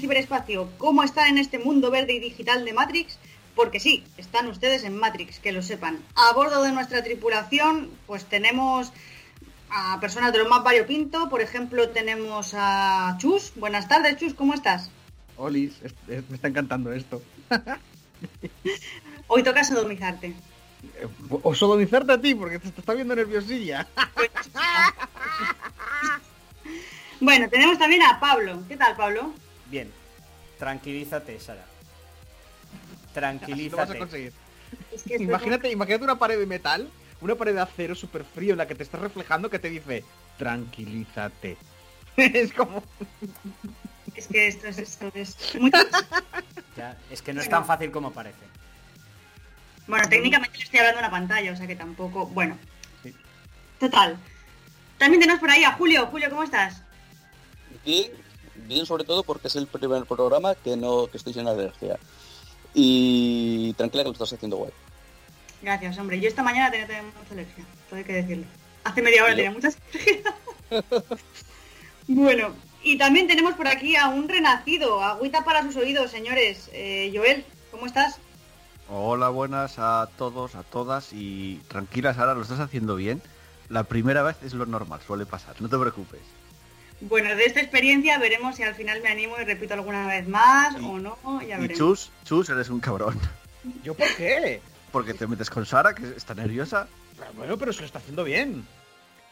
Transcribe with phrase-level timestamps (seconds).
[0.00, 0.68] Del ciberespacio.
[0.78, 3.18] ¿Cómo están en este mundo verde y digital de Matrix?
[3.54, 5.98] Porque sí, están ustedes en Matrix, que lo sepan.
[6.14, 8.92] A bordo de nuestra tripulación, pues tenemos
[9.70, 11.28] a personas de lo más variopinto.
[11.28, 13.52] Por ejemplo, tenemos a Chus.
[13.56, 14.90] Buenas tardes, Chus, ¿cómo estás?
[15.36, 17.20] Olis, es- es- me está encantando esto.
[19.26, 20.28] Hoy toca sodomizarte.
[20.28, 21.06] Eh,
[21.42, 23.86] O sodomizarte a ti, porque te, te está viendo nerviosilla.
[27.20, 28.62] Bueno, tenemos también a Pablo.
[28.66, 29.34] ¿Qué tal, Pablo?
[29.70, 29.90] Bien,
[30.58, 31.62] tranquilízate, Sara.
[31.62, 31.68] Así
[32.74, 33.98] lo vas a Tranquilízate.
[33.98, 34.32] conseguir.
[34.92, 36.88] Es que estoy Imagínate, imagínate una pared de metal,
[37.20, 40.04] una pared de acero súper frío en la que te estás reflejando que te dice,
[40.38, 41.56] tranquilízate.
[42.16, 42.82] es como...
[44.14, 45.70] Es que esto es, esto es muy...
[46.76, 48.44] Ya, es que no es tan fácil como parece.
[49.88, 52.26] Bueno, técnicamente le estoy hablando a una pantalla, o sea que tampoco...
[52.26, 52.56] Bueno,
[53.02, 53.12] Sí.
[53.80, 54.16] total.
[54.98, 56.06] También tenemos por ahí a Julio.
[56.06, 56.82] Julio, ¿cómo estás?
[57.84, 58.12] Bien,
[58.70, 61.98] bien sobre todo porque es el primer programa que no que estoy sin alergia.
[62.72, 64.70] Y tranquila que lo estás haciendo guay.
[65.60, 66.20] Gracias, hombre.
[66.20, 68.44] Yo esta mañana tenía también mucha alergia, todo hay que decirlo.
[68.84, 70.34] Hace media hora tenía muchas alergia.
[72.08, 76.70] bueno, y también tenemos por aquí a un renacido, agüita para sus oídos, señores.
[76.72, 78.18] Eh, Joel, ¿cómo estás?
[78.88, 83.20] Hola, buenas a todos, a todas y tranquila Sara, lo estás haciendo bien.
[83.68, 86.20] La primera vez es lo normal, suele pasar, no te preocupes.
[87.02, 90.74] Bueno, de esta experiencia veremos si al final me animo y repito alguna vez más
[90.78, 91.78] Y- o no, ya Y veremos.
[91.78, 93.18] Chus, Chus, eres un cabrón.
[93.82, 94.60] ¿Yo por qué?
[94.92, 96.88] Porque te metes con Sara, que está nerviosa.
[97.36, 98.66] Bueno, pero se lo está haciendo bien.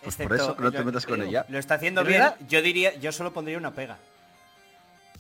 [0.03, 1.45] Pues Excepto- por eso que no te metas con ella.
[1.49, 2.21] Lo está haciendo ¿De bien.
[2.23, 2.37] verdad?
[2.49, 3.99] Yo diría, yo solo pondría una pega.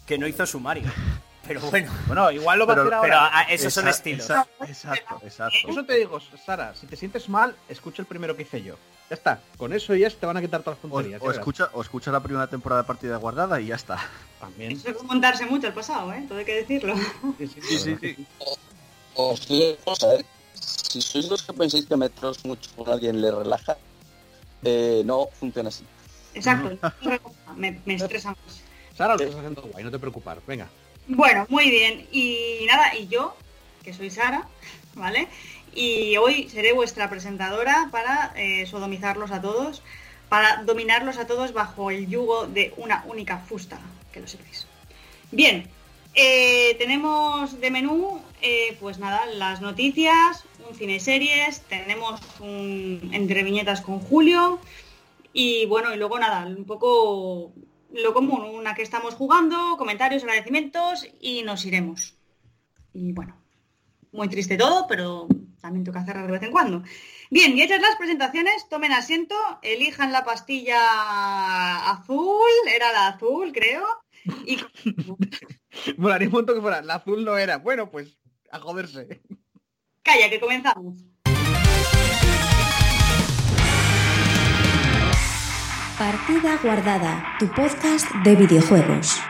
[0.06, 0.84] Que no hizo sumario.
[1.46, 1.90] Pero bueno.
[2.06, 3.30] Bueno, igual lo va Pero- a hacer Pero ahora.
[3.38, 4.24] ah, esos son estilos.
[4.26, 5.56] esa- exacto, exacto.
[5.68, 8.76] Eso te digo, Sara, si te sientes mal, escucha el primero que hice yo.
[9.10, 11.22] Ya está, con eso ya te van a quitar todas las tonterías.
[11.22, 13.98] o escucha, o escucha la primera temporada de partida guardada y ya está.
[14.38, 14.72] También.
[14.72, 16.24] Eso es montarse mucho el pasado, ¿eh?
[16.28, 16.94] Todo hay que decirlo.
[17.38, 18.26] Sí, sí, Sí, sí.
[19.14, 20.24] Os digo cosa, ¿eh?
[20.54, 23.76] Si sois los que pensáis que meteros mucho con alguien le relaja,
[24.62, 25.84] eh, no funciona así.
[26.34, 26.92] Exacto.
[27.56, 28.62] me, me estresa más.
[28.96, 30.34] Sara, lo estás haciendo guay, no te preocupes.
[30.46, 30.68] Venga.
[31.06, 32.06] Bueno, muy bien.
[32.12, 33.34] Y nada, y yo,
[33.82, 34.46] que soy Sara,
[34.94, 35.28] ¿vale?
[35.78, 39.80] Y hoy seré vuestra presentadora para eh, sodomizarlos a todos,
[40.28, 43.78] para dominarlos a todos bajo el yugo de una única fusta,
[44.12, 44.66] que lo sepáis.
[45.30, 45.68] Bien,
[46.14, 53.44] eh, tenemos de menú, eh, pues nada, las noticias, un cine series, tenemos un entre
[53.44, 54.58] viñetas con Julio
[55.32, 57.52] y bueno, y luego nada, un poco
[57.92, 62.16] lo común, una que estamos jugando, comentarios, agradecimientos y nos iremos.
[62.92, 63.36] Y bueno,
[64.10, 65.28] muy triste todo, pero
[65.60, 66.82] también toca cerrar de vez en cuando.
[67.30, 73.84] Bien, y hechas las presentaciones, tomen asiento, elijan la pastilla azul, era la azul, creo,
[74.46, 74.58] y
[75.96, 76.82] Molaría un montón que fuera.
[76.82, 77.58] La azul no era.
[77.58, 78.18] Bueno, pues
[78.50, 79.20] a joderse.
[80.02, 81.04] calla, que comenzamos.
[85.98, 89.20] Partida Guardada, tu podcast de videojuegos.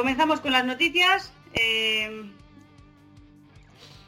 [0.00, 1.30] Comenzamos con las noticias.
[1.52, 2.30] Eh,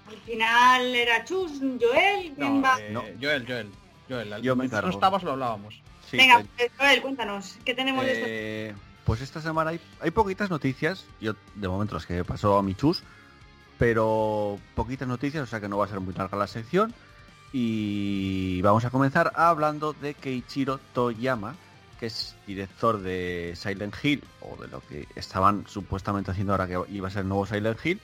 [0.08, 2.80] al final era Chus, Joel, ¿quién No, va?
[2.80, 3.02] eh, No.
[3.20, 3.68] Joel, Joel.
[4.08, 4.88] Joel, Yo me encargo.
[4.88, 5.80] no estabas, lo hablábamos.
[6.10, 8.26] Sí, Venga, eh, pues, Joel, cuéntanos, ¿qué tenemos de esto?
[8.28, 12.62] Eh, pues esta semana hay, hay poquitas noticias, yo de momento las que pasó a
[12.62, 13.02] mi chus,
[13.78, 16.94] pero poquitas noticias, o sea que no va a ser muy larga la sección.
[17.52, 21.54] Y vamos a comenzar hablando de Keiichiro Toyama,
[22.02, 26.76] que es director de Silent Hill, o de lo que estaban supuestamente haciendo ahora que
[26.92, 28.00] iba a ser el nuevo Silent Hill,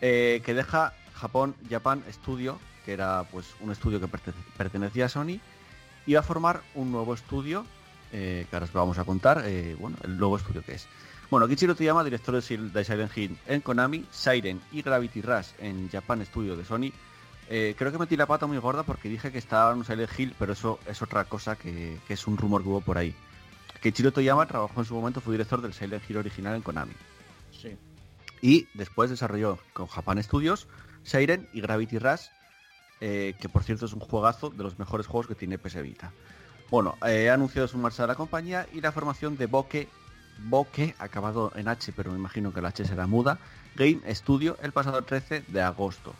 [0.00, 5.08] eh, que deja Japón Japan Studio, que era pues un estudio que pertene- pertenecía a
[5.08, 5.40] Sony,
[6.06, 7.66] y va a formar un nuevo estudio
[8.12, 10.86] eh, que ahora os vamos a contar, eh, bueno, el nuevo estudio que es.
[11.28, 15.48] Bueno, Kichiro Toyama, director de Sil- de Silent Hill en Konami, Siren y Gravity Rush
[15.58, 16.92] en Japan Studio de Sony.
[17.48, 20.34] Creo que metí la pata muy gorda porque dije que estaba en un Silent Hill,
[20.38, 23.14] pero eso es otra cosa que es un rumor que hubo por ahí.
[23.82, 26.92] Kichiro Toyama trabajó en su momento, fue director del Silent Hill original en Konami.
[27.50, 27.76] Sí.
[28.40, 30.68] Y después desarrolló con Japan Studios,
[31.02, 32.28] Siren y Gravity Rush
[33.04, 36.12] eh, que por cierto es un juegazo de los mejores juegos que tiene PS Vita.
[36.70, 39.88] Bueno, eh, ha anunciado su marcha de la compañía y la formación de Bokeh,
[40.44, 43.40] Bokeh, acabado en H, pero me imagino que la H será muda,
[43.74, 46.14] Game Studio el pasado 13 de agosto.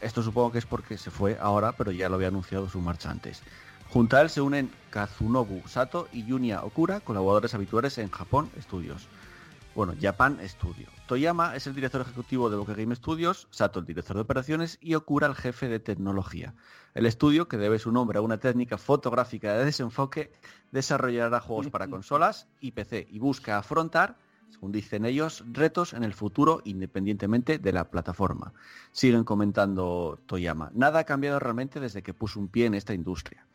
[0.00, 3.10] Esto supongo que es porque se fue ahora, pero ya lo había anunciado su marcha
[3.10, 3.42] antes.
[3.92, 9.06] Junto a él se unen Kazunobu Sato y Junya Okura, colaboradores habituales en Japón Studios.
[9.74, 10.88] Bueno, Japan Studio.
[11.06, 14.94] Toyama es el director ejecutivo de Bokeh Game Studios, Sato el director de operaciones y
[14.94, 16.54] Okura el jefe de tecnología.
[16.94, 20.32] El estudio, que debe su nombre a una técnica fotográfica de desenfoque,
[20.70, 24.16] desarrollará juegos para consolas y PC y busca afrontar,
[24.48, 28.54] según dicen ellos, retos en el futuro independientemente de la plataforma.
[28.90, 30.70] Siguen comentando Toyama.
[30.72, 33.46] Nada ha cambiado realmente desde que puso un pie en esta industria.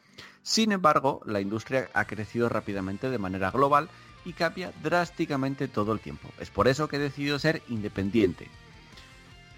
[0.43, 3.89] Sin embargo, la industria ha crecido rápidamente de manera global
[4.25, 6.29] y cambia drásticamente todo el tiempo.
[6.39, 8.47] Es por eso que he decidido ser independiente.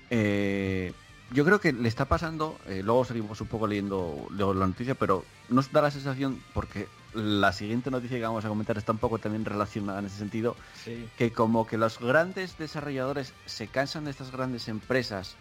[0.09, 0.93] Eh,
[1.31, 5.23] yo creo que le está pasando, eh, luego seguimos un poco leyendo, la noticia, pero
[5.49, 9.19] nos da la sensación, porque la siguiente noticia que vamos a comentar está un poco
[9.19, 11.07] también relacionada en ese sentido, Sí.
[11.17, 15.35] que como que los grandes desarrolladores se cansan de estas grandes empresas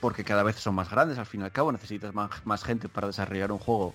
[0.00, 2.88] porque cada vez son más grandes, al fin y al cabo necesitas más, más gente
[2.88, 3.94] para desarrollar un juego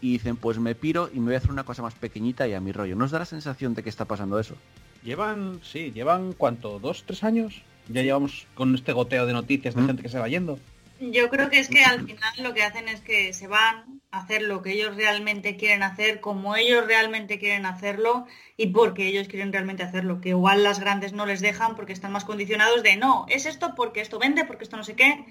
[0.00, 2.54] y dicen pues me piro y me voy a hacer una cosa más pequeñita y
[2.54, 2.96] a mi rollo.
[2.96, 4.56] ¿Nos da la sensación de que está pasando eso?
[5.02, 7.62] Llevan, sí, llevan cuánto, dos, tres años.
[7.88, 9.86] Ya llevamos con este goteo de noticias de Mm.
[9.86, 10.58] gente que se va yendo.
[11.00, 14.18] Yo creo que es que al final lo que hacen es que se van a
[14.18, 18.26] hacer lo que ellos realmente quieren hacer, como ellos realmente quieren hacerlo
[18.58, 20.20] y porque ellos quieren realmente hacerlo.
[20.20, 23.74] Que igual las grandes no les dejan porque están más condicionados de no, es esto
[23.74, 25.24] porque esto vende, porque esto no sé qué.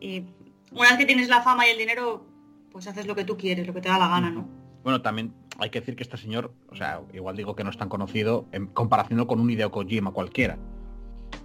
[0.00, 0.26] Y
[0.70, 2.26] una vez que tienes la fama y el dinero,
[2.70, 4.46] pues haces lo que tú quieres, lo que te da la gana, ¿no?
[4.82, 7.78] Bueno, también hay que decir que este señor, o sea, igual digo que no es
[7.78, 10.58] tan conocido en comparación con un Hideo Kojima cualquiera.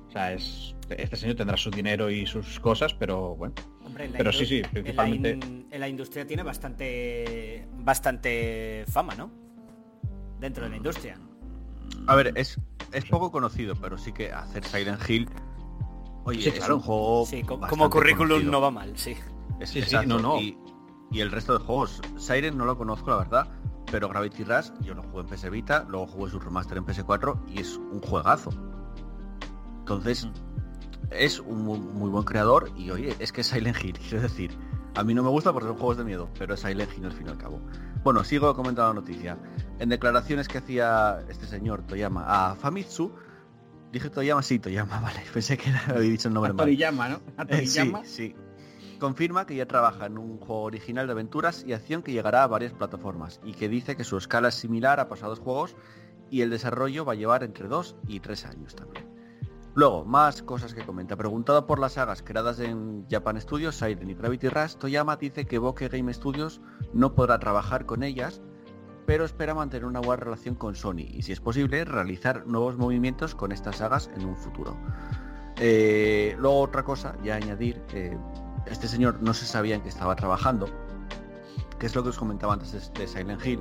[0.08, 3.54] O sea, es, este señor tendrá su dinero y sus cosas, pero bueno.
[3.86, 9.16] Hombre, Pero sí, sí, en la principalmente- in- En la, industria tiene bastante bastante fama,
[9.16, 9.30] ¿no?
[10.40, 11.18] Dentro de la industria.
[12.08, 12.60] A ver, es,
[12.92, 15.30] es poco conocido, pero sí que hacer Silent Hill,
[16.24, 16.76] oye, Sí, es claro.
[16.78, 18.52] un juego Sí, como currículum conocido.
[18.52, 19.12] no va mal, sí.
[19.60, 20.42] Es- Sí, sí, exacto, no, no.
[20.42, 20.58] Y,
[21.12, 22.02] y el resto de juegos.
[22.18, 23.48] Siren no lo conozco, la verdad.
[23.92, 27.40] Pero Gravity Rush, yo lo jugué en PS Vita, luego jugué su remaster en PS4
[27.48, 28.50] y es un juegazo.
[29.80, 30.28] Entonces,
[31.12, 34.52] es un muy, muy buen creador y oye, es que es Silent Hill, quiero decir.
[34.96, 37.12] A mí no me gusta porque son juegos de miedo, pero es Silent Hill al
[37.12, 37.60] fin y al cabo.
[38.04, 39.38] Bueno, sigo comentando la noticia.
[39.80, 43.12] En declaraciones que hacía este señor Toyama a Famitsu,
[43.92, 45.22] dije Toyama, sí, Toyama, vale.
[45.34, 46.66] Pensé que había dicho el nombre mal.
[46.66, 47.22] Toriyama, ¿no?
[47.38, 48.06] A Eh, sí, Toriyama.
[48.06, 48.36] sí.
[49.00, 52.48] Confirma que ya trabaja en un juego original de aventuras y acción que llegará a
[52.48, 55.76] varias plataformas y que dice que su escala es similar a pasados juegos
[56.32, 59.06] y el desarrollo va a llevar entre 2 y 3 años también.
[59.76, 61.18] Luego, más cosas que comenta.
[61.18, 65.60] Preguntado por las sagas creadas en Japan Studios, Siren y Gravity Rush, Toyama dice que
[65.60, 66.62] Bokeh Game Studios
[66.94, 68.42] no podrá trabajar con ellas,
[69.06, 73.36] pero espera mantener una buena relación con Sony y, si es posible, realizar nuevos movimientos
[73.36, 74.78] con estas sagas en un futuro.
[75.58, 78.18] Eh, luego otra cosa, ya añadir, eh,
[78.68, 80.68] este señor no se sabía en qué estaba trabajando,
[81.80, 83.60] que es lo que os comentaba antes de, Silent Hill,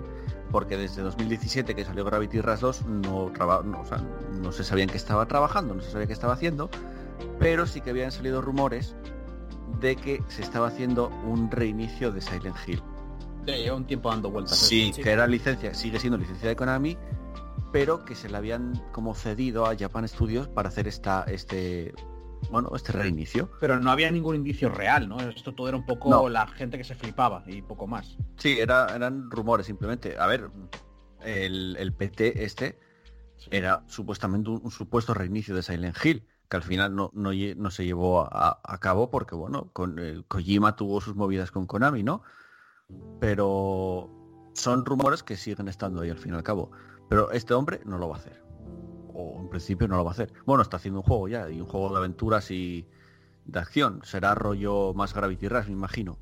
[0.55, 3.99] porque desde 2017 que salió Gravity Rush 2 no, traba- no, o sea,
[4.41, 6.71] no se sabía en qué estaba trabajando, no se sabía qué estaba haciendo,
[7.41, 8.95] pero sí que habían salido rumores
[9.81, 12.81] de que se estaba haciendo un reinicio de Silent Hill.
[13.47, 14.57] Sí, lleva un tiempo dando vueltas.
[14.57, 15.03] Sí, Sí.
[15.03, 16.97] que era licencia, sigue siendo licencia de Konami,
[17.73, 21.93] pero que se le habían como cedido a Japan Studios para hacer esta, este,
[22.51, 23.51] bueno, este reinicio.
[23.61, 25.21] Pero no había ningún indicio real, ¿no?
[25.21, 26.29] Esto todo era un poco No.
[26.29, 28.17] la gente que se flipaba y poco más.
[28.37, 30.19] Sí, era, eran rumores simplemente.
[30.19, 30.51] A ver,
[31.23, 32.79] el, el PT este
[33.51, 37.71] era supuestamente un, un supuesto reinicio de Silent Hill, que al final no, no, no
[37.71, 42.03] se llevó a, a cabo porque, bueno, con eh, Kojima tuvo sus movidas con Konami,
[42.03, 42.23] ¿no?
[43.21, 44.11] Pero
[44.55, 46.71] son rumores que siguen estando ahí al fin y al cabo.
[47.09, 48.43] Pero este hombre no lo va a hacer.
[49.15, 50.33] O en principio no lo va a hacer.
[50.45, 52.87] Bueno, está haciendo un juego ya, y un juego de aventuras y
[53.45, 54.01] de acción.
[54.05, 56.19] Será rollo más Gravity Rush, me imagino.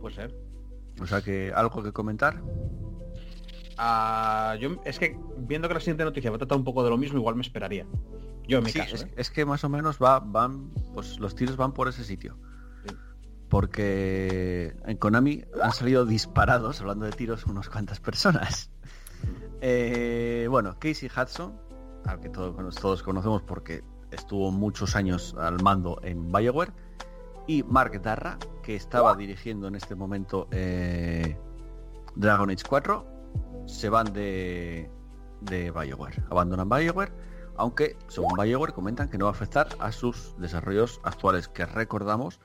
[0.00, 0.34] Puede ser.
[1.00, 2.42] O sea que algo que comentar.
[3.76, 6.90] Ah, yo, es que viendo que la siguiente noticia va a tratar un poco de
[6.90, 7.86] lo mismo, igual me esperaría.
[8.48, 8.96] Yo en mi Sí, caso.
[8.96, 9.12] es, ¿eh?
[9.16, 12.36] es que más o menos va, van, pues los tiros van por ese sitio.
[12.86, 12.94] Sí.
[13.48, 18.70] Porque en Konami han salido disparados, hablando de tiros, unas cuantas personas.
[19.60, 21.58] Eh, bueno, Casey Hudson,
[22.06, 26.72] al que todos, todos conocemos porque estuvo muchos años al mando en Bioware,
[27.46, 31.36] y Mark Darra, que estaba dirigiendo en este momento eh,
[32.14, 33.06] Dragon Age 4,
[33.66, 34.90] se van de,
[35.40, 37.12] de Bioware, abandonan Bioware,
[37.56, 42.38] aunque según Bioware comentan que no va a afectar a sus desarrollos actuales, que recordamos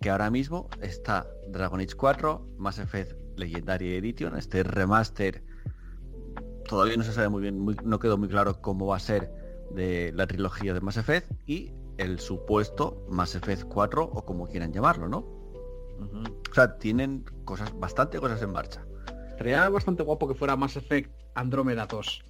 [0.00, 5.42] que ahora mismo está Dragon Age 4, Mass Effect Legendary Edition, este remaster
[6.68, 9.30] todavía no se sabe muy bien, muy- no quedó muy claro cómo va a ser
[9.70, 14.72] de la trilogía de Mass Effect y el supuesto Mass Effect 4 o como quieran
[14.72, 15.18] llamarlo, ¿no?
[15.98, 18.84] O sea, tienen cosas, bastante cosas en marcha.
[19.30, 22.22] Estaría bastante guapo que fuera Mass Effect Andrómeda 2.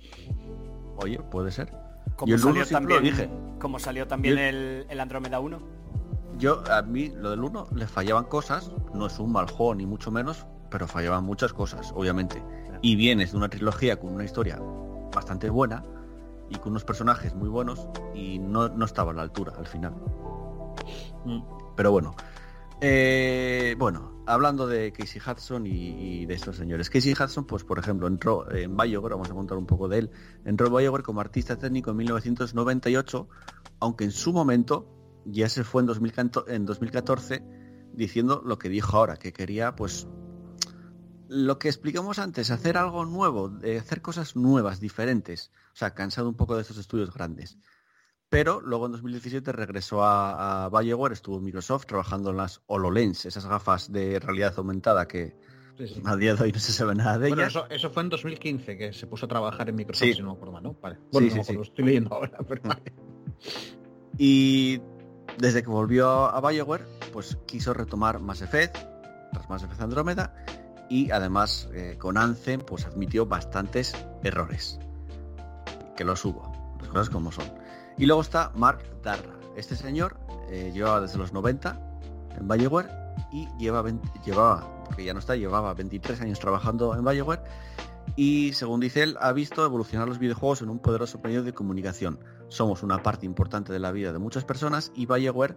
[0.98, 1.72] Oye, puede ser.
[2.16, 3.30] Como Yo el uno salió lo también, dije.
[3.60, 5.58] como salió también Yo- el, el Andrómeda 1.
[6.38, 9.86] Yo, a mí, lo del 1 le fallaban cosas, no es un mal juego ni
[9.86, 12.42] mucho menos, pero fallaban muchas cosas, obviamente.
[12.82, 14.58] Y vienes de una trilogía con una historia
[15.14, 15.84] bastante buena
[16.48, 19.94] y con unos personajes muy buenos y no, no estaba a la altura al final.
[21.24, 21.40] Mm.
[21.76, 22.14] Pero bueno.
[22.80, 26.90] Eh, bueno, hablando de Casey Hudson y, y de estos señores.
[26.90, 30.10] Casey Hudson, pues por ejemplo, entró en BioWare, vamos a contar un poco de él,
[30.44, 33.28] entró en BioWare como artista técnico en 1998,
[33.80, 34.92] aunque en su momento
[35.24, 37.42] ya se fue en, 2014, en 2014
[37.94, 40.06] diciendo lo que dijo ahora, que quería pues
[41.28, 45.50] lo que explicamos antes, hacer algo nuevo, de hacer cosas nuevas, diferentes.
[45.72, 47.58] O sea, cansado un poco de estos estudios grandes.
[48.28, 53.24] Pero luego en 2017 regresó a, a BioWare, estuvo en Microsoft trabajando en las HoloLens,
[53.26, 55.36] esas gafas de realidad aumentada que
[55.78, 56.02] Sí, sí.
[56.06, 57.54] a día de hoy no se sabe nada de Bueno, ellas.
[57.54, 60.14] eso, eso fue en 2015 que se puso a trabajar en Microsoft, Sí.
[60.14, 60.72] si no me acuerdo ¿no?
[60.80, 60.98] Vale.
[61.12, 61.54] Bueno, no sí.
[61.60, 62.92] estoy leyendo ahora, pero vale.
[64.18, 64.80] Y
[65.38, 68.76] desde que volvió a BioWare, pues quiso retomar Mass Effect,
[69.32, 70.34] tras Mass Effect Andrómeda,
[70.88, 74.78] y además eh, con Anthem pues admitió bastantes errores.
[75.96, 77.46] Que los hubo, las cosas como son.
[77.96, 79.34] Y luego está Mark Darra.
[79.56, 80.18] Este señor
[80.50, 81.80] eh, llevaba desde los 90
[82.38, 82.88] en BioWare
[83.32, 87.42] y lleva 20 llevaba, porque ya no está, llevaba 23 años trabajando en BioWare
[88.14, 92.20] y según dice él, ha visto evolucionar los videojuegos en un poderoso medio de comunicación.
[92.48, 95.56] Somos una parte importante de la vida de muchas personas y BioWare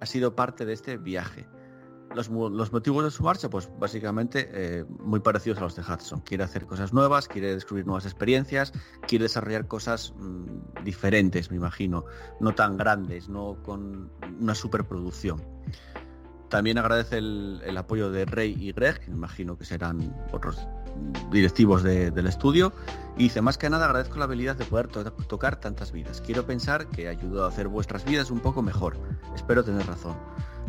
[0.00, 1.46] ha sido parte de este viaje.
[2.14, 5.82] Los, mo- los motivos de su marcha, pues básicamente eh, muy parecidos a los de
[5.82, 6.20] Hudson.
[6.20, 8.72] Quiere hacer cosas nuevas, quiere descubrir nuevas experiencias,
[9.06, 12.04] quiere desarrollar cosas mm, diferentes, me imagino,
[12.40, 15.40] no tan grandes, no con una superproducción.
[16.48, 20.58] También agradece el, apoyo de Rey y Greg, que me imagino que serán otros
[21.30, 22.72] directivos de- del estudio.
[23.16, 26.20] Y dice, más que nada agradezco la habilidad de poder to- tocar tantas vidas.
[26.20, 28.96] Quiero pensar que ayudó a hacer vuestras vidas un poco mejor.
[29.36, 30.16] Espero tener razón.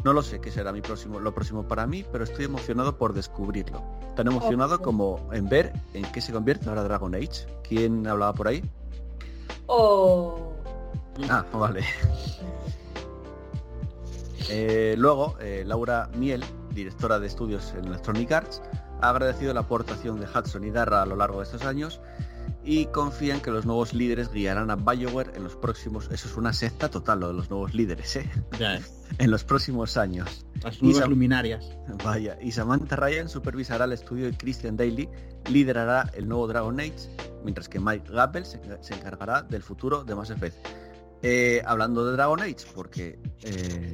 [0.03, 3.13] No lo sé qué será mi próximo, lo próximo para mí, pero estoy emocionado por
[3.13, 3.83] descubrirlo.
[4.15, 7.45] Tan emocionado como en ver en qué se convierte ahora Dragon Age.
[7.67, 8.63] ¿Quién hablaba por ahí?
[9.67, 10.53] O...
[11.29, 11.83] Ah, vale.
[14.49, 18.61] Eh, luego, eh, Laura Miel, directora de estudios en Electronic Arts,
[18.99, 22.01] ha agradecido la aportación de Hudson y Darra a lo largo de estos años
[22.63, 26.09] y confía en que los nuevos líderes guiarán a BioWare en los próximos...
[26.11, 28.29] Eso es una secta total, lo de los nuevos líderes, ¿eh?
[28.59, 28.79] Ya.
[29.17, 30.45] En los próximos años.
[30.63, 31.69] Las Y nuevas Sam- luminarias.
[32.03, 35.09] Vaya, y Samantha Ryan supervisará el estudio y Christian Daly
[35.49, 36.93] liderará el nuevo Dragon Age,
[37.43, 40.55] mientras que Mike Gappel se, se encargará del futuro de Mass Effect.
[41.23, 43.93] Eh, hablando de Dragon Age, porque eh,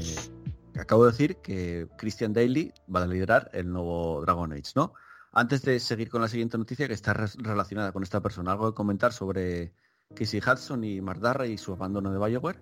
[0.80, 4.94] acabo de decir que Christian Daly va a liderar el nuevo Dragon Age, ¿no?
[5.38, 8.72] Antes de seguir con la siguiente noticia que está re- relacionada con esta persona, ¿algo
[8.72, 9.72] que comentar sobre
[10.16, 12.60] Casey Hudson y Mark Darra y su abandono de BioWare?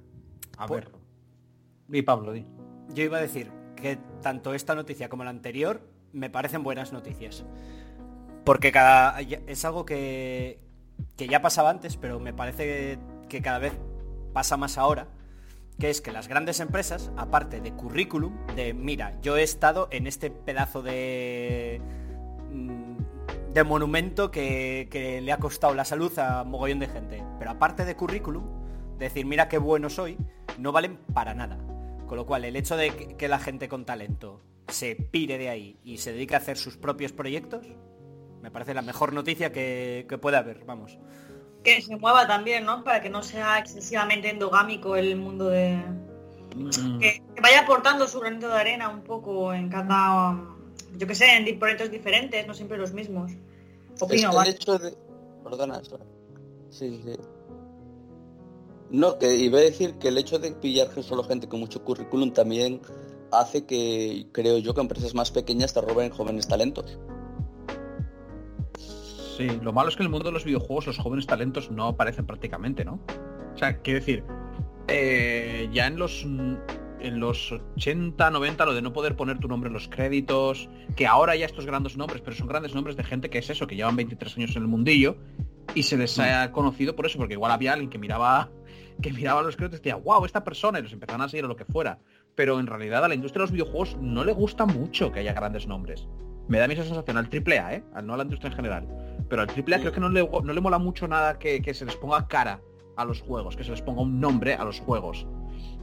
[0.58, 0.92] A ver.
[1.88, 2.46] Di Pablo, di.
[2.94, 7.46] Yo iba a decir que tanto esta noticia como la anterior me parecen buenas noticias.
[8.44, 10.60] Porque cada es algo que,
[11.16, 13.72] que ya pasaba antes, pero me parece que cada vez
[14.34, 15.08] pasa más ahora,
[15.80, 20.08] que es que las grandes empresas, aparte de currículum, de mira, yo he estado en
[20.08, 21.82] este pedazo de
[23.56, 27.24] de monumento que, que le ha costado la salud a mogollón de gente.
[27.40, 28.44] Pero aparte de currículum,
[28.98, 30.18] decir, mira qué bueno soy,
[30.60, 31.58] no valen para nada.
[32.06, 35.80] Con lo cual, el hecho de que, la gente con talento se pire de ahí
[35.86, 37.66] y se dedique a hacer sus propios proyectos,
[38.42, 41.00] me parece la mejor noticia que, que puede haber, vamos.
[41.64, 42.84] Que se mueva también, ¿no?
[42.84, 45.78] Para que no sea excesivamente endogámico el mundo de...
[46.58, 50.44] Mm, Que, que vaya aportando su granito de arena un poco en cada...
[50.98, 53.32] Yo que sé, en proyectos diferentes, no siempre los mismos.
[53.96, 54.98] Es Opino, que el hecho de...
[55.44, 55.82] Perdona.
[56.70, 57.16] Sí, sí.
[58.90, 61.84] No, que iba a decir que el hecho de pillar que solo gente con mucho
[61.84, 62.82] currículum también
[63.32, 67.00] hace que, creo yo, que empresas más pequeñas te roben jóvenes talentos.
[69.38, 71.88] Sí, lo malo es que en el mundo de los videojuegos los jóvenes talentos no
[71.88, 73.00] aparecen prácticamente, ¿no?
[73.54, 74.24] O sea, quiero decir,
[74.88, 76.26] eh, ya en los
[77.06, 81.06] en los 80, 90, lo de no poder poner tu nombre en los créditos, que
[81.06, 83.76] ahora ya estos grandes nombres, pero son grandes nombres de gente que es eso, que
[83.76, 85.18] llevan 23 años en el mundillo
[85.76, 88.50] y se les ha conocido por eso, porque igual había alguien que miraba
[89.02, 91.48] que miraba los créditos y decía, wow, esta persona, y los empezaban a seguir o
[91.50, 92.00] lo que fuera.
[92.34, 95.34] Pero en realidad a la industria de los videojuegos no le gusta mucho que haya
[95.34, 96.08] grandes nombres.
[96.48, 97.84] Me da mi sensación al triple A, ¿eh?
[98.04, 98.88] no a la industria en general.
[99.30, 101.74] Pero al triple A creo que no le, no le mola mucho nada que, que
[101.74, 102.62] se les ponga cara
[102.96, 105.28] a los juegos, que se les ponga un nombre a los juegos.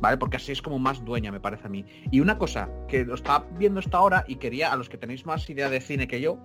[0.03, 0.17] ¿Vale?
[0.19, 1.85] Porque así es como más dueña, me parece a mí.
[2.11, 5.25] Y una cosa, que lo estaba viendo esta hora y quería, a los que tenéis
[5.25, 6.39] más idea de cine que yo,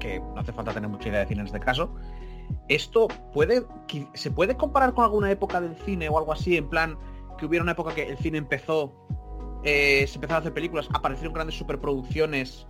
[0.00, 1.94] que no hace falta tener mucha idea de cine en este caso,
[2.68, 3.64] esto puede,
[4.14, 6.98] se puede comparar con alguna época del cine o algo así, en plan,
[7.38, 8.92] que hubiera una época que el cine empezó,
[9.62, 12.66] eh, se empezaron a hacer películas, aparecieron grandes superproducciones,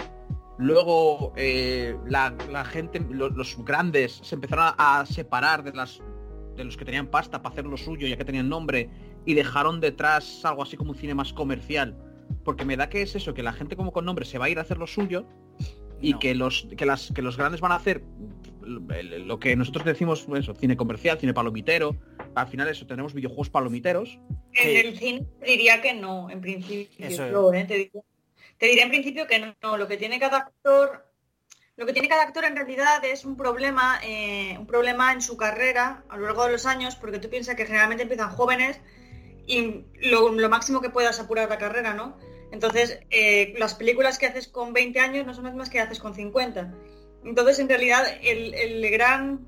[0.58, 2.34] luego eh, la,
[2.66, 6.02] gente, lo- los grandes, se empezaron a, a separar de las
[6.54, 8.88] de los que tenían pasta para hacer lo suyo, ya que tenían nombre,
[9.26, 11.94] y dejaron detrás algo así como un cine más comercial.
[12.44, 14.48] Porque me da que es eso, que la gente como con nombre se va a
[14.48, 15.26] ir a hacer lo suyo
[16.00, 16.18] y No.
[16.18, 18.02] que los que las que los grandes van a hacer
[18.94, 21.96] el- lo que nosotros decimos eso, cine comercial, cine palomitero.
[22.34, 24.18] Al final eso tenemos videojuegos palomiteros.
[24.54, 27.06] En el cine te diría que no, en principio.
[27.06, 27.60] Eso es.
[27.62, 27.64] ¿eh?
[27.66, 28.02] te, diría,
[28.58, 29.76] te diría en principio que no.
[29.76, 31.06] Lo que tiene cada actor,
[31.76, 35.36] lo que tiene cada actor en realidad es un problema, eh, un problema en su
[35.36, 38.80] carrera a lo largo de los años, porque tú piensas que generalmente empiezan jóvenes
[39.46, 42.16] y lo, máximo que puedas apurar la carrera, ¿no?
[42.52, 45.98] Entonces, eh, las películas que haces con 20 años no son las mismas que haces
[45.98, 46.72] con 50.
[47.24, 49.46] Entonces, en realidad, el, el gran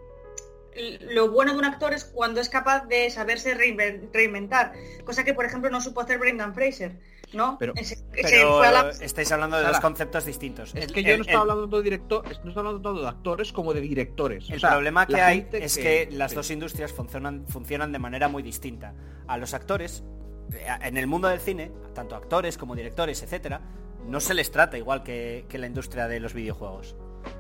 [1.01, 4.73] lo bueno de un actor es cuando es capaz de saberse reinven- reinventar,
[5.05, 6.93] cosa que por ejemplo no supo hacer Brendan Fraser,
[7.33, 7.57] ¿no?
[7.59, 10.75] Pero- Ese- ese Pero fue a la- estáis hablando de Sara, dos conceptos distintos.
[10.75, 13.09] Es El- que yo no estaba el- hablando de director, no estaba hablando tanto de
[13.09, 14.49] actores como de directores.
[14.51, 16.37] El O sea, problema que hay es que, las sí.
[16.37, 18.95] dos industrias funcionan, funcionan de manera muy distinta.
[19.27, 20.05] A los actores,
[20.53, 23.61] eh, en el mundo del cine, tanto actores como directores, etcétera,
[24.07, 26.97] no se les trata igual que, que la industria de los videojuegos.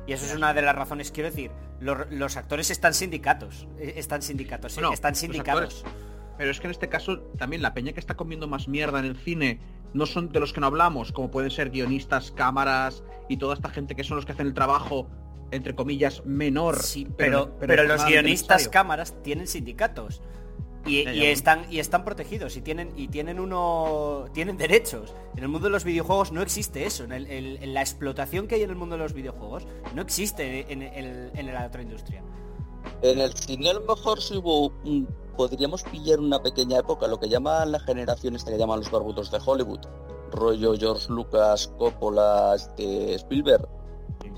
[0.07, 3.95] Y eso es una de las razones, quiero decir, los, los actores están sindicatos, eh,
[3.97, 5.85] están sindicatos, sí, Bueno, están sindicados.
[6.37, 9.07] Pero es que en este caso también la peña que está comiendo más mierda en
[9.07, 9.61] el cine
[9.95, 13.69] no son de los que no hablamos, como pueden ser guionistas, cámaras y toda esta
[13.71, 15.09] gente que son los que hacen el trabajo,
[15.51, 16.83] entre comillas, menor.
[16.83, 18.71] Sí, pero, pero, los guionistas necesario.
[18.71, 20.21] cámaras tienen sindicatos.
[20.87, 25.67] Y, están y están protegidos y tienen y tienen uno tienen derechos en el mundo
[25.67, 28.71] de los videojuegos no existe eso en, el- el- en la explotación que hay en
[28.71, 32.23] el mundo de los videojuegos no existe en, en la otra industria
[33.03, 35.07] En el cine a lo mejor sí hubo un-
[35.39, 39.31] podríamos pillar una pequeña época, lo que llaman la generación esta que llaman los barbudos
[39.31, 39.79] de Hollywood,
[40.33, 43.67] rollo George Lucas, Coppola, este, Spielberg,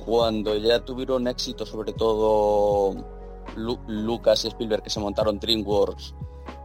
[0.04, 2.94] cuando ya tuvieron éxito sobre todo
[3.56, 6.14] Lu- Lucas y Spielberg que se montaron DreamWorks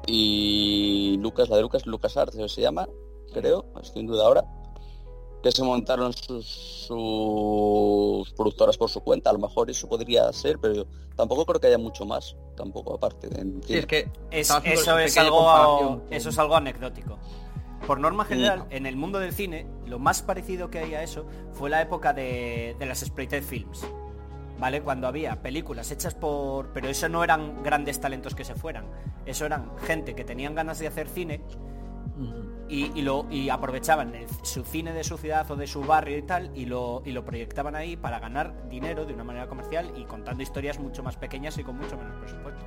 [0.05, 2.87] y Lucas, la de Lucas, Lucas Arts se llama,
[3.33, 4.43] creo, estoy en duda ahora,
[5.45, 6.43] que se montaron sus,
[6.87, 11.61] sus productoras por su cuenta, a lo mejor eso podría ser, pero yo tampoco creo
[11.61, 13.61] que haya mucho más, tampoco aparte de...
[13.63, 17.19] Sí, es que es, eso es algo eso es algo anecdótico
[17.85, 18.65] por norma general No.
[18.71, 22.11] en el mundo del cine lo más parecido que hay a eso fue la época
[22.11, 23.85] de, de las exploited films
[24.59, 24.81] ¿vale?
[24.81, 26.69] Cuando había películas hechas por...
[26.69, 28.85] Pero eso no eran grandes talentos que se fueran.
[29.25, 31.41] Eso eran gente que tenían ganas de hacer cine
[32.69, 36.17] y, y lo, y aprovechaban el- su cine de su ciudad o de su barrio
[36.17, 39.91] y tal y lo, y lo proyectaban ahí para ganar dinero de una manera comercial
[39.97, 42.65] y contando historias mucho más pequeñas y con mucho menos presupuesto.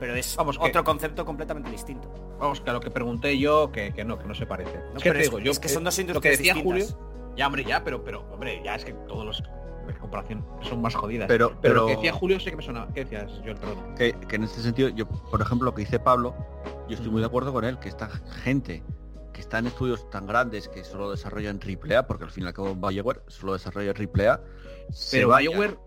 [0.00, 2.08] Pero es Vamos, que- otro concepto completamente distinto.
[2.38, 4.78] Vamos, que a lo que pregunté yo, que, que no, que no se parece.
[4.92, 6.28] No, es que pero te es- digo, yo es que son dos eh, Lo que
[6.32, 6.94] industrias decía distintas.
[6.94, 9.42] Julio, ya hombre, ya, pero, pero, hombre, ya es que todos los
[9.96, 11.26] comparación son más jodidas.
[11.28, 12.92] Pero- pero, lo que decía Julio sí que me sonaba.
[12.92, 13.94] ¿Qué decías, yo perdón?
[13.96, 16.34] que, que en este sentido, yo, por ejemplo, lo que dice Pablo,
[16.88, 18.82] yo estoy muy de acuerdo con él, que esta gente
[19.32, 22.52] que está en estudios tan grandes que solo desarrollan AAA, porque al fin y al
[22.54, 24.40] cabo BioWare solo desarrolla AAA,
[25.12, 25.28] Pero.
[25.36, 25.78] BioWare,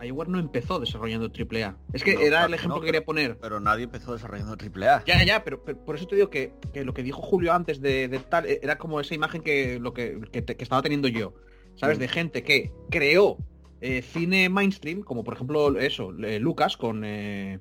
[0.00, 1.76] BioWare no empezó desarrollando AAA.
[1.92, 3.36] Es que No, era el que ejemplo no, que quería poner.
[3.38, 5.04] Pero nadie empezó desarrollando AAA.
[5.06, 7.80] Ya, ya, pero, pero por eso te digo que, que lo que dijo Julio antes
[7.80, 11.08] de, de tal era como esa imagen que lo que, que te- que estaba teniendo
[11.08, 11.34] yo.
[11.78, 11.98] ¿Sabes?
[11.98, 12.00] Mm.
[12.00, 13.38] De gente que creó
[13.80, 17.60] eh, cine mainstream, como por ejemplo eso, eh, Lucas con eh,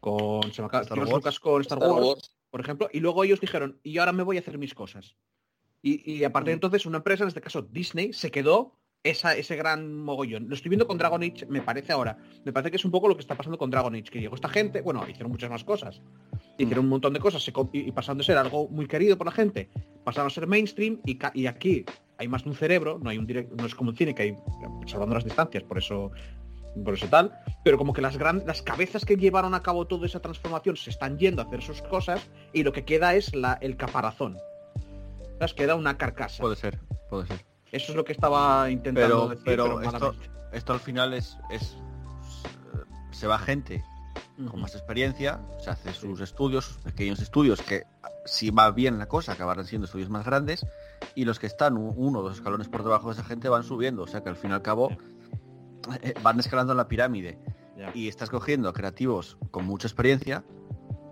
[0.00, 1.10] con se me acaba- Star Wars.
[1.10, 2.36] Lucas con Star, Star Wars, Wars.
[2.50, 5.16] por ejemplo, y luego ellos dijeron, y ahora me voy a hacer mis cosas.
[5.82, 6.58] Y, y a partir de Mm.
[6.58, 10.48] entonces una empresa, en este caso Disney, se quedó esa, ese gran mogollón.
[10.48, 12.18] Lo estoy viendo con Dragon Age, me parece ahora.
[12.44, 14.34] Me parece que es un poco lo que está pasando con Dragon Age, que llegó
[14.34, 16.02] esta gente, bueno, hicieron muchas más cosas.
[16.58, 19.26] Hicieron un montón de cosas se y, y pasaron de ser algo muy querido por
[19.28, 19.70] la gente,
[20.04, 21.84] pasaron a ser mainstream y aquí
[22.18, 24.22] hay más de un cerebro, no hay un direct, no es como un cine que
[24.24, 24.36] hay,
[24.86, 26.10] salvando las distancias, por eso
[26.84, 27.32] por eso tal,
[27.64, 30.90] pero como que las gran, las cabezas que llevaron a cabo toda esa transformación se
[30.90, 34.38] están yendo a hacer sus cosas y lo que queda es la, el caparazón.
[35.38, 35.54] ¿Sabes?
[35.54, 36.40] Queda una carcasa.
[36.40, 36.78] Puede ser,
[37.10, 37.44] puede ser.
[37.72, 40.14] Eso es lo que estaba intentando Pero, decir, pero pero esto,
[40.52, 41.76] esto al final es, es
[43.10, 43.82] se va gente
[44.46, 47.84] con más experiencia, se hace sus estudios, sus pequeños estudios, que
[48.24, 50.64] si va bien la cosa acabarán siendo estudios más grandes,
[51.14, 54.02] y los que están uno o dos escalones por debajo de esa gente van subiendo,
[54.02, 54.90] o sea que al fin y al cabo
[56.02, 57.38] eh, van escalando la pirámide.
[57.94, 60.44] Y estás cogiendo creativos con mucha experiencia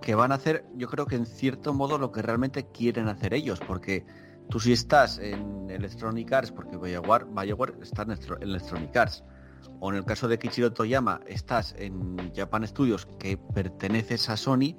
[0.02, 3.34] que van a hacer, yo creo que en cierto modo lo que realmente quieren hacer
[3.34, 4.04] ellos, porque
[4.50, 9.22] tú si estás en Electronic Arts, porque BioWare, BioWare está en Electronic Arts,
[9.80, 14.74] o en el caso de Kichiro Toyama, estás en Japan Studios, que perteneces a Sony,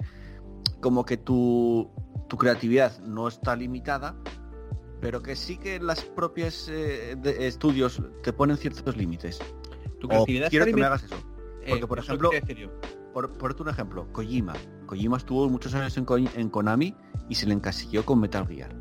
[0.80, 1.90] como que tu,
[2.28, 4.16] tu creatividad no está limitada,
[5.00, 9.38] pero que sí que las propias eh, de- estudios te ponen ciertos límites.
[10.00, 11.16] Tu O creatividad quiero está que me hagas eso.
[11.62, 12.30] Eh, porque, por ejemplo.
[13.12, 14.52] Por ponerte un ejemplo, Kojima.
[14.86, 16.94] Kojima estuvo muchos años en, Ko- en Konami
[17.28, 18.74] y se le encasilló con Metal Gear.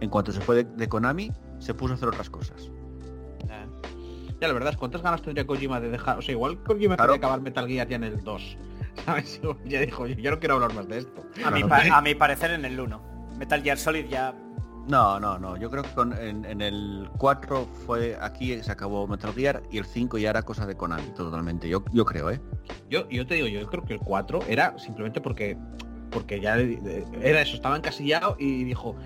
[0.00, 2.70] En cuanto se fue de, de Konami, se puso a hacer otras cosas.
[4.40, 4.48] Ya.
[4.48, 6.18] La verdad es cuántas ganas tendría Kojima de dejar.
[6.18, 7.12] O sea, igual Kojima Claro.
[7.12, 8.56] quería acabar Metal Gear ya en el 2.
[9.04, 9.40] ¿Sabes?
[9.64, 11.22] Ya dijo, "Oye, yo no quiero hablar más de esto.
[11.44, 13.02] A mi, pa- a mi parecer en el 1.
[13.38, 14.34] Metal Gear Solid ya...
[14.88, 15.56] No, no, no.
[15.56, 19.78] Yo creo que con- en, en el 4 fue aquí se acabó Metal Gear y
[19.78, 21.68] el 5 ya era cosa de Konami totalmente.
[21.68, 22.40] Yo, yo creo, ¿eh?
[22.88, 25.56] Yo, yo te digo, yo creo que el 4 era simplemente porque
[26.10, 28.96] porque ya eh, era eso, estaba encasillado y dijo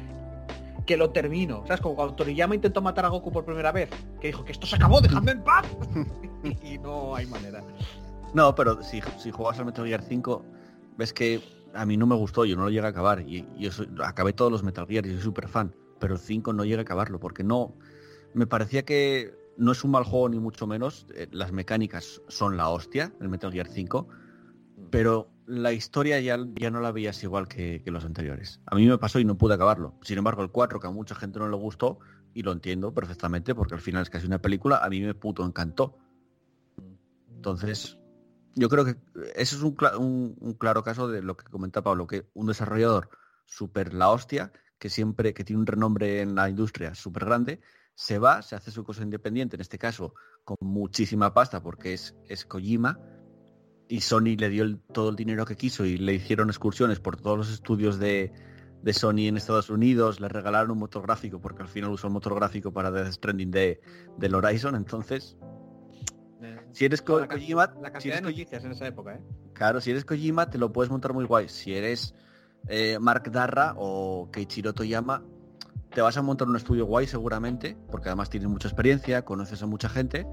[0.87, 1.63] que lo termino.
[1.67, 1.81] ¿Sabes?
[1.81, 3.89] Como cuando Toriyama intentó matar a Goku por primera vez,
[4.21, 5.67] que dijo que esto se acabó, dejadme en paz.
[6.63, 7.63] y no hay manera.
[8.35, 10.45] No, pero si, si juegas al Metal Gear 5,
[10.97, 11.41] ves que
[11.75, 13.21] a mí no me gustó, yo no lo llegué a acabar.
[13.21, 15.75] Y yo soy- acabé todos los Metal Gear y soy súper fan.
[16.01, 17.75] Pero el 5 no llegué a acabarlo, porque no.
[18.35, 21.07] Me parecía que no es un mal juego ni mucho menos.
[21.15, 24.09] eh, las mecánicas son la hostia, el Metal Gear 5.
[24.91, 28.61] Pero la historia ya, ya no la veías igual que, que los anteriores.
[28.67, 29.95] A mí me pasó y no pude acabarlo.
[30.03, 31.99] Sin embargo, el 4, que a mucha gente no le gustó,
[32.35, 35.45] y lo entiendo perfectamente, porque al final es casi una película, a mí me puto
[35.47, 35.97] encantó.
[37.37, 37.97] Entonces,
[38.57, 38.97] yo creo que
[39.37, 43.09] ese es un, un claro caso de lo que comenta Pablo, que un desarrollador
[43.47, 47.61] súper la hostia, que siempre, que tiene un renombre en la industria súper grande,
[47.95, 52.17] se va, se hace su cosa independiente, en este caso con muchísima pasta, porque es,
[52.29, 52.99] es Kojima,
[53.89, 57.17] y Sony le dio el- todo el dinero que quiso y le hicieron excursiones por
[57.17, 58.33] todos los estudios de,
[58.83, 62.13] de Sony en Estados Unidos, le regalaron un motor gráfico, porque al final usó el
[62.13, 63.81] motor gráfico para Death Stranding de,
[64.19, 65.37] del Horizon, entonces,
[66.73, 69.21] si eres la, Kojima, la si cantidad eres de noticias en esa época, ¿eh?
[69.55, 71.49] Claro, si eres Kojima te lo puedes montar muy guay.
[71.49, 72.15] Si eres
[72.69, 75.23] eh, Mark Darra o Keiichiro Toyama,
[75.95, 79.67] te vas a montar un estudio guay seguramente, porque además tienes mucha experiencia, conoces a
[79.67, 80.27] mucha gente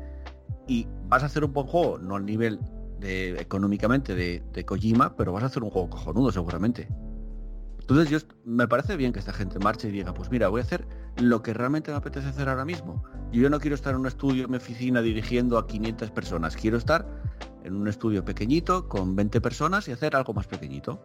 [0.67, 2.59] y vas a hacer un buen juego, no al nivel
[3.03, 6.87] económicamente de, de Kojima, pero vas a hacer un juego cojonudo seguramente.
[7.91, 10.63] Entonces yo me parece bien que esta gente marche y diga, pues mira, voy a
[10.63, 10.87] hacer
[11.17, 13.03] lo que realmente me apetece hacer ahora mismo.
[13.33, 16.55] Yo no quiero estar en un estudio, en mi oficina, dirigiendo a 500 personas.
[16.55, 17.05] Quiero estar
[17.65, 21.01] en un estudio pequeñito, con 20 personas y hacer algo más pequeñito.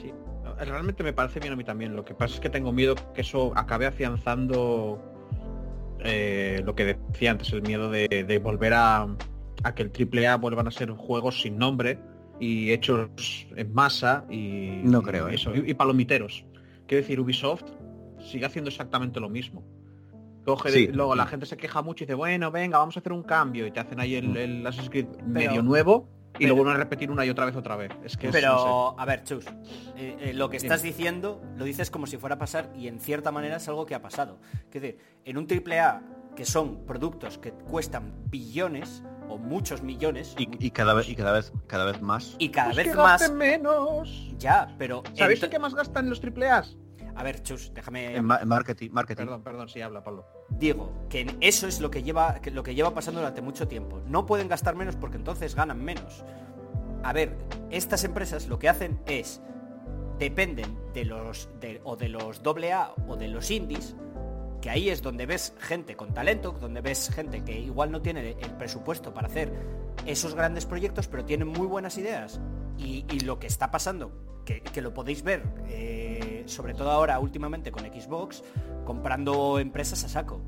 [0.00, 0.12] Sí,
[0.58, 1.94] realmente me parece bien a mí también.
[1.94, 5.02] Lo que pasa es que tengo miedo que eso acabe afianzando
[6.00, 9.06] eh, lo que decía antes, el miedo de volver a,
[9.64, 11.98] a que el AAA vuelvan a ser juegos sin nombre
[12.40, 15.34] y hechos en masa y, No creo, y ¿eh?
[15.34, 16.44] eso, y, y palomiteros.
[16.86, 17.64] Quiero decir, Ubisoft
[18.20, 19.64] sigue haciendo exactamente lo mismo.
[20.44, 23.12] Coge de- luego la gente se queja mucho y dice, bueno, venga, vamos a hacer
[23.12, 24.36] un cambio y te hacen ahí el, Mm.
[24.36, 27.56] el Assassin's Creed medio nuevo y pero- lo vuelven a repetir una y otra vez
[27.56, 27.90] otra vez.
[28.04, 28.40] Es que es- no sé.
[28.46, 29.44] Pero, a ver, Chus,
[29.96, 30.66] eh, eh, lo que Dime.
[30.68, 33.84] estás diciendo lo dices como si fuera a pasar y en cierta manera es algo
[33.84, 34.38] que ha pasado.
[34.72, 36.00] Es decir, en un AAA
[36.34, 41.32] que son productos que cuestan billones o muchos millones Y, y cada vez y cada
[41.32, 42.34] vez cada vez más.
[42.38, 44.32] y cada Pues vez que más menos.
[44.38, 46.76] ya, pero ¿Sabéis en qué más gastan los AAAs?
[47.16, 49.24] a ver, Chus, déjame En, ma- en marketing, marketing.
[49.24, 50.24] Perdón, perdón, sí, habla, Pablo.
[50.50, 54.00] digo que eso es lo que lleva que lo que lleva pasando durante mucho tiempo.
[54.06, 56.24] No pueden gastar menos porque entonces ganan menos.
[57.02, 57.36] A ver,
[57.70, 59.40] estas empresas lo que hacen es
[60.18, 63.96] dependen de los de- o de los AA o de los indies,
[64.60, 68.36] que ahí es donde ves gente con talento, donde ves gente que igual no tiene
[68.40, 69.52] el presupuesto para hacer
[70.06, 72.40] esos grandes proyectos, pero tienen muy buenas ideas.
[72.76, 77.18] Y, y lo que está pasando, que, que lo podéis ver, eh, sobre todo ahora
[77.18, 78.42] últimamente con Xbox,
[78.84, 80.40] comprando empresas a saco,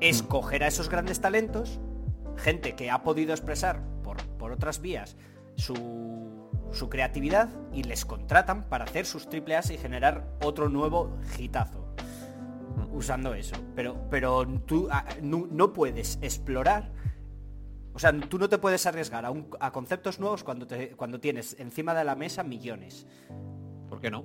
[0.00, 1.78] es coger a esos grandes talentos,
[2.36, 5.16] gente que ha podido expresar por, por otras vías
[5.56, 5.74] su,
[6.72, 11.89] su creatividad y les contratan para hacer sus triple A's y generar otro nuevo hitazo
[12.92, 13.56] usando eso.
[13.74, 16.92] Pero, pero tú ah, no, no puedes explorar.
[17.92, 21.20] O sea, tú no te puedes arriesgar a, un- a conceptos nuevos cuando, te- cuando
[21.20, 23.06] tienes encima de la mesa millones.
[23.88, 24.24] ¿Por qué no?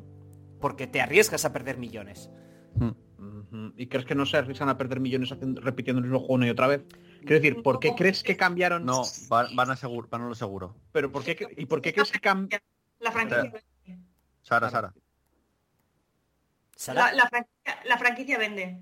[0.61, 2.29] Porque te arriesgas a perder millones.
[2.75, 2.89] Mm.
[3.17, 3.73] Ujú.
[3.75, 6.47] ¿Y crees que no se arriesgan a perder millones haciendo- repitiendo el mismo juego una
[6.47, 6.83] y otra vez?
[7.21, 8.85] Quiero decir, ¿por qué crees que cambiaron?
[8.85, 10.75] No, va- van a seguro, van a lo seguro.
[10.91, 12.65] Pero ¿por qué y por qué crees que cambiaron?
[12.99, 13.51] La franquicia,
[14.41, 14.93] Sara, Sara.
[16.75, 18.81] Sara, la, la franquicia, la franquicia vende.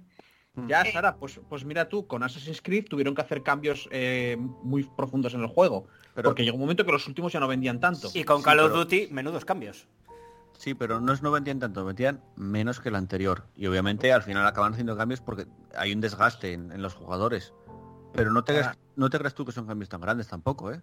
[0.68, 0.92] Ya, Eh.
[0.92, 5.34] Sara, pues, pues mira tú, con Assassin's Creed tuvieron que hacer cambios eh, muy profundos
[5.34, 5.88] en el juego.
[6.14, 8.10] Pero- porque llegó un momento que los últimos ya no vendían tanto.
[8.14, 9.88] y con sí, Call of pero- Duty, menudos cambios.
[10.56, 13.46] Sí, pero no es no vendían tanto, vendían menos que el anterior.
[13.56, 17.52] Y obviamente al final acaban haciendo cambios porque hay un desgaste en, en los jugadores.
[18.14, 20.82] Pero no te, Ahora- no te creas tú que son cambios tan grandes tampoco, ¿eh?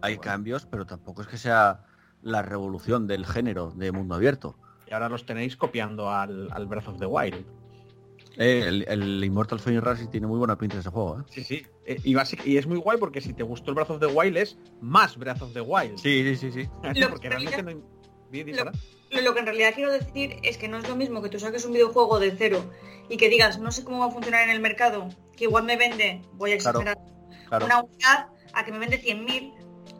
[0.00, 1.84] Hay cambios, pero tampoco es que sea
[2.22, 4.56] la revolución del género de mundo abierto.
[4.90, 7.46] Y ahora los tenéis copiando al, al Breath of the Wild.
[8.36, 11.22] Eh, el, el Immortal Phoenix Rising tiene muy buena pinta ese juego, ¿eh?
[11.28, 11.66] Sí, sí.
[11.86, 14.06] Eh, y, basic- y es muy guay porque si te gustó el Breath of the
[14.06, 15.96] Wild es más Breath of the Wild.
[15.98, 16.68] Sí, sí, sí, sí.
[17.00, 17.76] Lo- porque realmente no hay...
[18.30, 18.72] Di, di, lo- Sara.
[19.10, 21.38] Lo, lo que en realidad quiero decir es que no es lo mismo que tú
[21.38, 22.64] saques un videojuego de cero
[23.08, 25.76] y que digas, no sé cómo va a funcionar en el mercado, que igual me
[25.76, 26.98] vende, voy a Claro, exagerar,
[27.48, 27.66] Claro.
[27.66, 29.52] una unidad, a que me vende 100.000,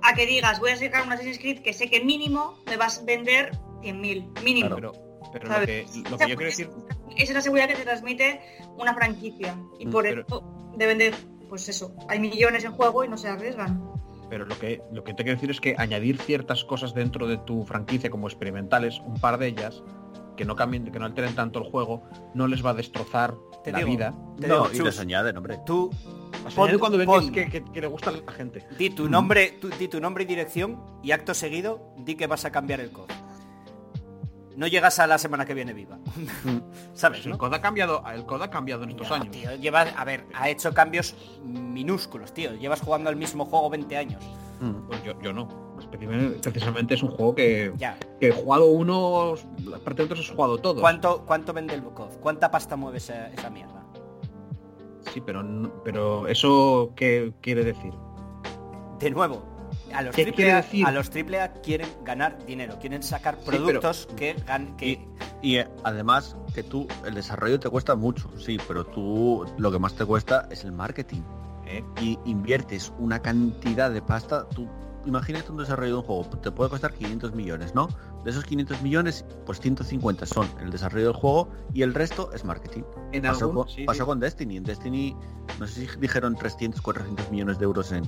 [0.02, 2.98] a que digas, voy a sacar un Assassin's Creed que sé que mínimo me vas
[3.00, 3.50] a vender
[3.82, 4.74] 100.000, mínimo.
[4.74, 4.92] Pero,
[5.32, 6.70] pero lo, que, lo que yo quiero decir...
[7.16, 8.40] Esa es la seguridad que te transmite
[8.78, 11.12] una franquicia y Mm, por pero- eso deben de,
[11.48, 13.82] pues eso, hay millones en juego y no se arriesgan.
[14.28, 17.36] Pero lo que, lo que te quiero decir es que añadir ciertas cosas dentro de
[17.38, 19.82] tu franquicia como experimentales, un par de ellas,
[20.36, 23.72] que no cambien, que no alteren tanto el juego, no les va a destrozar Te
[23.72, 24.14] la digo, vida.
[24.40, 25.58] Te no, digo, y les añaden, hombre.
[25.66, 25.90] tú
[26.54, 28.64] Pon- cuando ven pon- que, que- que le gusta a la gente.
[28.78, 32.44] di tu nombre, tú- di tu nombre y dirección y acto seguido di que vas
[32.44, 33.12] a cambiar el code.
[34.60, 35.98] No llegas a la semana que viene viva.
[36.92, 37.24] ¿Sabes?
[37.24, 37.38] El no?
[37.38, 39.30] COD ha cambiado, el COD ha cambiado en estos No, años.
[39.30, 42.52] tío, llevas, a ver, ha hecho cambios minúsculos, tío.
[42.52, 44.22] Llevas jugando al mismo juego 20 años.
[44.60, 44.86] Mm.
[44.86, 45.48] Pues yo, yo no.
[46.42, 47.96] Precisamente, es un juego que, Ya.
[48.20, 49.46] que he jugado unos,
[49.82, 50.78] prácticamente los he jugado todos.
[50.82, 52.18] ¿Cuánto, cuánto vende el COD?
[52.20, 53.82] ¿Cuánta pasta mueve esa, esa mierda?
[55.10, 55.42] Sí, pero,
[55.82, 57.94] pero eso qué quiere decir.
[58.98, 59.42] De nuevo,
[59.92, 64.08] a los ¿Qué triple A, los triple A quieren ganar dinero, quieren sacar pero- productos
[64.16, 65.06] que gan- que
[65.42, 69.78] Y eh, además que tú, el desarrollo te cuesta mucho, sí, pero tú lo que
[69.78, 71.22] más te cuesta es el marketing.
[71.66, 71.82] ¿eh?
[72.00, 74.68] Y inviertes una cantidad de pasta, tú
[75.06, 77.88] imagínate un desarrollo de un juego, te puede costar 500 millones, ¿no?
[78.22, 82.44] De esos 500 millones, pues 150 son el desarrollo del juego y el resto es
[82.44, 82.82] marketing.
[83.12, 84.06] En Pasó, algún- con, sí, pasó sí.
[84.06, 84.58] con Destiny.
[84.58, 85.16] En Destiny,
[85.60, 88.04] no sé si dijeron 300, 400 millones de euros en,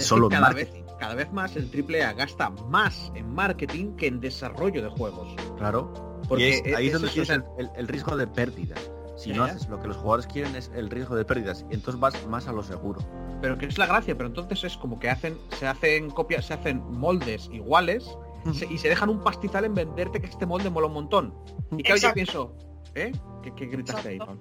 [0.00, 0.82] solo en cada marketing.
[0.82, 5.36] vez, cada vez más el AAA gasta más en marketing que en desarrollo de juegos.
[5.58, 5.92] Claro.
[6.28, 8.90] Porque y es- ahí es donde tienes el, el- el riesgo de pérdidas.
[9.16, 11.64] Si Ya, no haces lo que los jugadores quieren es el riesgo de pérdidas.
[11.70, 13.00] Y entonces vas más a lo seguro.
[13.40, 16.54] pero que es la gracia, pero entonces es como que hacen, se hacen copias, se
[16.54, 18.08] hacen moldes iguales
[18.54, 21.34] se- y se dejan un pastizal en venderte que este molde mola un montón.
[21.76, 22.56] Y claro, yo pienso,
[22.94, 23.12] ¿eh?
[23.42, 24.18] ¿Qué, qué gritaste ahí.
[24.18, 24.38] Pablo?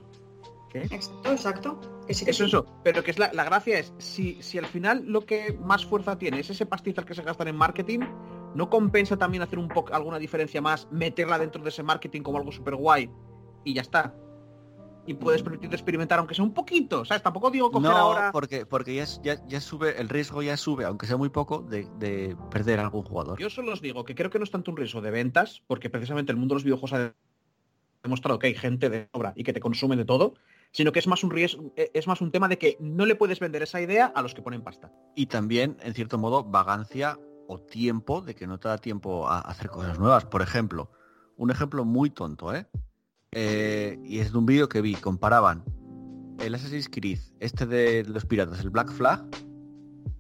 [0.74, 0.80] ¿Qué?
[0.82, 1.80] Exacto, exacto.
[2.08, 2.50] Que sí que Eso, sí.
[2.50, 2.66] eso.
[2.84, 6.18] Pero que es la, la gracia es, si, si al final lo que más fuerza
[6.18, 8.00] tiene es ese pastizal que se gastan en marketing,
[8.56, 12.40] ¿no compensa también hacer un poco alguna diferencia más, meterla dentro de ese marketing como
[12.40, 13.10] algo súper guay
[13.64, 14.16] y ya está?
[15.06, 17.22] Y puedes permitirte experimentar aunque sea un poquito, ¿sabes?
[17.22, 18.32] Tampoco digo coger No, ahora...
[18.32, 21.60] porque, porque ya, es- ya, ya sube, el riesgo ya sube, aunque sea muy poco,
[21.60, 23.38] de, de perder a algún jugador.
[23.38, 25.90] Yo solo os digo que creo que no es tanto un riesgo de ventas, porque
[25.90, 27.14] precisamente el mundo de los videojuegos ha
[28.02, 30.36] demostrado que hay gente de obra y que te consume de todo,
[30.74, 33.16] sino que es más un riesgo, eh, es más un tema de que no le
[33.16, 34.92] puedes vender esa idea a los que ponen pasta.
[35.16, 39.40] Y también, en cierto modo, vagancia o tiempo de que no te da tiempo a
[39.40, 40.26] hacer cosas nuevas.
[40.26, 40.92] Por ejemplo,
[41.38, 42.68] un ejemplo muy tonto, ¿eh?
[43.32, 45.64] Eh, y es de un vídeo que vi, comparaban
[46.40, 49.26] el Assassin's Creed, este de los piratas, el Black Flag,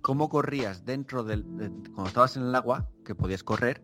[0.02, 1.44] cómo corrías dentro del...
[1.58, 3.84] de- cuando estabas en el agua, que podías correr,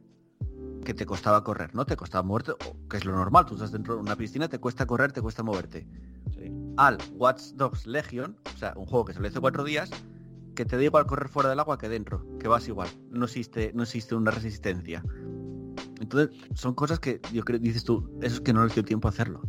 [0.84, 1.86] que te costaba correr, ¿no?
[1.86, 2.54] Te costaba moverte,
[2.90, 5.44] que es lo normal, tú estás dentro de una piscina, te cuesta correr, te cuesta
[5.44, 5.88] moverte.
[6.78, 9.90] Al Watch Dogs Legion, o sea, un juego que salió hace cuatro días,
[10.56, 13.72] que te da igual correr fuera del agua que dentro, que vas igual, no existe,
[13.74, 15.04] no existe una resistencia.
[16.02, 19.08] Entonces, son cosas que yo creo, dices tú, eso es que no les dio tiempo
[19.08, 19.42] a hacerlo.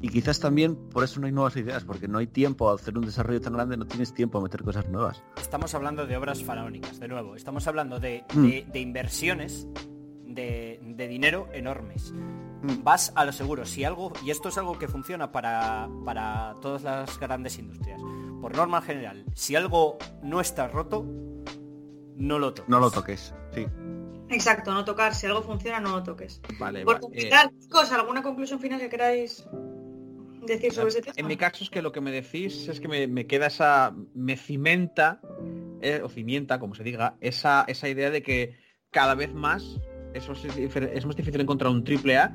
[0.00, 2.96] Y quizás también por eso no hay nuevas ideas, porque no hay tiempo a hacer
[2.98, 5.22] un desarrollo tan grande, no tienes tiempo a meter cosas nuevas.
[5.40, 7.34] Estamos hablando de obras faraónicas, de nuevo.
[7.36, 8.70] Estamos hablando de, Mm.
[8.70, 9.66] de inversiones
[10.34, 12.12] de, de dinero enormes.
[12.12, 12.82] Mm.
[12.82, 13.64] Vas a lo seguro.
[13.64, 18.00] Si algo, y esto es algo que funciona para, para todas las grandes industrias.
[18.40, 21.04] Por norma general, si algo no está roto,
[22.16, 22.68] no lo toques.
[22.68, 23.66] No lo toques, sí.
[24.28, 25.14] Exacto, no tocar.
[25.14, 26.40] Si algo funciona, no lo toques.
[26.58, 29.46] Vale, Por va, eh, chicos, ¿alguna conclusión final que queráis
[30.46, 31.14] decir sobre ese tema?
[31.16, 33.94] En mi caso es que lo que me decís es que me, me queda esa,
[34.14, 35.20] me cimenta,
[35.80, 38.56] eh, o cimienta, como se diga, esa, esa idea de que
[38.90, 39.80] cada vez más
[40.14, 42.34] eso es, más difícil encontrar un triple A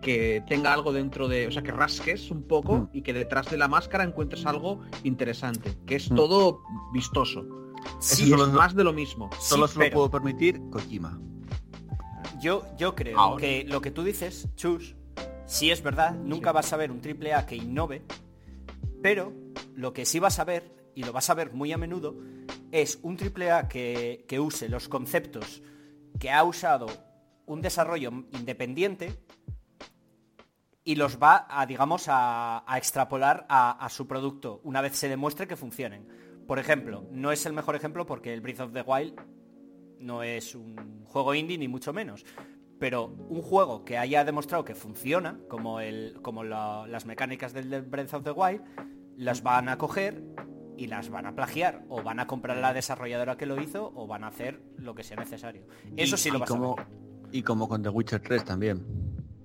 [0.00, 2.88] que tenga algo dentro de, o sea, que rasques un poco Mm.
[2.92, 6.14] y que detrás de la máscara encuentres algo interesante, que es Mm.
[6.16, 6.62] todo
[6.92, 7.44] vistoso.
[8.00, 9.28] Eso solo es más de lo mismo.
[9.40, 11.20] Solo Sí, se lo pero- puedo permitir Kojima.
[12.40, 13.40] Yo, yo creo Ahora.
[13.40, 14.94] que lo que tú dices, Chus,
[15.46, 18.02] sí es verdad, nunca vas a ver un triple A que innove,
[19.02, 19.32] pero
[19.74, 22.16] lo que sí vas a ver, y lo vas a ver muy a menudo,
[22.72, 25.62] es un triple A que, que use los conceptos
[26.18, 26.86] que ha usado
[27.46, 29.18] un desarrollo independiente
[30.84, 35.08] y los va a, digamos, a, a extrapolar a, a su producto una vez se
[35.08, 36.06] demuestre que funcionen.
[36.46, 39.20] Por ejemplo, no es el mejor ejemplo porque el Breath of the Wild
[39.98, 42.24] no es un juego indie ni mucho menos.
[42.78, 47.82] Pero un juego que haya demostrado que funciona, como, el, como la- las mecánicas del
[47.82, 48.62] Breath of the Wild,
[49.16, 50.22] las van a coger
[50.76, 51.84] y las van a plagiar.
[51.88, 54.94] O van a comprar a la desarrolladora que lo hizo o van a hacer lo
[54.94, 55.66] que sea necesario.
[55.96, 57.05] Eso sí lo vas a ver.
[57.32, 58.84] Y como con The Witcher 3 también.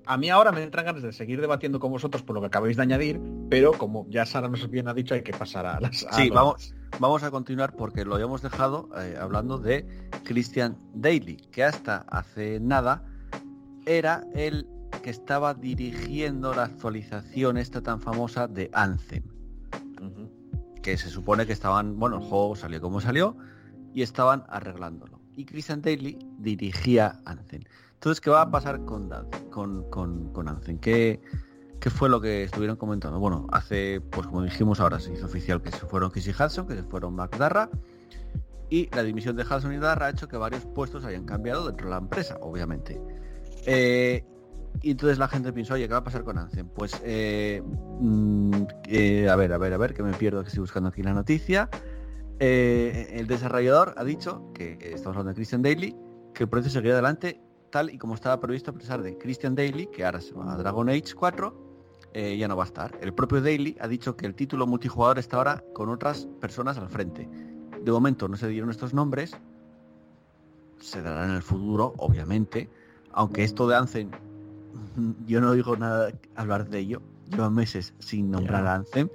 [0.06, 2.76] A mí ahora me entran ganas de seguir debatiendo con vosotros por lo que acabáis
[2.76, 6.06] de añadir, pero como ya Sara nos bien ha dicho, hay que pasar a las...
[6.10, 9.86] a Sí, los- vamos, vamos a continuar porque lo habíamos dejado eh, hablando de
[10.24, 13.06] Christian Daly, que hasta hace nada
[13.86, 14.67] era el
[15.04, 19.24] que estaba dirigiendo la actualización esta tan famosa de Anthem.
[20.82, 23.38] Que se supone que estaban, bueno, el juego salió como salió
[23.94, 25.21] y estaban arreglándolo.
[25.42, 27.64] Y Christian Daly dirigía Anthem.
[27.96, 29.10] Entonces, ¿qué va a pasar con,
[29.50, 30.78] con, con, con Anthem?
[30.78, 31.20] ¿Qué,
[31.80, 33.20] ¿Qué fue lo que estuvieron comentando?
[33.20, 36.76] Bueno, hace, pues como dijimos ahora, se hizo oficial que se fueron Casey Hudson, que
[36.76, 37.72] se fueron Mark Darra,
[38.70, 41.88] y la dimisión de Hudson y Darra ha hecho que varios puestos hayan cambiado dentro
[41.88, 43.02] de la empresa, obviamente.
[43.66, 44.24] Eh,
[44.84, 46.68] y entonces la gente pensó, oye, ¿qué va a pasar con Anthem?
[46.68, 47.64] Pues, eh,
[48.00, 51.02] mm, eh, a ver, a ver, a ver, que me pierdo que estoy buscando aquí
[51.02, 51.68] la noticia.
[52.44, 55.96] Eh, el desarrollador ha dicho, que estamos hablando de Christian Daly,
[56.34, 59.86] que el proceso seguirá adelante tal y como estaba previsto a pesar de Christian Daly,
[59.86, 62.98] que ahora se va a Dragon Age 4, eh, ya no va a estar.
[63.00, 66.90] El propio Daly ha dicho que el título multijugador está ahora con otras personas al
[66.90, 67.30] frente.
[67.80, 69.38] De momento no se dieron estos nombres,
[70.80, 72.72] se darán en el futuro, obviamente,
[73.12, 74.10] aunque esto de Anthem,
[75.28, 79.10] yo no digo nada hablar de ello, lleva meses sin nombrar a Anthem.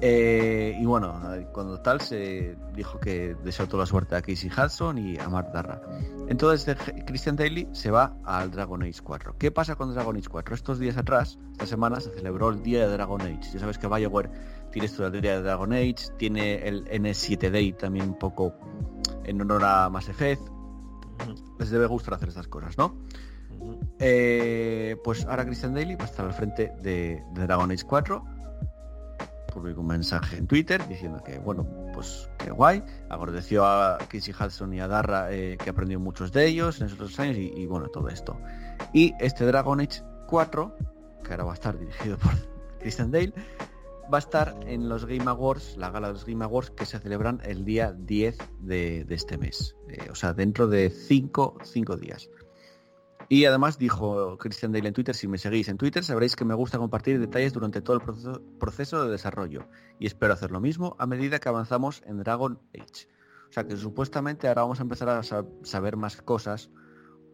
[0.00, 1.20] Eh, y bueno,
[1.52, 5.50] cuando tal se dijo que deseó toda la suerte a Casey Hudson y a Mark
[5.52, 5.80] Darra.
[6.28, 9.34] Entonces de- Christian Daly se va al Dragon Age 4.
[9.38, 10.54] ¿Qué pasa con Dragon Age 4?
[10.54, 13.40] Estos días atrás, esta semana, se celebró el día de Dragon Age.
[13.54, 14.30] Ya sabes que BioWare
[14.70, 18.54] tiene esto del día de Dragon Age, tiene el N7 Day también un poco
[19.24, 20.42] en honor a Mass Effect.
[21.58, 22.94] Les debe gustar hacer estas cosas, ¿no?
[23.98, 28.24] Eh, pues ahora Christian Daly va a estar al frente de, de Dragon Age 4.
[29.52, 32.82] Publicó un mensaje en Twitter diciendo que, bueno, pues que guay.
[33.08, 37.18] Agradeció a Casey Hudson y a Darra eh, que aprendió muchos de ellos en esos
[37.18, 38.38] años y, bueno, todo esto.
[38.92, 40.76] Y este Dragon Age 4,
[41.24, 42.32] que ahora va a estar dirigido por
[42.80, 43.32] Christian Dale,
[44.12, 46.98] va a estar en los Game Awards, la gala de los Game Awards que se
[46.98, 49.76] celebran el día 10 de, este mes.
[49.88, 51.58] Eh, o sea, dentro de 5
[52.00, 52.30] días.
[53.30, 56.54] Y además dijo Christian Dale en Twitter, si me seguís en Twitter sabréis que me
[56.54, 60.96] gusta compartir detalles durante todo el proceso, proceso de desarrollo y espero hacer lo mismo
[60.98, 63.06] a medida que avanzamos en Dragon Age.
[63.50, 66.70] O sea que supuestamente ahora vamos a empezar a sa- saber más cosas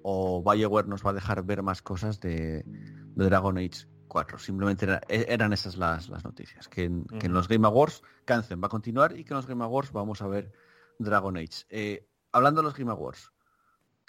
[0.03, 4.39] o BioWare nos va a dejar ver más cosas de, de Dragon Age 4.
[4.39, 6.69] Simplemente era- e- eran esas las, las noticias.
[6.69, 7.39] Que en, que en Ujú.
[7.39, 10.27] los Game Awards Canzen va a continuar y que en los Game Awards vamos a
[10.27, 10.53] ver
[10.99, 11.65] Dragon Age.
[11.71, 13.33] Eh, hablando de los Game Awards,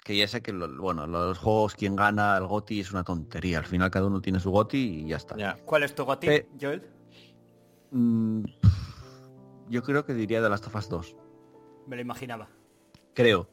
[0.06, 3.58] que ya sé que lo- bueno, los juegos, quien gana el GOTI es una tontería.
[3.58, 5.34] Al final cada uno tiene su GOTI y ya está.
[5.64, 6.88] ¿Cuál es tu goti, Eh, Joel?
[7.90, 8.44] Mm,
[9.68, 11.16] yo creo que diría de Last of Us 2.
[11.88, 12.48] Me lo imaginaba.
[13.14, 13.48] Creo.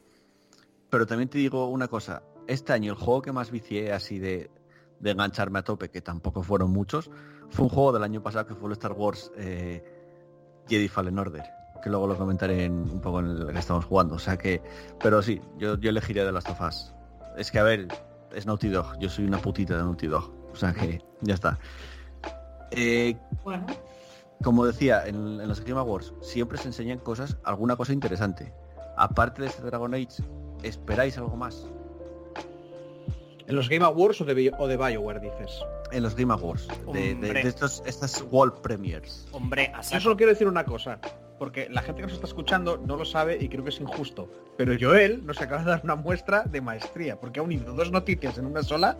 [0.90, 2.22] Pero también te digo una cosa.
[2.46, 4.48] Este año el juego que más vicié así de,
[5.00, 7.10] de engancharme a tope, que tampoco fueron muchos,
[7.50, 9.82] fue un juego del año pasado que fue el Star Wars eh,
[10.68, 11.42] Jedi Fallen Order.
[11.84, 14.14] Que luego lo comentaré en- un poco en el que estamos jugando.
[14.16, 14.60] O sea que.
[15.00, 16.94] Pero sí, yo, yo elegiría de Last of Us.
[17.36, 17.86] Es que a ver,
[18.34, 18.98] es Naughty Dog.
[18.98, 20.32] Yo soy una putita de Naughty Dog.
[20.52, 21.58] O sea que ya está.
[22.70, 23.66] Eh, Bueno,
[24.42, 28.52] como decía, en, en los Game Awards siempre se enseñan cosas, alguna cosa interesante.
[28.96, 30.22] Aparte de este Dragon Age,
[30.62, 31.66] ¿esperáis algo más?
[33.46, 35.50] ¿En los Game Awards o de, Bio- o de BioWare dices?
[35.92, 39.26] En los Game Awards, de, de- estos, estas World Premiers.
[39.32, 40.98] Hombre, a Yo solo quiero decir una cosa,
[41.38, 44.28] porque la gente que nos está escuchando no lo sabe y creo que es injusto.
[44.56, 48.38] Pero Joel nos acaba de dar una muestra de maestría, porque ha unido dos noticias
[48.38, 48.96] en una sola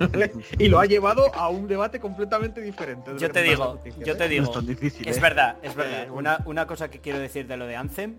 [0.00, 0.32] ¿vale?
[0.58, 3.12] y lo ha llevado a un debate completamente diferente.
[3.12, 4.16] de Yo lo te que son las digo, noticias, yo ¿eh?
[4.16, 4.44] te digo.
[4.44, 5.08] es tan difícil.
[5.08, 5.20] Es ¿eh?
[5.20, 6.04] verdad, es verdad.
[6.04, 6.10] Eh.
[6.10, 8.16] Una, una cosa que quiero decir de lo de Anthem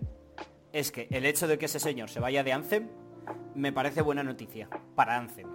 [0.72, 2.88] es que el hecho de que ese señor se vaya de Anthem
[3.54, 5.48] me parece buena noticia para Anthem.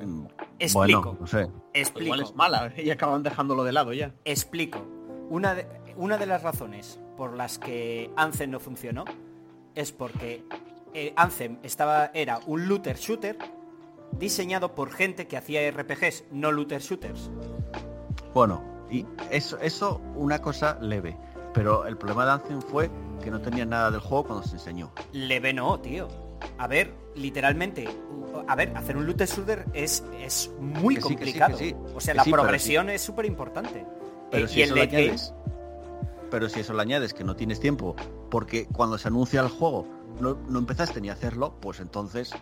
[0.00, 0.26] Mm,
[0.58, 1.02] Explico.
[1.02, 1.48] Bueno, no sé.
[1.74, 2.06] Explico.
[2.06, 4.12] Igual es mala y acaban dejándolo de lado ya.
[4.24, 4.84] Explico.
[5.30, 9.04] Una de, una de las razones por las que Anthem no funcionó
[9.74, 10.44] es porque
[10.94, 13.36] eh, Anthem estaba, era un looter shooter
[14.12, 17.30] diseñado por gente que hacía RPGs, no looter shooters.
[18.34, 21.16] Bueno, y eso, eso una cosa leve.
[21.54, 22.90] Pero el problema de Anthem fue
[23.22, 24.90] que no tenía nada del juego cuando se enseñó.
[25.12, 26.08] Leve no, tío.
[26.58, 27.88] A ver, literalmente,
[28.48, 31.58] a ver, hacer un looter shooter es, es muy Que sí, que sí, complicado.
[31.58, 31.76] que sí.
[31.94, 33.86] O sea, la progresión es súper importante.
[34.30, 35.34] Pero Eh, si y el añades,
[36.32, 37.94] pero si eso le añades que no tienes tiempo,
[38.30, 39.86] porque cuando se anuncia el juego
[40.20, 42.32] no, no empezaste ni a hacerlo, pues entonces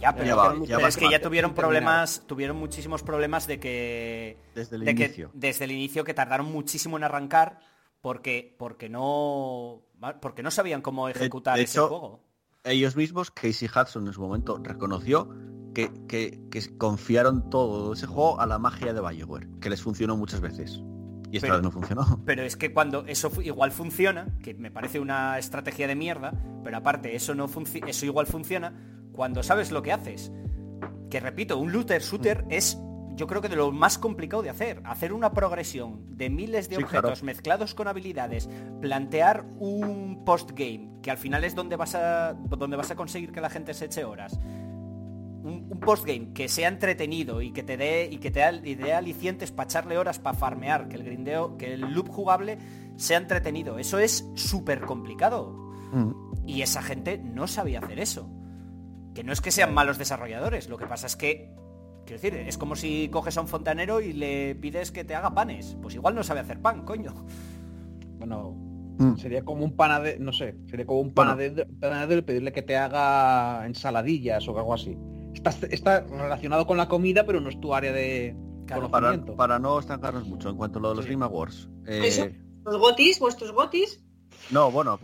[0.00, 3.46] Ya, pero, Ya va, pero ya va es que ya tuvieron problemas, tuvieron muchísimos problemas
[3.46, 5.30] de que desde el de que inicio.
[5.34, 7.60] desde el inicio que tardaron muchísimo en arrancar
[8.00, 9.82] porque porque no
[10.20, 12.20] porque no sabían cómo ejecutar de ese hecho, juego.
[12.64, 15.28] Ellos mismos, Casey Hudson en su momento reconoció
[15.74, 20.16] que, que- que confiaron todo ese juego a la magia de Bioware, que les funcionó
[20.16, 20.82] muchas veces.
[21.30, 22.20] Y esta Pero- vez no funcionó.
[22.24, 26.76] Pero es que cuando eso igual funciona, que me parece una estrategia de mierda, pero
[26.76, 27.48] aparte eso no
[27.86, 28.72] eso igual funciona
[29.12, 30.30] cuando sabes lo que haces.
[31.10, 32.50] Que repito, un looter shooter Mm.
[32.52, 32.78] es
[33.16, 36.76] yo creo que de lo más complicado de hacer, hacer una progresión de miles de
[36.76, 37.24] Sí, objetos claro.
[37.24, 38.46] mezclados con habilidades,
[38.82, 43.40] plantear un postgame, que al final es donde vas a donde vas a conseguir que
[43.40, 44.38] la gente se eche horas.
[45.46, 49.52] Un, un postgame que sea entretenido y que te dé y que te dé- alicientes
[49.52, 52.58] para echarle horas para farmear, que el grindeo, que el loop jugable
[52.96, 53.78] sea entretenido.
[53.78, 55.52] Eso es súper complicado.
[55.92, 56.12] Mm.
[56.46, 58.28] Y esa gente no sabía hacer eso.
[59.14, 61.50] Que no es que sean malos desarrolladores, lo que pasa es que,
[62.04, 65.32] quiero decir, es como si coges a un fontanero y le pides que te haga
[65.34, 65.76] panes.
[65.80, 67.14] Pues igual no sabe hacer pan, coño.
[68.18, 68.54] Bueno,
[68.98, 69.16] Mm.
[69.16, 71.32] sería como un panadero, no sé, sería como un Bueno.
[71.32, 74.96] panadero, panadero y pedirle que te haga ensaladillas o algo así.
[75.36, 79.36] Está, está relacionado con la comida, pero no es tu área de Claro, conocimiento.
[79.36, 81.12] para no estancarnos mucho en cuanto a lo de los Sí.
[81.12, 81.68] Game Awards.
[81.86, 82.26] eh, Eso.
[82.64, 84.02] Los gotis, vuestros gotis.
[84.50, 84.98] no, bueno,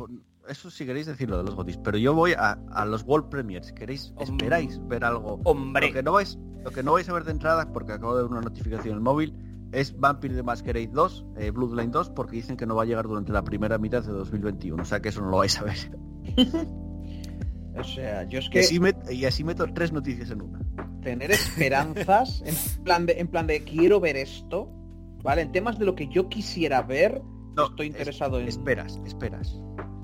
[0.48, 3.72] eso si queréis decirlo de los gotis, pero yo voy a, a los World Premiers.
[3.72, 5.38] ¿Queréis, esperáis ver algo?
[5.44, 8.16] Hombre, Lo que, no vais, lo que no vais a ver de entrada, porque acabo
[8.16, 9.32] de ver una notificación en el móvil,
[9.70, 13.06] es Vampire the Masquerade 2, eh, Bloodline 2, porque dicen que no va a llegar
[13.06, 14.82] durante la primera mitad de 2021.
[14.82, 15.76] O sea que eso no lo vais a ver.
[17.78, 20.60] O sea, yo es Y que así, met- y así meto tres noticias en una.
[21.02, 22.54] tener esperanzas en
[22.84, 24.68] plan de en plan de quiero ver esto,
[25.22, 25.42] ¿vale?
[25.42, 27.22] En temas de lo que yo quisiera ver,
[27.56, 29.56] No, estoy es- interesado en Esperas, esperas.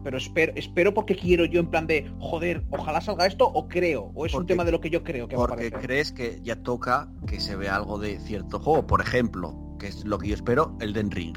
[0.03, 4.13] pero espero espero porque quiero yo en plan de joder, ojalá salga esto o creo,
[4.15, 6.41] o es un tema de lo que yo creo que va a Porque crees que
[6.43, 8.87] ya toca que se vea algo de cierto juego.
[8.87, 11.37] Por ejemplo, que es lo que yo espero, el Den Ring.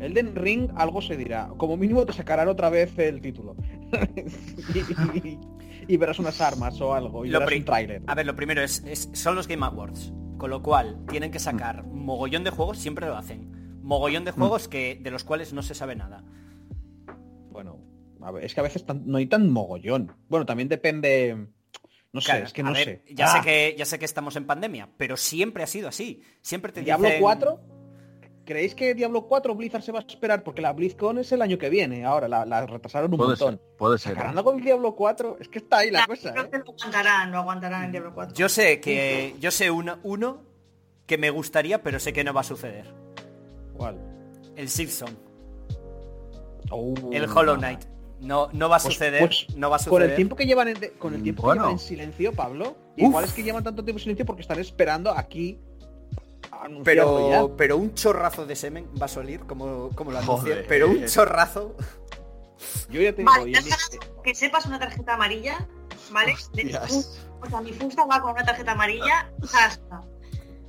[0.00, 1.48] Elden Ring algo se dirá.
[1.58, 3.54] Como mínimo te sacarán otra vez el título.
[5.88, 7.24] y, verás unas armas o algo.
[7.24, 8.02] Y Lo verás un tráiler.
[8.06, 11.38] a ver, lo primero es, es- son los Game Awards, con lo cual tienen que
[11.38, 13.50] sacar mogollón de juegos, siempre lo hacen.
[13.82, 16.24] Mogollón de juegos que de los cuales no se sabe nada.
[17.50, 17.78] Bueno,
[18.20, 20.12] a ver, es que a veces tan- no hay tan mogollón.
[20.28, 21.48] Bueno, también depende.
[22.12, 23.04] No sé, Claro, es que no ver, sé.
[23.14, 26.22] Ya Ah, sé que ya sé que estamos en pandemia, pero siempre ha sido así.
[26.42, 27.60] Siempre te Diablo dicen- 4.
[28.44, 30.42] ¿Creéis que Diablo 4 Blizzard se va a esperar?
[30.42, 32.04] Porque la BlizzCon es el año que viene.
[32.04, 33.54] Ahora la, la retrasaron un Puede montón.
[33.58, 34.14] ser, puede ser.
[34.14, 35.36] ¿Sacarán algo del Diablo 4?
[35.40, 36.50] Es que está ahí la cosa, Creo ¿eh?
[36.50, 38.34] que lo aguantarán, lo aguantarán en Diablo 4.
[38.34, 40.42] Yo sé que yo sé uno, uno
[41.06, 42.92] que me gustaría, pero sé que no va a suceder.
[43.76, 43.96] ¿Cuál?
[44.56, 45.16] El Silksong,
[46.70, 47.80] Oh, el Hollow Knight.
[48.20, 50.10] No, no va a Pues- suceder, pues, no va a Con suceder.
[50.10, 51.62] el tiempo que llevan en, con el tiempo Bueno.
[51.62, 52.98] que llevan en silencio, Pablo, Uf.
[52.98, 55.58] igual es que llevan tanto tiempo en silencio porque están esperando aquí
[56.84, 57.56] pero, ya.
[57.56, 60.64] pero un chorrazo de semen va a salir, como, como lo anuncié.
[60.68, 61.76] Pero un chorrazo.
[62.90, 65.66] Yo ya te digo, Vale, ganado que sepas una tarjeta amarilla,
[66.10, 66.34] ¿vale?
[67.40, 69.32] O sea, mi fusta va con una tarjeta amarilla.
[69.42, 70.02] hasta.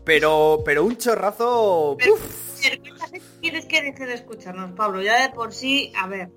[0.03, 1.95] Pero, pero un chorrazo.
[1.99, 2.59] Pero- ¡puf!
[2.61, 5.01] Pero, ¿qué quieres que deje de escucharnos, Pablo?
[5.01, 6.29] Ya de por sí, a ver,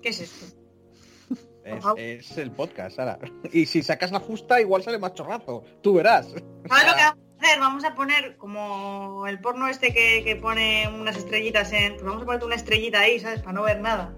[0.00, 0.46] ¿qué es esto?
[1.64, 3.18] es, es el podcast, Sara.
[3.52, 5.64] Y si sacas la fusta, igual sale más chorrazo.
[5.82, 6.26] Tú verás.
[6.28, 7.60] ¿Sabes lo que vamos a hacer?
[7.60, 11.92] Vamos a poner como el porno este que, que pone unas estrellitas en...
[11.94, 13.40] Pues vamos a ponerte una estrellita ahí, ¿sabes?
[13.40, 14.14] Para no ver nada.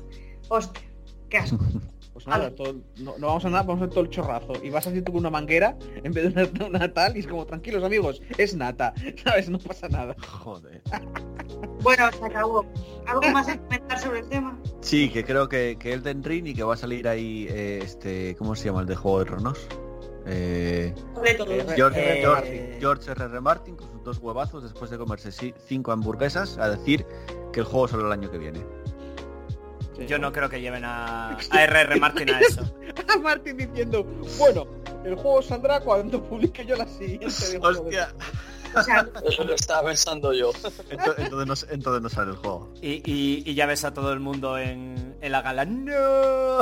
[0.49, 0.83] Hostia,
[1.29, 1.59] qué asco.
[2.14, 4.53] Pues nada, todo- no, no vamos a nada, vamos a hacer todo el chorrazo.
[4.62, 7.27] Y vas así tú con una manguera en vez de una, una tal y es
[7.27, 8.95] como, tranquilos amigos, es nata.
[9.25, 9.49] ¿Sabes?
[9.51, 10.14] No pasa nada.
[10.29, 10.81] Joder.
[11.83, 12.64] Bueno, se acabó.
[13.09, 14.57] ¿Algo más que comentar sobre el tema?
[14.81, 18.37] Sí, que creo que, que Elden Ring y que va a salir ahí eh, este.
[18.37, 19.66] ¿Cómo se llama el de Juego de Tronos?
[20.27, 20.95] Eh,
[21.37, 21.51] todo.
[21.51, 23.41] Eh, George, Eh, George, George R.R.
[23.41, 25.31] Martin con sus dos huevazos después de comerse
[25.66, 27.05] cinco hamburguesas a decir
[27.53, 28.61] que el juego sale el año que viene.
[29.97, 30.07] Sí.
[30.07, 32.01] Yo no creo que lleven a, a R.R.
[32.01, 32.62] Martin a eso.
[33.14, 34.05] A Martin diciendo,
[34.39, 34.66] bueno,
[35.05, 37.27] el juego saldrá cuando publique yo la siguiente.
[37.27, 38.09] de juego de- Hostia.
[38.77, 40.51] O sea, Eso lo estaba pensando yo.
[40.91, 42.72] Ento- Entonces no, entonces no sale el juego.
[42.83, 45.64] Y, y- y ya ves a todo el mundo en, en la gala.
[45.64, 46.59] ¡No!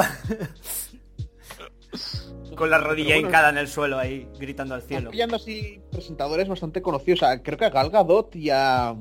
[2.56, 5.10] Con la rodilla bueno, hincada en el suelo ahí, gritando al Están cielo.
[5.10, 7.22] pillando así presentadores bastante conocidos.
[7.22, 8.94] O sea, creo que a Gal Gadot y a...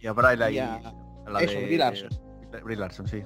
[0.00, 0.58] Y a Braille y ahí.
[0.58, 0.94] a-
[1.26, 2.08] a la eso, de- Brie Larson.
[2.64, 3.22] Brie Larson, sí.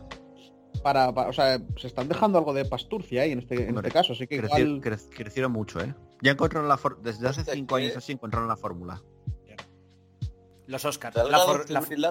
[0.82, 3.88] Para, para- o sea, se están dejando algo de pasturcia ahí en este, en Hombre,
[3.88, 4.12] este caso.
[4.12, 4.80] Así que Creci- igual...
[4.82, 5.94] cre- crecieron mucho, ¿eh?
[6.22, 9.02] Ya encontraron la for- desde hace Hostia, cinco años así encontraron la fórmula.
[10.66, 11.14] Los Oscars.
[11.16, 12.10] La la-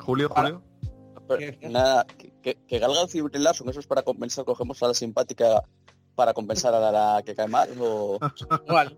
[0.00, 0.60] Julio, Para-
[1.28, 1.52] Julio.
[1.70, 4.88] Nada, que, que, que Gal Gadot y Brie Larson, eso es para compensar, cogemos a
[4.88, 5.62] la simpática
[6.14, 7.68] para compensar a la, la que cae mal.
[7.80, 8.18] O...
[8.68, 8.96] Igual.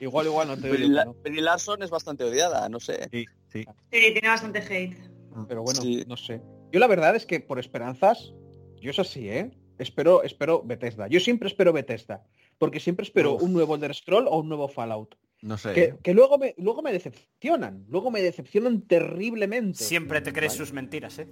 [0.00, 1.14] Igual, igual, no te Brie, digo no.
[1.42, 3.08] Larson es bastante odiada, no sé.
[3.10, 3.64] Sí, sí.
[3.92, 4.96] sí, tiene bastante hate.
[5.46, 6.04] Pero bueno, Sí.
[6.08, 6.40] no sé.
[6.72, 8.32] Yo la verdad es que por esperanzas,
[8.80, 9.50] yo es así, ¿eh?
[9.78, 11.06] Espero, espero Bethesda.
[11.08, 12.24] Yo siempre espero Bethesda.
[12.58, 13.42] Porque siempre espero Uf.
[13.42, 15.16] un nuevo Elder Scroll o un nuevo Fallout.
[15.42, 15.72] No sé.
[15.72, 17.86] Que, que luego, me, luego me decepcionan.
[17.88, 19.82] Luego me decepcionan terriblemente.
[19.84, 20.58] Siempre te crees Vale.
[20.66, 21.28] sus mentiras, ¿eh?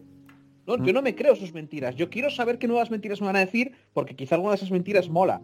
[0.77, 1.97] No, yo no me creo sus mentiras.
[1.97, 4.71] Yo quiero saber qué nuevas mentiras me van a decir, porque quizá alguna de esas
[4.71, 5.41] mentiras mola.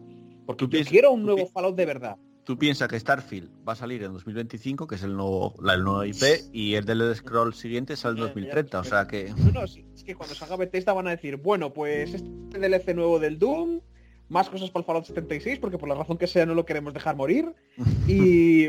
[0.46, 2.16] Porque yo piensas- quiero un nuevo Fallout de verdad.
[2.44, 5.82] Tú piensas que Starfield va a salir en 2025, que es el nuevo, la, el
[5.82, 6.22] nuevo IP,
[6.52, 8.80] y el del Scroll siguiente sale en Ya, ya, 2030.
[8.80, 9.30] O sea que...
[9.34, 12.54] No, no, sí, es que cuando salga Bethesda van a decir, bueno, pues este es
[12.54, 13.80] el DLC nuevo del Doom,
[14.28, 16.92] más cosas para el Fallout 76, porque por la razón que sea no lo queremos
[16.92, 17.54] dejar morir.
[18.06, 18.66] Y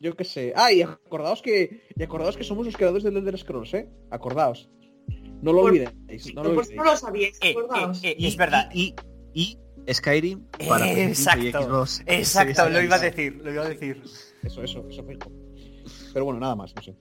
[0.00, 0.52] yo qué sé.
[0.54, 3.88] Ah, y acordaos que, y acordaos que somos los creadores del Elder Scrolls, ¿eh?
[4.10, 4.68] Acordaos.
[5.42, 6.34] No lo Por- olvidéis.
[6.34, 6.76] No lo Pues olvidéis.
[6.76, 8.68] no lo sabíais, Eh, eh, eh, es verdad.
[8.74, 8.94] Y,
[9.32, 9.56] y,
[9.86, 11.00] y Skyrim para PS5 y
[11.48, 11.62] Exacto.
[11.62, 12.02] Xbox.
[12.06, 14.02] Exacto, lo iba a decir, lo iba a decir.
[14.42, 15.30] Eso, eso, eso fijo.
[16.12, 16.96] Pero bueno, nada más, no sé.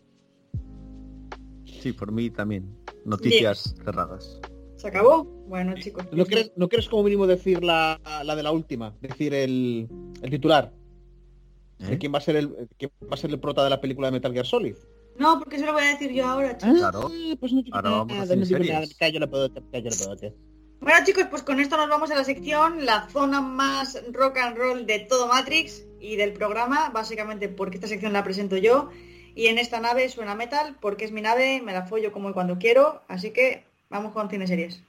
[1.82, 2.76] Sí, por mí también.
[3.06, 4.40] Noticias cerradas.
[4.76, 5.24] ¿Se acabó?
[5.48, 6.06] Bueno, chicos.
[6.12, 8.96] ¿No quieres, ¿No quieres como mínimo decir la, la de la última?
[9.02, 9.88] Decir el,
[10.22, 10.72] el titular.
[11.80, 11.86] ¿Eh?
[11.92, 14.08] ¿De quién va a ser el quién va a ser el prota de la película
[14.08, 14.76] de Metal Gear Solid?
[15.20, 16.78] No, porque se lo voy a decir yo ahora, chicos.
[16.78, 17.10] Claro.
[17.12, 18.74] Ah, pues no digo Ahora vamos a nada, hacer no digo series.
[18.74, 20.28] nada, callo la pelota, callo la pelota.
[20.80, 24.58] Bueno, chicos, pues con esto nos vamos a la sección, la zona más rock and
[24.58, 28.90] roll de todo Matrix y del programa, básicamente porque esta sección la presento yo.
[29.34, 32.34] Y en esta nave suena metal, porque es mi nave, me la follo como y
[32.34, 33.02] cuando quiero.
[33.08, 34.82] Así que vamos con cine series.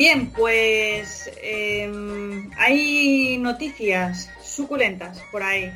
[0.00, 5.70] Bien, pues em, hay noticias suculentas por ahí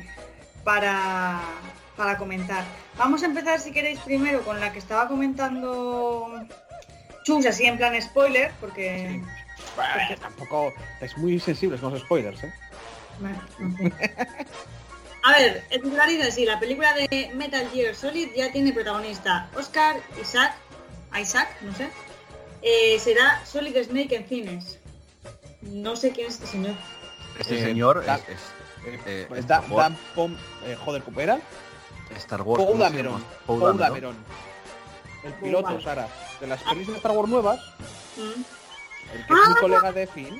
[0.63, 1.39] para,
[1.95, 2.65] para comentar.
[2.97, 6.43] Vamos a empezar, si queréis, primero con la que estaba comentando
[7.23, 9.21] Chus, así en plan spoiler, porque...
[9.75, 12.53] Bueno, tampoco estáis muy sensibles con los spoilers, ¿eh?
[13.19, 13.39] Bueno.
[15.21, 19.51] A ver, el titular dice así, la película de Metal Gear Solid ya tiene protagonista
[19.55, 20.55] Oscar Isaac,
[21.15, 21.89] Isaac, no sé,
[22.65, 24.79] eh, será Solid Snake en cines.
[25.61, 26.75] No sé quién es este señor.
[27.39, 30.35] Este Eh, señor da- es, es- eh, Pues Star Dan, Pom,
[30.65, 31.39] eh, joder, ¿cómo era?
[32.17, 32.63] Star Wars.
[32.63, 33.23] Paul ¿cómo se Dameron.
[33.47, 33.79] Paul Dameron.
[33.79, 34.15] Dameron.
[35.23, 35.81] El piloto.
[35.81, 36.07] Sara.
[36.39, 37.59] De las pelis de Star Wars nuevas,
[38.17, 38.41] Mm.
[39.13, 40.39] el que es mi colega de Finn.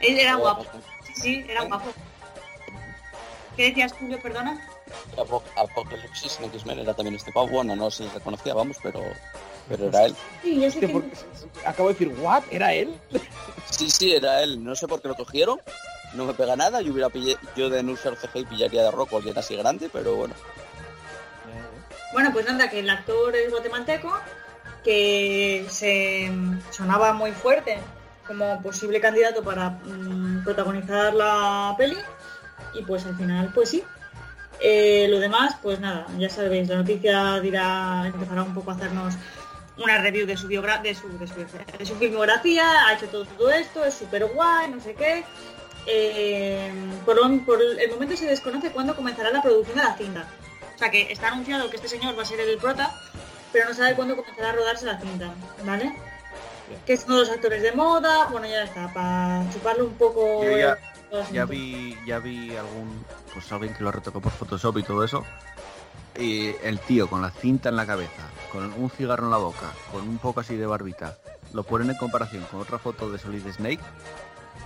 [0.00, 0.66] Él era guapo.
[1.06, 1.92] Sí, sí, era guapo.
[3.56, 4.60] ¿Qué decías, Julio, perdona?
[5.16, 7.48] Apo- Apocalipsis en X-Men era también este pavo.
[7.48, 9.00] Bueno, no se reconocía, vamos, pero,
[9.68, 10.16] pero era él.
[10.42, 10.92] Sí, yo sé Hostia, que...
[10.92, 11.16] porque-
[11.66, 12.42] acabo de decir, ¿what?
[12.50, 12.94] ¿Era él?
[13.70, 14.62] Sí, sí, era él.
[14.64, 15.60] No sé por qué lo cogieron.
[16.14, 16.80] No me pega nada.
[16.80, 20.14] Yo hubiera pillé, yo de no usar CGI pillaría de Rock alguien así grande, pero
[20.16, 20.34] bueno.
[22.12, 24.10] Bueno, pues nada, que el actor es guatemalteco,
[24.82, 26.30] que se
[26.70, 27.78] sonaba muy fuerte
[28.26, 31.96] como posible candidato para mm, protagonizar la peli
[32.74, 33.82] y pues al final pues sí.
[34.60, 39.14] Eh, lo demás, pues nada, ya sabéis, la noticia dirá, empezará un poco a hacernos
[39.78, 41.34] una review de su, biogra de su, de su,
[41.78, 45.24] de su filmografía, ha hecho todo, todo esto, es súper guay, no sé qué.
[45.86, 46.70] Eh,
[47.06, 50.28] por, el momento se desconoce cuándo comenzará la producción de la cinta.
[50.74, 52.94] O sea que está anunciado que este señor va a ser el prota,
[53.52, 55.32] pero no sabe cuándo comenzará a rodarse la cinta,
[55.64, 55.94] ¿vale?
[56.84, 60.44] Que es uno de los actores de moda, bueno ya está, para chuparle un poco...
[60.44, 60.58] Yo
[61.32, 63.02] ya- vi, ya vi algún,
[63.32, 65.24] pues alguien que lo retocó por Photoshop y todo eso.
[66.18, 68.22] Y el tío con la cinta en la cabeza,
[68.52, 71.16] con un cigarro en la boca, con un poco así de barbita
[71.52, 73.80] lo ponen en comparación con otra foto de Solid Snake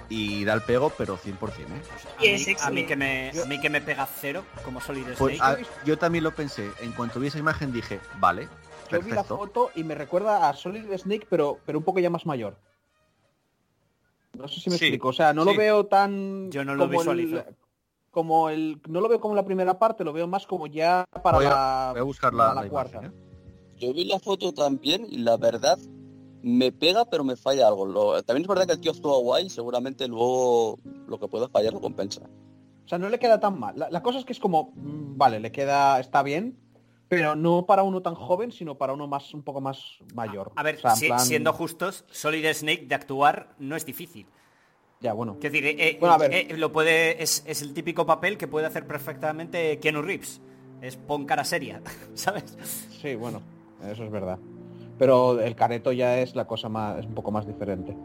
[0.09, 1.83] y da el pego, pero 100%, ¿eh?
[2.19, 4.81] A Y mí, es a mí que me, a mí que me pega cero como
[4.81, 5.63] Solid Pues Snake.
[5.65, 6.71] a- yo también lo pensé.
[6.81, 8.49] En cuanto vi esa imagen dije, vale,
[8.91, 9.37] Yo vi la perfecto.
[9.39, 12.57] foto y me recuerda a Solid Snake, pero, pero un poco ya más mayor.
[14.35, 15.09] No sé si me Sí, explico.
[15.09, 16.51] O sea, no lo veo tan.
[16.51, 17.37] Yo no lo como visualizo.
[17.39, 17.57] El,
[18.11, 18.81] como el.
[18.89, 21.51] No lo veo como la primera parte, lo veo más como ya para Voy a-
[21.51, 21.89] la.
[21.93, 22.99] Voy a buscar la, la cuarta.
[22.99, 23.32] imagen, ¿eh?
[23.83, 25.77] Yo vi la foto también y la verdad
[26.43, 27.85] me pega pero me falla algo.
[27.85, 30.79] Lo- también es verdad que el tío actúa guay, seguramente luego
[31.09, 32.21] lo que pueda fallar lo compensa.
[32.85, 33.77] O sea, no le queda tan mal.
[33.77, 34.73] La, la cosa es que es como.
[34.77, 35.99] mm, Vale, le queda.
[35.99, 36.57] Está bien.
[37.09, 40.53] Pero no para uno tan joven, sino para uno más un poco más mayor.
[40.55, 43.85] A ver, O sea, en si- plan- siendo justos, Solid Snake de actuar no es
[43.85, 44.27] difícil.
[45.01, 45.35] Ya, bueno.
[45.35, 46.33] Es decir, eh, eh, Bueno, a ver.
[46.33, 50.41] eh, lo puede, es, es el típico papel que puede hacer perfectamente Keanu Reeves.
[50.81, 51.83] Es pon cara seria,
[52.15, 52.57] ¿sabes?
[53.03, 53.43] Sí, bueno,
[53.91, 54.39] eso es verdad.
[54.99, 57.97] Pero el careto ya es la cosa más, es un poco más diferente.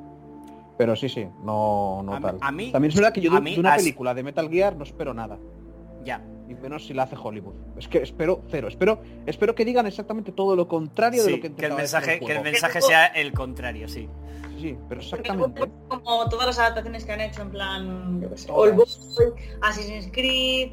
[0.78, 2.38] Pero sí, sí, no, no A mí- tal.
[2.42, 4.50] a mí- También es verdad que yo de, a mí de una película de Metal
[4.50, 5.38] Gear no espero nada.
[6.04, 6.24] Ya.
[6.48, 7.56] Y menos si la hace Hollywood.
[7.78, 8.68] Es que espero cero.
[8.70, 12.32] Espero, espero que digan exactamente todo lo contrario de lo que que el mensaje, que
[12.32, 14.08] el mensaje sea el contrario, sí.
[14.56, 15.70] Sí, sí, pero exactamente.
[15.90, 18.30] Como todas las adaptaciones que han hecho, en plan.
[18.50, 18.86] Old Boy,
[19.62, 20.72] Assassin's Creed,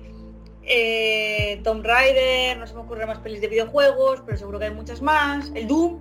[0.67, 4.75] eh, Tomb Raider, no se me ocurren más pelis de videojuegos, pero seguro que hay
[4.75, 5.51] muchas más.
[5.55, 5.99] El Doom.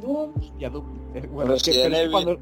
[0.00, 0.32] Doom.
[0.58, 2.38] Ya, du- eh, bueno, es que, es cuando...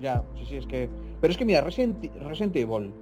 [0.00, 0.88] Ya, sí, sí, es que...
[1.20, 2.92] Pero es que mira, Resident, Resident Evil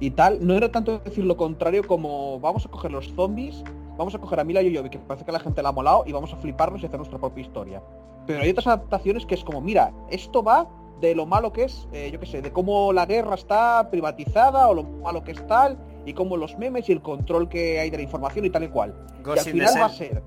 [0.00, 3.62] y tal, no era tanto decir lo contrario como vamos a coger los zombies,
[3.96, 6.04] vamos a coger a Mila Jojovic, que parece que a la gente la ha molado,
[6.06, 7.82] y vamos a fliparnos y hacer nuestra propia historia.
[8.26, 10.68] Pero hay otras adaptaciones que es como, mira, esto va
[11.00, 14.68] de lo malo que es, eh, yo qué sé, de cómo la guerra está privatizada
[14.68, 17.90] o lo malo que es tal, y cómo los memes y el control que hay
[17.90, 18.94] de la información y tal y cual.
[19.24, 20.22] Y al final va a ser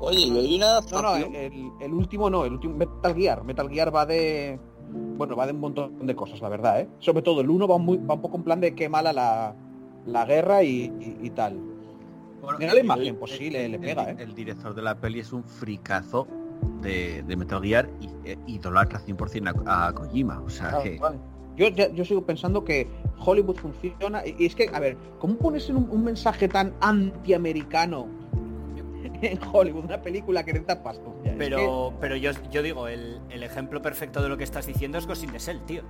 [0.00, 3.44] Oye, y hay una no, no, el, el último no, el último Metal Gear.
[3.44, 4.58] Metal Gear va de.
[4.90, 6.88] Bueno, va de un montón de cosas, la verdad, ¿eh?
[6.98, 9.54] Sobre todo el uno va, muy, va un poco en plan de qué mala la,
[10.06, 11.56] la guerra y, y- y tal.
[12.42, 14.16] Bueno, Mira la el- imagen, pues sí, le, le el- pega, ¿eh?
[14.18, 16.26] El director de la peli es un fricazo
[16.80, 20.40] de, de Metal Gear y eh, idolatra 100% a, a Kojima.
[20.44, 20.98] O sea Claro, que...
[20.98, 21.18] vale.
[21.56, 22.88] Yo, ya- yo sigo pensando que
[23.18, 24.22] Hollywood funciona.
[24.26, 28.06] Y es que, a ver, ¿cómo pones en un, un mensaje tan antiamericano
[29.22, 29.84] en Hollywood?
[29.84, 34.22] Una película que hostia, es que- Pero, pero yo, yo digo, el, el ejemplo perfecto
[34.22, 35.82] de lo que estás diciendo es Ghost in the Shell, tío.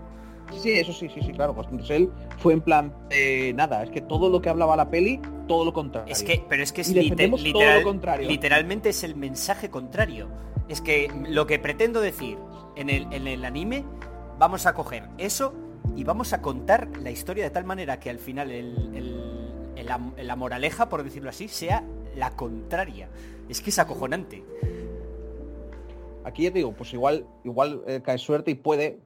[0.58, 1.54] Sí, eso sí, sí, sí, claro.
[1.54, 4.76] Ghost in the Shell fue en plan, eh, nada, es que todo lo que hablaba
[4.76, 6.12] la peli, todo lo contrario.
[6.12, 8.28] Es que, pero es que es literal- contrario.
[8.28, 10.28] literalmente es el mensaje contrario.
[10.68, 12.38] Es que lo que pretendo decir
[12.76, 13.84] en el, en el anime,
[14.38, 15.54] vamos a coger eso
[15.96, 18.50] y vamos a contar la historia de tal manera que al final
[20.16, 21.84] la moraleja, por decirlo así, sea
[22.16, 23.08] la contraria.
[23.48, 24.44] Es que es acojonante.
[26.24, 29.00] Aquí ya te digo, pues igual, igual eh, cae suerte y puede.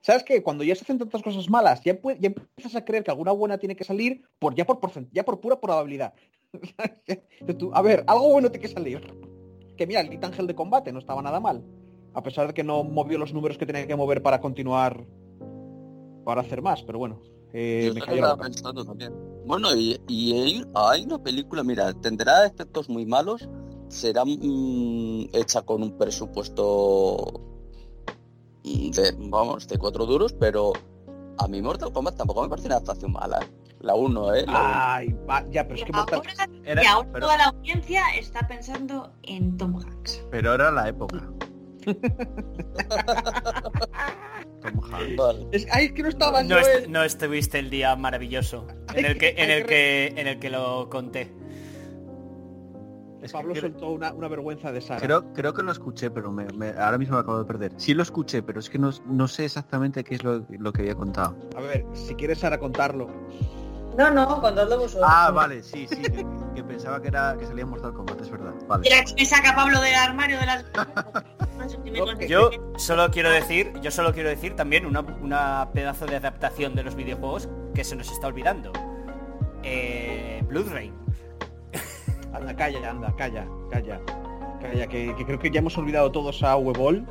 [0.00, 0.42] ¿Sabes qué?
[0.42, 3.76] Cuando ya se hacen tantas cosas malas, ya, empiezas a creer que alguna buena tiene
[3.76, 4.80] que salir por ya por
[5.12, 6.12] ya por pura probabilidad.
[7.72, 9.14] A ver, algo bueno tiene que salir.
[9.76, 11.62] Que mira, el Ángel de combate no estaba nada mal.
[12.14, 15.04] A pesar de que no movió los números que tenía que mover para continuar.
[16.24, 17.20] Para hacer más, pero bueno.
[17.52, 18.44] eh, Yo me eso cayó la estaba boca.
[18.46, 19.12] pensando también.
[19.46, 23.48] Bueno, y, y hay, hay una película, mira, tendrá efectos muy malos,
[23.88, 27.40] será mm, hecha con un presupuesto
[28.64, 30.72] mm, de, vamos, de cuatro duros, pero
[31.38, 33.38] a mí Mortal Kombat tampoco me parece una adaptación mala.
[33.40, 33.46] ¿eh?
[33.80, 34.44] La 1, ¿eh?
[34.46, 37.44] La Ay, va, ya, pero es que Mortal- Ahora, Era- y ahora pero, toda la
[37.46, 40.22] audiencia está pensando en Tom Hanks.
[40.30, 41.32] pero era la época.
[41.84, 41.94] Tom
[44.92, 45.12] Hanks.
[45.12, 45.16] uno.
[45.16, 45.46] Vale.
[45.52, 49.04] es, ay, es que no estaba No, yo, est- no estuviste el día maravilloso en
[49.06, 51.32] el que, en el que, en el que lo conté.
[53.22, 55.00] Es que Pablo creo, soltó una, una vergüenza de Sara.
[55.00, 57.72] creo, creo que lo escuché, pero me- me- ahora mismo lo acabo de perder.
[57.76, 60.82] Sí lo escuché, pero es que no, no sé exactamente qué es lo, lo que
[60.82, 61.36] había contado.
[61.56, 63.08] A ver, si quieres Sara contarlo.
[63.96, 65.08] No, no, contadlo vosotros.
[65.10, 66.24] Ah, vale, sí, sí, que,
[66.54, 68.52] que pensaba que era que salía en Mortal Kombat, es verdad.
[68.66, 68.82] Vale.
[68.82, 70.64] Mira que me saca Pablo del armario de las...
[72.28, 76.82] Yo solo quiero decir, yo solo quiero decir también una, una pedazo de adaptación de
[76.82, 78.72] los videojuegos que se nos está olvidando.
[79.62, 80.94] Eh, Blood Rain.
[82.32, 84.00] Anda, calla, anda, calla, calla.
[84.62, 87.06] Calla, que, que creo que ya hemos olvidado todos a Webol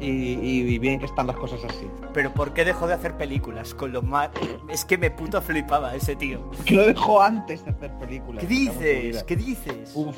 [0.00, 1.86] y, bien que están las cosas así.
[2.12, 3.74] Pero ¿por qué dejó de hacer películas?
[3.74, 4.30] Con lo mal...
[4.68, 6.50] Es que me puto flipaba ese tío.
[6.64, 8.42] Que lo dejó antes de hacer películas.
[8.42, 9.24] ¿Qué dices?
[9.24, 9.92] ¿Qué dices?
[9.94, 10.16] Uf,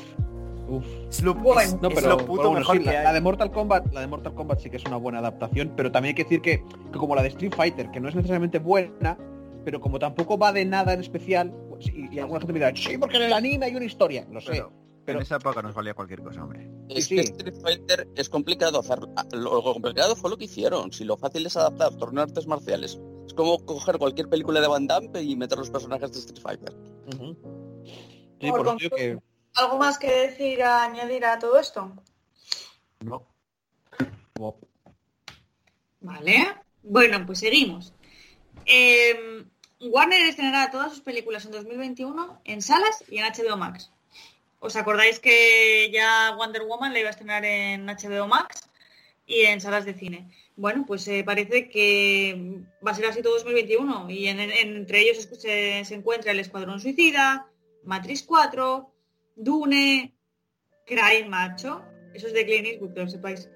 [0.67, 0.85] uf.
[1.09, 3.13] Es lo, Bueno, es- No, es pero, lo pero puto bueno, mejor sí, que la,
[3.13, 6.11] de Mortal Kombat, la de Mortal Kombat sí que es una buena adaptación, pero también
[6.11, 9.17] hay que decir que, que como la de Street Fighter, que no es necesariamente buena,
[9.65, 12.71] pero como tampoco va de nada en especial, pues, y, y alguna gente me dirá,
[12.75, 14.51] sí, porque en el anime hay una historia, lo sé.
[14.51, 16.69] Pero- Pero- En esa época nos valía cualquier cosa, hombre.
[16.89, 17.21] Es Sí, que.
[17.21, 18.99] Street Fighter es complicado hacer.
[19.33, 20.91] Lo complicado fue lo que hicieron.
[20.93, 22.99] Si lo fácil es adaptar torneo de artes marciales.
[23.25, 26.73] Es como coger cualquier película de Van Damme y meter los personajes de Street Fighter.
[28.39, 29.19] Sí, Por por que...
[29.55, 31.91] ¿Algo más que decir, añadir a todo esto?
[33.01, 33.27] No.
[35.99, 36.55] Vale.
[36.83, 37.93] Bueno, pues seguimos.
[38.65, 39.45] Eh,
[39.79, 43.91] Warner estrenará todas sus películas en 2021 en salas y en HBO Max.
[44.63, 48.69] ¿Os acordáis que ya Wonder Woman la iba a estrenar en HBO Max
[49.25, 50.29] y en salas de cine?
[50.55, 54.99] Bueno, pues eh, parece que va a ser así todo 2021 y en- en- entre
[55.01, 57.47] ellos se, se encuentra El Escuadrón Suicida,
[57.83, 58.93] Matrix 4,
[59.35, 60.13] Dune,
[60.85, 61.81] Cry Macho,
[62.13, 63.49] eso es de Clint Eastwood, que lo sepáis.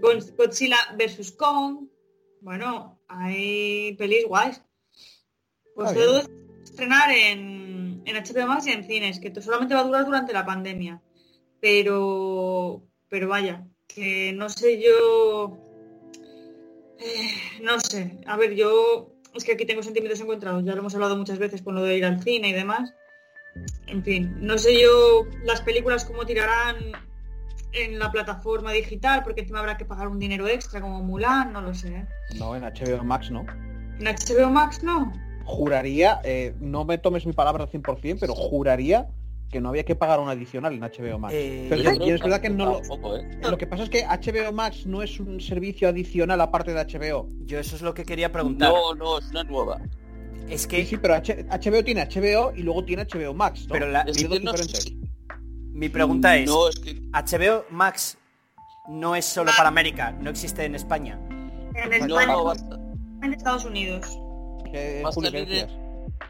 [0.00, 1.32] Godzilla vs.
[1.32, 1.88] Kong.
[2.40, 4.62] Bueno, hay pelis guays.
[5.74, 6.28] Pues todo es
[6.62, 10.44] estrenar en, en HBO Max y en cines, que solamente va a durar durante la
[10.44, 11.00] pandemia.
[11.60, 15.56] Pero, pero vaya, que no sé yo...
[16.98, 19.10] eh, no sé, a ver, yo...
[19.34, 21.96] Es que aquí tengo sentimientos encontrados, ya lo hemos hablado muchas veces con lo de
[21.96, 22.94] ir al cine y demás.
[23.86, 26.76] En fin, no sé yo las películas cómo tirarán
[27.72, 31.60] en la plataforma digital, porque encima habrá que pagar un dinero extra como Mulan, no
[31.60, 31.88] lo sé.
[31.88, 32.06] ¿eh?
[32.36, 33.44] No, en HBO Max no.
[33.98, 35.12] En HBO Max no.
[35.44, 39.08] Juraría, eh, no me tomes mi palabra al 100%, pero juraría
[39.50, 41.34] que no había que pagar un adicional en HBO Max.
[41.36, 43.16] Eh, Pero y es verdad que no lo...
[43.16, 43.40] ¿eh?
[43.48, 47.28] Lo que pasa es que HBO Max no es un servicio adicional aparte de HBO.
[47.44, 48.72] Yo eso es lo que quería preguntar.
[48.72, 49.80] No, no, es una nueva.
[50.48, 53.74] Es que sí, pero H- HBO tiene HBO y luego tiene HBO Max, ¿no?
[53.74, 54.52] Pero la- Es que dos no
[55.72, 58.16] mi pregunta es, No, es que HBO Max
[58.88, 61.18] no es solo para América, no existe en España.
[61.74, 62.52] En España, no,
[63.22, 64.18] en Estados Unidos.
[64.74, 65.68] ¿Qué, Va salir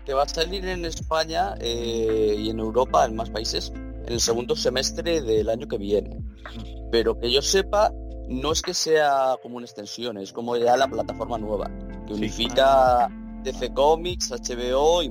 [0.04, 4.20] que va a salir en España eh, y en Europa, en más países, en el
[4.20, 6.20] segundo semestre del año que viene.
[6.92, 7.90] Pero que yo sepa,
[8.28, 11.70] no es que sea como una extensión, es como ya la plataforma nueva,
[12.06, 12.20] que Sí.
[12.20, 13.08] unifica
[13.44, 15.08] DC Comics, HBO y,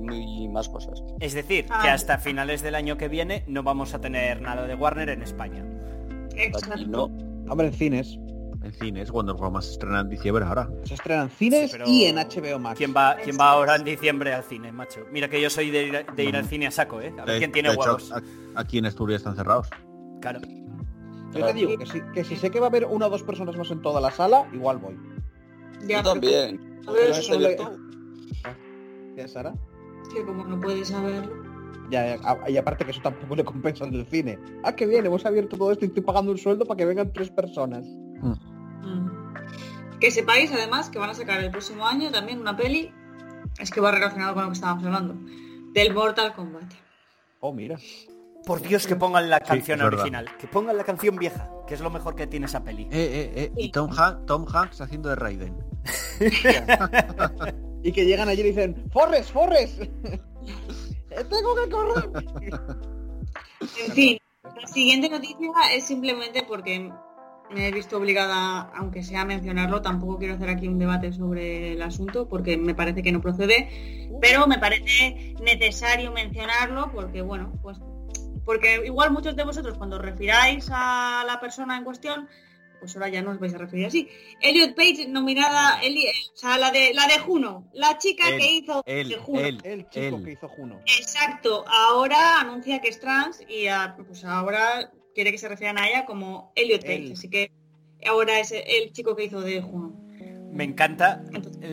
[0.48, 1.02] más cosas.
[1.20, 1.80] Es decir, Ah.
[1.82, 5.22] que hasta finales del año que viene no vamos a tener nada de Warner en
[5.22, 5.64] España.
[6.36, 6.72] Exacto.
[6.74, 7.04] Aquí no.
[7.48, 8.16] Hombre, en cines.
[8.64, 10.68] En cines, Wonder Woman se estrena en diciembre ahora.
[10.84, 12.78] Se estrenan cines Sí, pero y en HBO Max.
[12.78, 15.00] ¿Quién va, ¿Quién va ahora en diciembre al cine, macho?
[15.12, 17.12] Mira que yo soy de ir, de ir al cine a saco, ¿eh?
[17.18, 18.10] A ver De- quién tiene hecho, huevos.
[18.12, 18.22] a-
[18.56, 19.68] aquí en Asturias están cerrados.
[20.20, 20.40] Claro.
[21.34, 23.22] Yo te digo que si, que si sé que va a haber una o dos
[23.22, 24.96] personas más en toda la sala, igual voy.
[25.86, 26.80] Ya, Yo también.
[26.86, 27.78] a ver, Pero eso Te le- digo tú.
[29.16, 29.54] ¿Ya, Sara?
[30.14, 31.32] que como no puedes saberlo.
[31.90, 34.38] Ya, ya, a- y aparte que eso tampoco le compensa del cine.
[34.62, 37.12] Ah, que bien, hemos abierto todo esto y estoy pagando un sueldo para que vengan
[37.12, 37.84] tres personas.
[38.22, 38.32] Mm.
[40.00, 42.92] Que sepáis además que van a sacar el próximo año también una peli,
[43.58, 45.14] es que va relacionado con lo que estábamos hablando,
[45.72, 46.72] del Mortal Kombat.
[47.40, 47.78] Oh, mira.
[48.44, 50.28] Por Dios que pongan la canción original.
[50.38, 52.82] Que pongan la canción vieja, que es lo mejor que tiene esa peli.
[52.84, 53.52] Eh, eh, eh.
[53.56, 55.56] Y Tom, Han- Tom Hanks haciendo de Raiden.
[57.84, 59.76] Y que llegan allí y dicen, ¡Forres, Forres!
[61.30, 62.10] ¡Tengo que correr!
[63.60, 66.90] En fin, la siguiente noticia es simplemente porque
[67.54, 71.72] me he visto obligada, aunque sea a mencionarlo, tampoco quiero hacer aquí un debate sobre
[71.72, 77.52] el asunto porque me parece que no procede, pero me parece necesario mencionarlo porque, bueno,
[77.62, 77.78] pues
[78.44, 82.28] porque igual muchos de vosotros cuando refiráis a la persona en cuestión,
[82.78, 84.06] pues ahora ya no os vais a referir así.
[84.42, 88.82] Elliot Page nominada, Eli- o sea, la de la de Juno, la chica que hizo
[88.84, 89.40] Él, de Juno.
[89.40, 90.80] él, El chico que hizo Juno.
[90.84, 95.88] Exacto, ahora anuncia que es trans y ah, pues ahora quiere que se refieran a
[95.88, 97.50] ella como Elliot Page, así que
[98.06, 100.00] ahora es el chico que hizo de Juno.
[100.52, 101.24] Me encanta,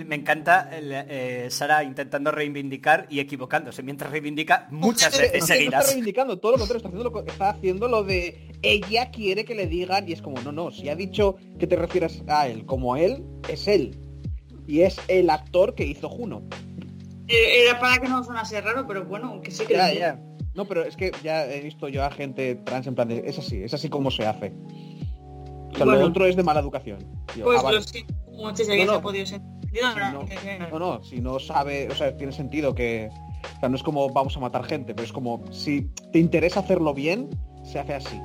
[0.08, 5.38] me encanta el, eh, Sara intentando reivindicar y equivocándose mientras reivindica muchas Es veces no
[5.44, 5.88] está seguidas.
[5.88, 9.68] reivindicando todo lo contrario, está haciendo, lo, está haciendo lo de ella quiere que le
[9.68, 12.96] digan y es como, no, no, si ha dicho que te refieras a él como
[12.96, 14.00] él, es él.
[14.66, 16.42] Y es el actor que hizo Juno.
[17.28, 20.20] Eh, Era para que no sonase raro, pero bueno, que sí que Ya, ya.
[20.54, 23.40] No, pero es que ya he visto yo a gente trans en plan de, es
[23.40, 24.52] así, es así como se hace.
[25.72, 26.02] O sea, Bueno.
[26.02, 27.00] lo otro es de mala educación.
[27.38, 27.78] Yo, Pues ah, vale.
[27.78, 28.92] lo siento mucho si No, no.
[28.92, 29.72] se ha podido sentir.
[30.72, 30.80] ¿no?
[30.80, 31.04] No.
[31.04, 33.10] Si no sabe, o sea, tiene sentido que...
[33.56, 36.60] O sea, no es como vamos a matar gente, pero es como, si te interesa
[36.60, 37.30] hacerlo bien,
[37.64, 38.20] se hace así.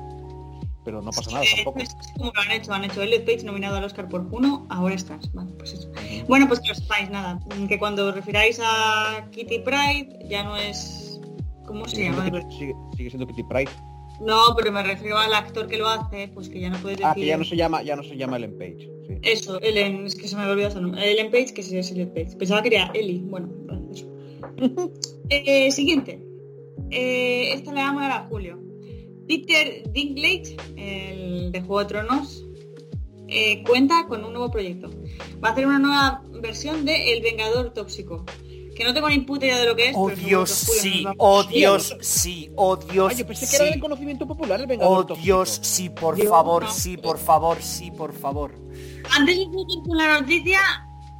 [0.83, 1.79] Pero no pasa nada tampoco.
[1.79, 4.95] es como lo han hecho, han hecho Elliot Page nominado al Oscar por Juno, ahora
[4.95, 5.31] estás.
[5.33, 5.89] Vale, pues eso.
[6.27, 10.55] Bueno, pues que lo sepáis, nada, que cuando os refiráis a Kitty Pride ya no
[10.57, 11.06] es...
[11.67, 12.25] ¿Cómo se llama?
[12.49, 13.69] sigue- sigue siendo Kitty Pryde.
[14.19, 17.05] No, pero me refiero al actor que lo hace, pues que ya no puedes decir...
[17.11, 18.89] Ah, que ya no se llama, ya no se llama Ellen Page.
[19.07, 19.13] sí.
[19.21, 21.11] Eso, Ellen, es que se me había olvidado su nombre.
[21.11, 22.35] Ellen Page, que sí es Ellen Page.
[22.37, 23.21] Pensaba que era Ellie.
[23.23, 23.49] Bueno,
[23.93, 24.07] eso.
[25.29, 26.23] Eh, siguiente.
[26.89, 28.57] Eh, esta le vamos a dar a Julio.
[29.27, 32.45] Peter Dinklage, el de Juego de Tronos,
[33.27, 34.89] eh, cuenta con un nuevo proyecto.
[35.43, 38.23] Va a hacer una nueva versión de El Vengador Tóxico.
[38.77, 39.95] Que no tengo ni puta idea de lo que es.
[39.97, 43.73] Oh Dios, sí, oh Sí, Dios, sí, oh Dios, Oye, pensé que era sí.
[43.73, 45.25] de conocimiento popular el Vengador Oh Tóxico.
[45.25, 46.69] Dios, sí, por Dios, favor, no.
[46.71, 48.53] sí, por favor, sí, por favor.
[49.17, 50.59] Antes de seguir con la noticia,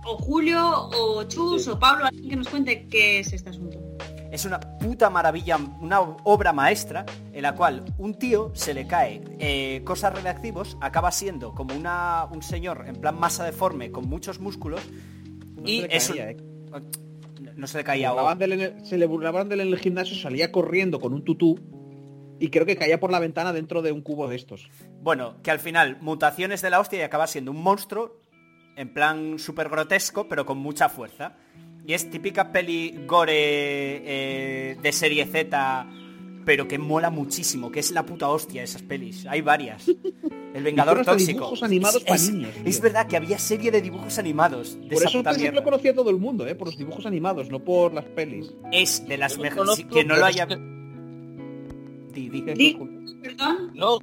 [0.05, 1.69] o Julio, o Chus, Sí.
[1.71, 3.79] o Pablo, alguien que nos cuente qué es este asunto.
[4.31, 9.23] Es una puta maravilla, una obra maestra en la cual un tío se le cae
[9.39, 14.39] eh, cosas radiactivos, acaba siendo como una, un señor en plan masa deforme con muchos
[14.39, 14.81] músculos
[15.55, 16.37] No y se le es caía, un- eh.
[17.41, 18.09] No se le caía
[18.61, 21.59] el- se le burlaban de él en el gimnasio, salía corriendo con un tutú
[22.39, 24.69] y creo que caía por la ventana dentro de un cubo de estos.
[25.01, 28.19] Bueno, que al final mutaciones de la hostia y acaba siendo un monstruo
[28.75, 31.35] en plan súper grotesco, pero con mucha fuerza.
[31.85, 33.31] Y es típica peli gore
[34.05, 35.87] eh, de serie Z,
[36.47, 39.25] pero que mola muchísimo, que es la puta hostia esas pelis.
[39.27, 39.85] Hay varias.
[40.53, 41.33] El Vengador Tóxico.
[41.33, 42.63] dibujos animados pa' es, niños, tío.
[42.65, 45.55] es verdad que había serie de dibujos animados de Por esa eso puta mierda.
[45.59, 46.55] lo conocía todo el mundo, ¿eh?
[46.55, 48.53] por los dibujos animados, no por las pelis.
[48.71, 49.85] Es de las mejores...
[49.93, 50.45] Que no lo haya...
[50.47, 52.41] Di, di.
[52.41, 52.77] Di-
[53.21, 53.71] Perdón.
[53.75, 53.99] No,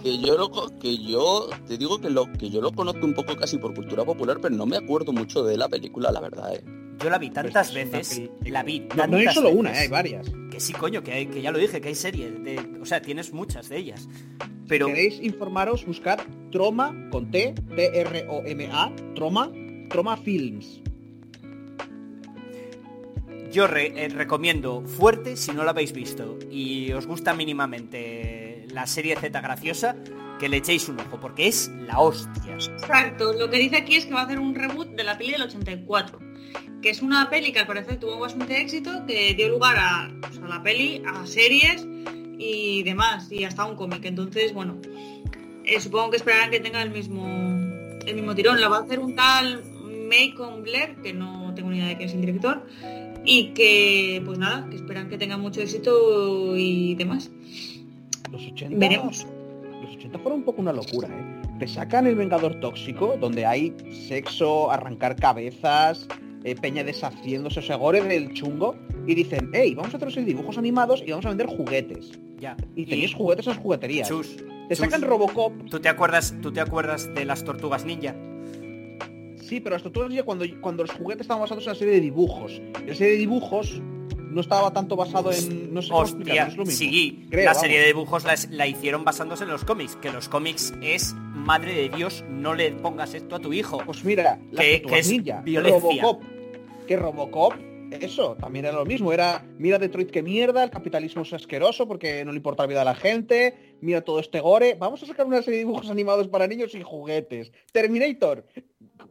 [0.00, 3.14] que yo lo co- que yo te digo que lo que yo lo conozco un
[3.14, 6.54] poco casi por cultura popular, pero no me acuerdo mucho de la película, la verdad.
[6.54, 6.62] ¿eh?
[7.02, 9.50] Yo la vi tantas Pues es una veces, la vi No, tantas no hay solo
[9.50, 9.80] una, veces.
[9.82, 9.84] ¿eh?
[9.84, 10.32] hay varias.
[10.50, 12.42] Que sí, coño, que, hay- que ya lo dije, que hay series.
[12.42, 14.08] De, o sea, tienes muchas de ellas.
[14.68, 16.18] Pero Si queréis informaros, buscad
[16.50, 19.52] Troma con T, T-R-O-M-A, Troma,
[19.90, 20.80] Troma Films.
[23.52, 28.86] yo re- eh, recomiendo fuerte, si no lo habéis visto, y os gusta mínimamente la
[28.86, 29.96] serie Z graciosa,
[30.38, 32.54] que le echéis un ojo, porque es la hostia.
[32.54, 35.32] Exacto, lo que dice aquí es que va a hacer un reboot de la peli
[35.32, 36.18] del 84,
[36.82, 40.38] que es una peli que al parecer tuvo bastante éxito, que dio lugar a, pues,
[40.38, 41.86] a la peli, a series
[42.38, 44.04] y demás, y hasta un cómic.
[44.04, 44.76] Entonces, bueno,
[45.64, 47.26] eh, supongo que esperarán que tenga el mismo,
[48.06, 48.60] el mismo tirón.
[48.60, 49.64] La va a hacer un tal
[50.08, 52.66] Macon Blair, que no tengo ni idea de quién es el director,
[53.24, 57.30] y que, pues nada, que esperan que tenga mucho éxito y demás.
[58.30, 59.26] Los 80, Veremos.
[59.86, 61.42] Los 80 fueron un poco una locura, ¿eh?
[61.60, 63.74] Te sacan el Vengador Tóxico, donde hay
[64.08, 66.08] sexo, arrancar cabezas,
[66.42, 68.76] eh, peña deshaciéndose, o sea, gore del chungo,
[69.06, 72.18] y dicen, hey, vamos a hacer dibujos animados y vamos a vender juguetes.
[72.38, 72.56] Ya.
[72.74, 74.08] Y tenéis juguetes en las jugueterías.
[74.08, 78.14] Chus, Te Chus, sacan Robocop, ¿tú te acuerdas, tú te acuerdas de las tortugas ninja?
[79.40, 82.00] sí, pero todo el día cuando, cuando los juguetes estaban basados en una serie de
[82.00, 82.60] dibujos.
[82.82, 83.80] Y la serie de dibujos
[84.36, 85.72] no estaba tanto basado en...
[85.74, 86.78] No sé Hostia, es lo mismo.
[86.78, 87.62] sí, Creo, la vamos.
[87.62, 91.74] serie de dibujos la, la hicieron basándose en los cómics, que los cómics es, madre
[91.74, 93.78] de Dios, no le pongas esto a tu hijo.
[93.84, 95.80] Pues mira, las Que- que es ninja, violencia.
[96.02, 96.22] Robocop.
[96.86, 97.54] Que Robocop,
[97.90, 99.12] eso, también era lo mismo.
[99.12, 102.82] Era, mira Detroit qué mierda, el capitalismo es asqueroso porque no le importa la vida
[102.82, 104.74] a la gente, mira todo este gore.
[104.78, 107.52] Vamos a sacar una serie de dibujos animados para niños y juguetes.
[107.72, 108.44] Terminator.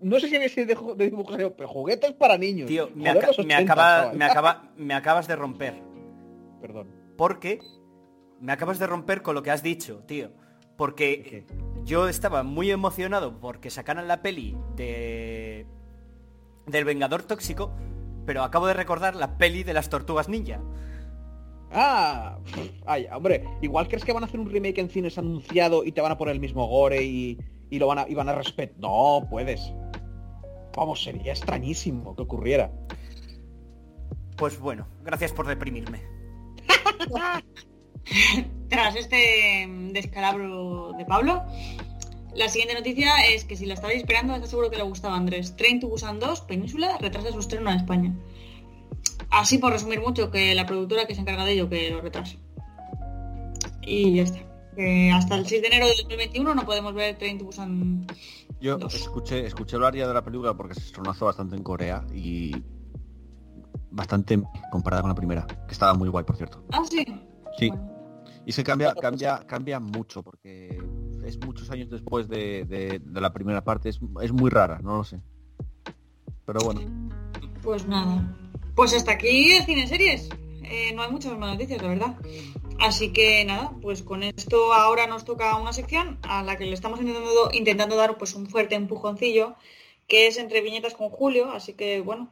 [0.02, 2.68] No sé si había serie de, de dibujos animados, pero juguetes para niños.
[2.68, 4.18] Tío, me, Joder, aca- los me 80, acaba- chaval.
[4.18, 5.74] me acaba- me acabas de romper.
[6.62, 6.88] Perdón.
[7.18, 7.60] Porque
[8.42, 10.32] me acabas de romper con lo que has dicho, tío.
[10.78, 11.46] Porque
[11.86, 15.66] yo estaba muy emocionado porque sacaran la peli de
[16.68, 17.72] del Vengador Tóxico,
[18.26, 20.62] pero acabo de recordar la peli de las Tortugas Ninja.
[21.72, 22.38] Ah,
[22.86, 26.02] ay, hombre, igual crees que van a hacer un remake en cines anunciado y te
[26.02, 27.38] van a poner el mismo gore y,
[27.70, 28.78] y lo van a, y van a respetar.
[28.80, 29.74] No, puedes.
[30.76, 32.72] Vamos, sería extrañísimo que ocurriera.
[34.38, 36.02] Pues bueno, gracias por deprimirme.
[38.70, 41.44] Tras este mm, descalabro de Pablo,
[42.36, 45.18] la siguiente noticia es que si la estabais esperando, está seguro que le gustaba a
[45.18, 45.56] Andrés.
[45.56, 48.14] Train to Busan 2, Península, retrasa su estreno en España.
[49.30, 52.38] Así por resumir mucho, que la productora que se encarga de ello, que lo retrase.
[53.82, 54.40] Y ya está.
[55.14, 58.06] Hasta el 6 de enero de 2021 no podemos ver Train to Busan
[58.60, 62.52] Yo escuché, escuché hablar ya de la película porque se estrenazó bastante en Corea y
[63.90, 66.66] bastante comparada con la primera, que estaba muy guay, por cierto.
[66.74, 67.06] Ah, sí.
[67.58, 67.70] Sí.
[67.70, 67.96] Bueno.
[68.46, 70.78] Y se cambia, cambia, cambia mucho porque
[71.26, 73.90] es muchos años después de, de- la primera parte.
[73.90, 75.20] Es, es muy rara, no lo sé.
[76.46, 76.82] Pero bueno,
[77.64, 78.36] Pues nada.
[78.76, 80.30] Pues hasta aquí el cine series.
[80.64, 82.16] Eh, no hay muchas más noticias, la verdad.
[82.80, 86.74] Así que nada, pues con esto ahora nos toca una sección a la que le
[86.74, 89.56] estamos intentando, intentando dar pues un fuerte empujoncillo,
[90.08, 92.30] que es entre viñetas con Julio, así que bueno.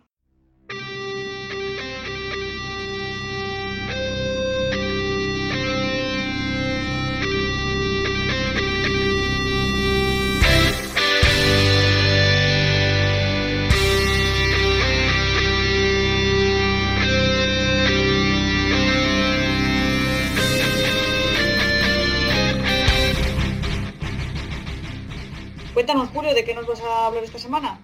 [25.86, 27.77] Cuéntanos, Julio, ¿de qué nos vas a hablar esta semana?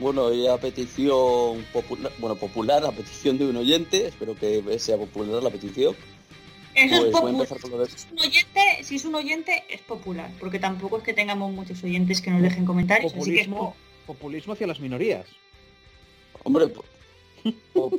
[0.00, 4.96] Bueno, y a petición popular, bueno, popular, a petición de un oyente, espero que sea
[4.96, 5.94] popular la petición.
[6.74, 7.34] Eso Pues es voy a popular.
[7.34, 10.58] empezar con lo de- Si es, un oyente, si es un oyente, es popular, porque
[10.58, 14.52] tampoco es que tengamos muchos oyentes que nos dejen comentarios, así que es Populismo, populismo
[14.54, 15.26] hacia las minorías.
[16.42, 16.84] Hombre, po-
[17.72, 17.92] po-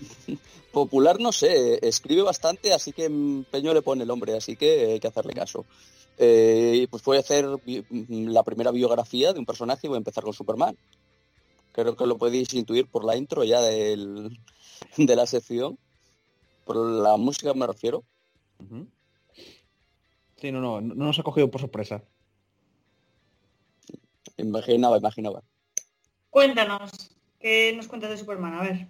[0.72, 4.98] popular no sé, escribe bastante, así que empeño le pone el hombre, así que hay
[5.00, 5.66] que hacerle caso.
[6.18, 9.98] Eh, pues voy a hacer bi- la primera biografía de un personaje y voy a
[9.98, 10.76] empezar con Superman.
[11.72, 14.38] Creo que lo podéis intuir por la intro ya del,
[14.96, 15.78] de la sección.
[16.64, 18.04] Por la música me refiero.
[20.36, 22.02] Sí, no, no, no nos ha cogido por sorpresa.
[24.36, 25.42] Imaginaba, imaginaba.
[26.30, 26.90] Cuéntanos,
[27.38, 28.54] ¿qué nos cuentas de Superman?
[28.54, 28.88] A ver.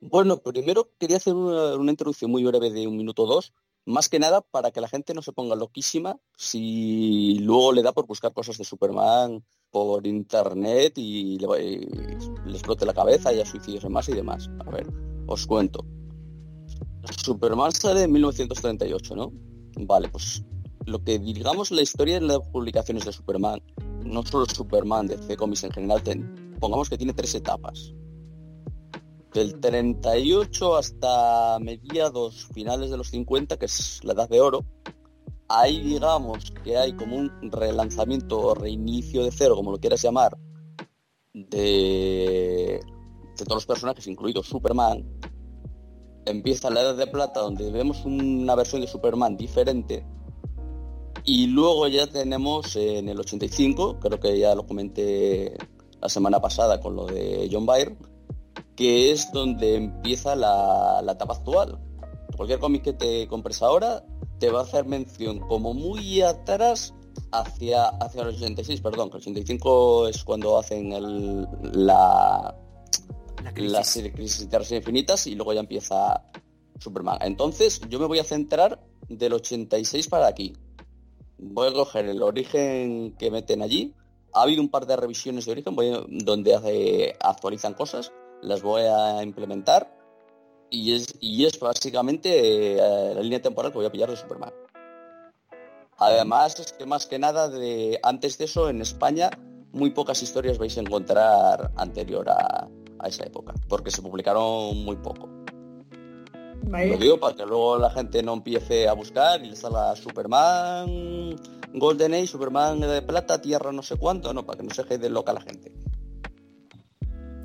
[0.00, 3.52] Bueno, primero quería hacer una, una introducción muy breve de un minuto o dos,
[3.86, 7.92] más que nada para que la gente no se ponga loquísima si luego le da
[7.92, 11.78] por buscar cosas de Superman por internet y le, y
[12.46, 14.48] le explote la cabeza y a suicidios masa y demás.
[14.66, 14.86] A ver,
[15.26, 15.84] os cuento.
[17.22, 19.32] Superman sale en 1938, ¿no?
[19.80, 20.42] Vale, pues
[20.86, 23.60] lo que digamos la historia de las publicaciones de Superman,
[24.04, 27.92] no solo Superman, de C Comics en general, ten- pongamos que tiene tres etapas
[29.34, 34.64] del 38 hasta mediados finales de los 50, que es la edad de oro,
[35.48, 40.38] ahí digamos que hay como un relanzamiento o reinicio de cero, como lo quieras llamar,
[41.34, 42.80] de,
[43.36, 45.04] todos los personajes, incluido Superman.
[46.26, 50.06] Empieza la edad de plata, donde vemos una versión de Superman diferente.
[51.24, 55.56] Y luego ya tenemos en el 85, creo que ya lo comenté
[56.00, 57.96] la semana pasada con lo de John Byrne,
[58.76, 61.78] que es donde empieza la, la etapa actual.
[62.36, 64.04] Cualquier cómic que te compres ahora
[64.38, 66.92] te va a hacer mención como muy atrás
[67.30, 72.54] hacia, hacia el 86, perdón, que el 85 es cuando hacen el, la,
[73.44, 73.72] La crisis.
[73.72, 76.24] la serie Crisis de Tierras Infinitas y luego ya empieza
[76.80, 77.18] Superman.
[77.20, 80.52] Entonces yo me voy a centrar del 86 para aquí.
[81.38, 83.94] Voy a coger el origen que meten allí.
[84.32, 88.10] Ha habido un par de revisiones de origen voy a- donde hace- actualizan cosas.
[88.42, 89.92] Las voy a implementar.
[90.70, 94.52] Y es, y es básicamente eh, la línea temporal que voy a pillar de Superman.
[95.98, 99.30] Además, es que más que nada de antes de eso en España
[99.72, 102.68] muy pocas historias vais a encontrar anterior a,
[102.98, 105.28] a esa época, porque se publicaron muy poco.
[106.66, 111.36] Lo digo para que luego la gente no empiece a buscar y le salga Superman,
[111.74, 115.10] Golden Age, Superman de plata, Tierra no sé cuánto, no, para que no se quede
[115.10, 115.72] loca la gente.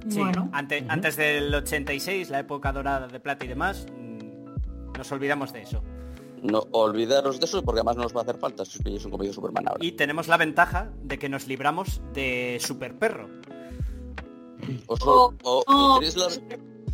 [0.08, 5.12] Sí, Bueno, ante- antes del 86, la época dorada de plata y demás, mm, nos
[5.12, 5.84] olvidamos de eso.
[6.42, 9.04] No olvidaros de eso porque además no os va a hacer falta si os pilláis
[9.06, 9.84] un cómic de Superman ahora.
[9.86, 13.28] Y tenemos la ventaja de que nos libramos de Super Perro.
[14.88, 15.96] Os- Oh, o- oh.
[16.00, 16.28] tenéis, la,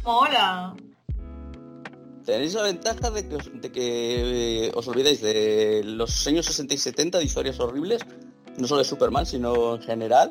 [0.04, 0.76] hola.
[2.26, 6.74] tenéis la ventaja de que, os, de que eh, os olvidéis de los años 60
[6.74, 8.02] y 70 de historias horribles,
[8.58, 10.30] no solo de Superman, sino en general,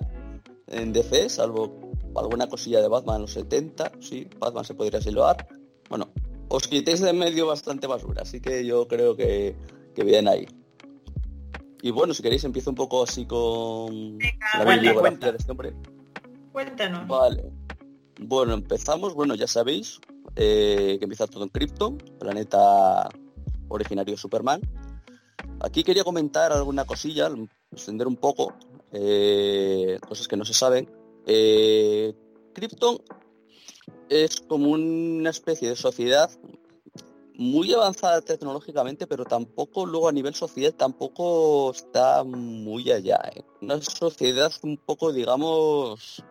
[0.69, 1.84] en DC, salvo
[2.17, 5.47] alguna cosilla de Batman en los 70, sí, Batman se podría silbar.
[5.89, 6.09] Bueno,
[6.49, 9.57] os quitéis de en medio bastante basura, así que yo creo que,
[9.95, 10.47] que bien ahí.
[11.83, 15.33] Y bueno, si queréis empiezo un poco así con la bibliografía cuenta.
[15.33, 15.75] de este hombre.
[16.51, 17.07] Cuéntanos.
[17.07, 17.53] Vale.
[18.21, 19.15] Bueno, empezamos.
[19.15, 20.01] Bueno, ya sabéis
[20.37, 23.09] eh, que empieza todo en Krypton, planeta
[23.69, 24.63] originario de Superman.
[25.61, 27.29] Aquí quería comentar alguna cosilla,
[27.71, 28.55] extender un poco,
[28.93, 30.89] eh, cosas que no se saben.
[31.27, 32.15] Eh,
[32.55, 32.99] Krypton
[34.09, 36.31] es como una especie de sociedad
[37.37, 43.21] muy avanzada tecnológicamente, pero tampoco luego a nivel social tampoco está muy allá.
[43.35, 43.43] ¿eh?
[43.61, 46.23] Una sociedad un poco, digamos,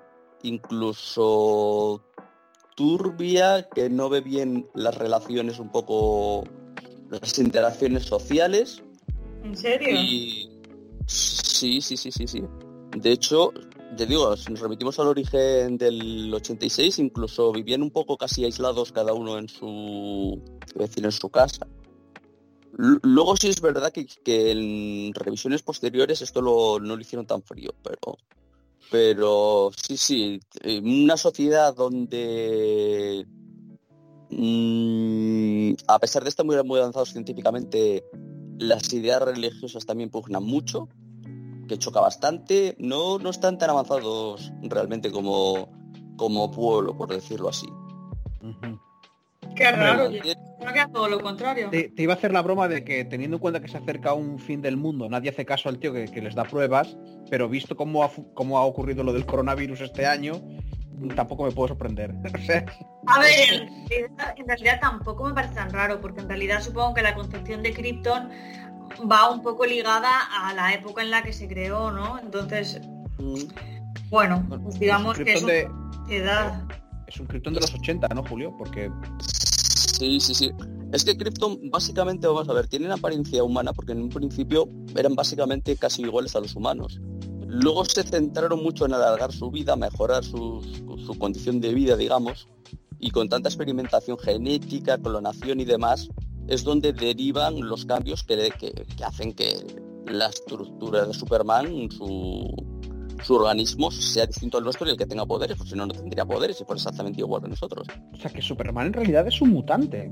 [0.44, 2.02] incluso
[2.76, 6.46] turbia, que no ve bien las relaciones un poco,
[7.10, 8.82] las interacciones sociales.
[9.44, 9.90] ¿En serio?
[10.00, 10.50] Y
[11.06, 12.44] sí, sí, sí, sí, sí.
[12.98, 13.52] De hecho,
[13.96, 18.92] te digo, si nos remitimos al origen del 86, incluso vivían un poco casi aislados
[18.92, 20.42] cada uno en su,
[20.76, 21.68] decir, en su casa.
[22.76, 27.72] Luego sí es verdad que, en revisiones posteriores esto lo, no lo hicieron tan frío,
[27.84, 28.18] pero
[28.94, 30.40] pero sí, sí,
[30.84, 33.26] una sociedad donde
[34.30, 38.04] mm, a pesar de estar muy, muy avanzados científicamente,
[38.60, 40.90] las ideas religiosas también pugnan mucho,
[41.68, 45.70] que choca bastante, no, no están tan avanzados realmente como,
[46.18, 47.68] como pueblo, por decirlo así.
[49.56, 50.06] Qué raro.
[50.10, 51.70] Mantienen- Creo que todo lo contrario.
[51.70, 54.14] Te, te iba a hacer la broma de que teniendo en cuenta que se acerca
[54.14, 56.96] un fin del mundo, nadie hace caso al tío que, que les da pruebas,
[57.30, 60.42] pero visto cómo ha, cómo ha ocurrido lo del coronavirus este año,
[61.18, 62.14] tampoco me puedo sorprender.
[62.34, 62.66] O sea,
[63.08, 66.94] A ver, en realidad, en realidad tampoco me parece tan raro, porque en realidad supongo
[66.94, 68.30] que la concepción de Krypton
[69.10, 72.20] va un poco ligada a la época en la que se creó, ¿no?
[72.20, 72.82] Entonces,
[74.10, 76.64] bueno, pues digamos es que es una de, sociedad.
[77.08, 78.56] es un Krypton de los 80, ¿no, Julio?
[78.58, 78.92] Porque
[79.98, 80.52] Sí, sí, sí.
[80.92, 85.16] Es que Krypton básicamente, vamos a ver, tienen apariencia humana porque en un principio eran
[85.16, 87.00] básicamente casi iguales a los humanos.
[87.48, 90.62] Luego se centraron mucho en alargar su vida, mejorar su,
[91.06, 92.48] su condición de vida, digamos,
[93.00, 96.10] y con tanta experimentación genética, clonación y demás,
[96.48, 99.56] es donde derivan los cambios que, que- que hacen que
[100.08, 102.46] la estructura de Superman, su,
[103.24, 105.94] su organismo, sea distinto al nuestro y el que tenga poderes, pues si no, no
[105.94, 107.88] tendría poderes y fuera exactamente igual que nosotros.
[108.14, 110.12] O sea, que Superman en realidad es un mutante.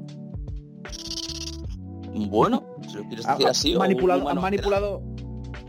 [2.13, 5.01] Bueno, si lo quieres Ha- decir ha así, manipulado, han manipulado...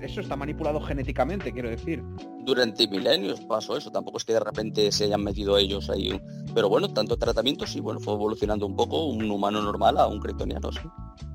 [0.02, 2.02] Eso está manipulado genéticamente, quiero decir.
[2.44, 6.20] durante milenios pasó eso, tampoco es que de repente se hayan metido ellos ahí.
[6.54, 10.18] Pero bueno, tanto tratamiento sí, bueno, fue evolucionando un poco un humano normal a un
[10.18, 10.80] kryptoniano, sí.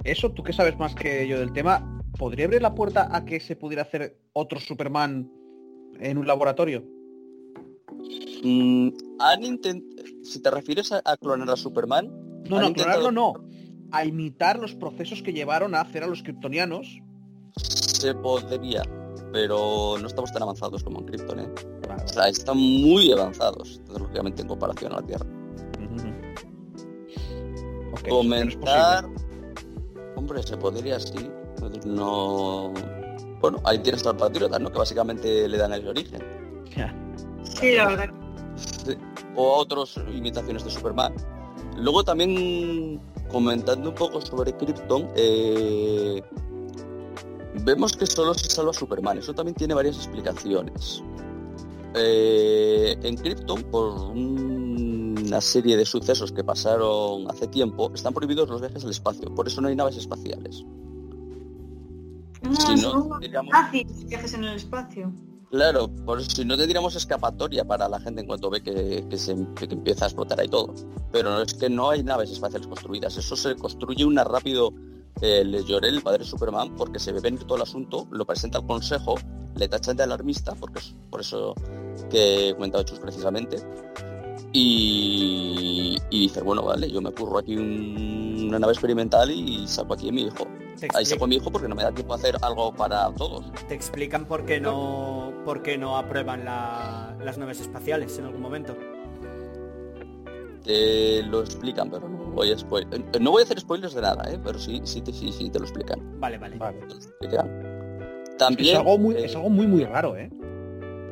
[0.03, 3.39] Eso, tú que sabes más que yo del tema, ¿podría abrir la puerta a que
[3.39, 5.31] se pudiera hacer otro Superman
[5.99, 6.83] en un laboratorio?
[8.43, 8.89] Mm,
[9.19, 9.83] han intent...
[10.23, 12.07] Si te refieres a, a clonar a Superman,
[12.49, 13.33] No, no, intentado- clonarlo no.
[13.91, 16.99] A imitar los procesos que llevaron a hacer a los kryptonianos.
[17.97, 18.83] Se podría,
[19.31, 21.49] pero no estamos tan avanzados como en Krypton, ¿eh?
[21.87, 25.25] Vale, O sea, están muy avanzados, tecnológicamente, en comparación a la Tierra.
[27.93, 29.09] eso Comentar...
[30.15, 31.29] Hombre, se podría, sí.
[31.85, 32.73] No...
[33.41, 34.71] Bueno, ahí tienes al patriota, ¿no?
[34.71, 36.21] Que básicamente le dan el origen.
[37.43, 38.09] Sí, la verdad.
[39.35, 41.13] O a otras imitaciones de Superman.
[41.77, 46.23] Luego también comentando un poco sobre Krypton, eh,
[47.63, 49.17] vemos que solo se salva Superman.
[49.17, 51.03] Eso también tiene varias explicaciones.
[51.95, 58.47] Eh, en Krypton, por un- una serie de sucesos que pasaron hace tiempo, están prohibidos
[58.49, 59.33] los viajes al espacio.
[59.33, 60.63] Por eso no hay naves espaciales.
[62.43, 65.11] No, Si no, viajes en el espacio.
[65.49, 69.33] Claro, por si no tendríamos escapatoria para la gente en cuanto ve que, que se,
[69.55, 70.73] que empieza a explotar ahí todo.
[71.11, 74.73] Pero no es que no hay naves espaciales construidas, eso se construye una rápido.
[75.21, 78.59] Eh, le lloré el padre Superman porque se ve venir todo el asunto, lo presenta
[78.59, 79.15] al consejo,
[79.55, 81.55] le tachan de alarmista, porque es por eso
[82.09, 83.57] que he comentado Chus precisamente.
[84.53, 89.93] Y, y dice, bueno, vale, yo me curro aquí un- una nave experimental y saco
[89.93, 90.47] aquí a mi hijo.
[90.93, 93.45] Ahí saco a mi hijo porque no me da tiempo a hacer algo para todos.
[93.67, 98.41] te explican por qué no, por qué no aprueban la- las naves espaciales en algún
[98.41, 98.75] momento.
[100.63, 104.01] te lo explican, pero no voy a spoil- eh, No voy a hacer spoilers de
[104.01, 104.39] nada, ¿eh?
[104.43, 106.19] pero sí, sí, te- sí, sí te lo explican.
[106.19, 106.57] Vale, vale.
[106.57, 106.79] Vale.
[106.79, 107.97] te lo explican.
[108.37, 110.29] También es, algo muy, eh, es algo muy, muy raro, ¿eh?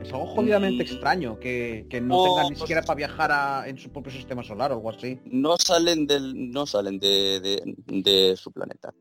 [0.01, 0.87] Es algo jodidamente Mm.
[0.87, 4.11] extraño que, que no Oh, tengan ni pues- siquiera para viajar a- en su propio
[4.11, 5.19] sistema solar o algo así.
[5.25, 8.93] no salen del, no salen de, de- de su planeta.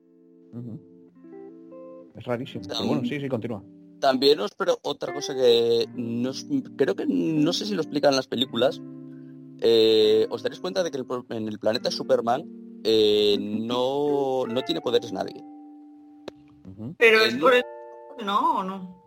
[2.17, 2.63] Es rarísimo.
[2.65, 3.63] Tam- Pero bueno, sí, sí, continúa.
[4.01, 6.47] También os pero otra cosa que no es-
[6.77, 8.81] creo que no sé si lo explican en las películas.
[9.61, 12.45] Eh, os daréis cuenta de que el en el planeta Superman
[12.85, 15.43] eh, no, no tiene poderes nadie.
[16.99, 17.41] Pero Eh, es no.
[17.41, 17.63] por el...
[18.25, 19.05] No, ¿o no?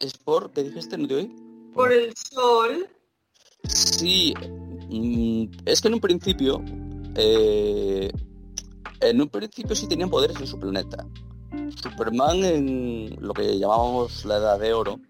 [0.00, 0.98] ¿Es por qué dijiste?
[0.98, 1.36] ¿No te oí?
[1.72, 2.88] Por el sol.
[3.64, 4.34] Sí,
[4.90, 6.62] mm, es que en un principio,
[7.14, 8.10] eh,
[9.00, 11.06] en un principio sí tenían poderes en su planeta.
[11.82, 15.00] Superman en lo que llamábamos la edad de oro,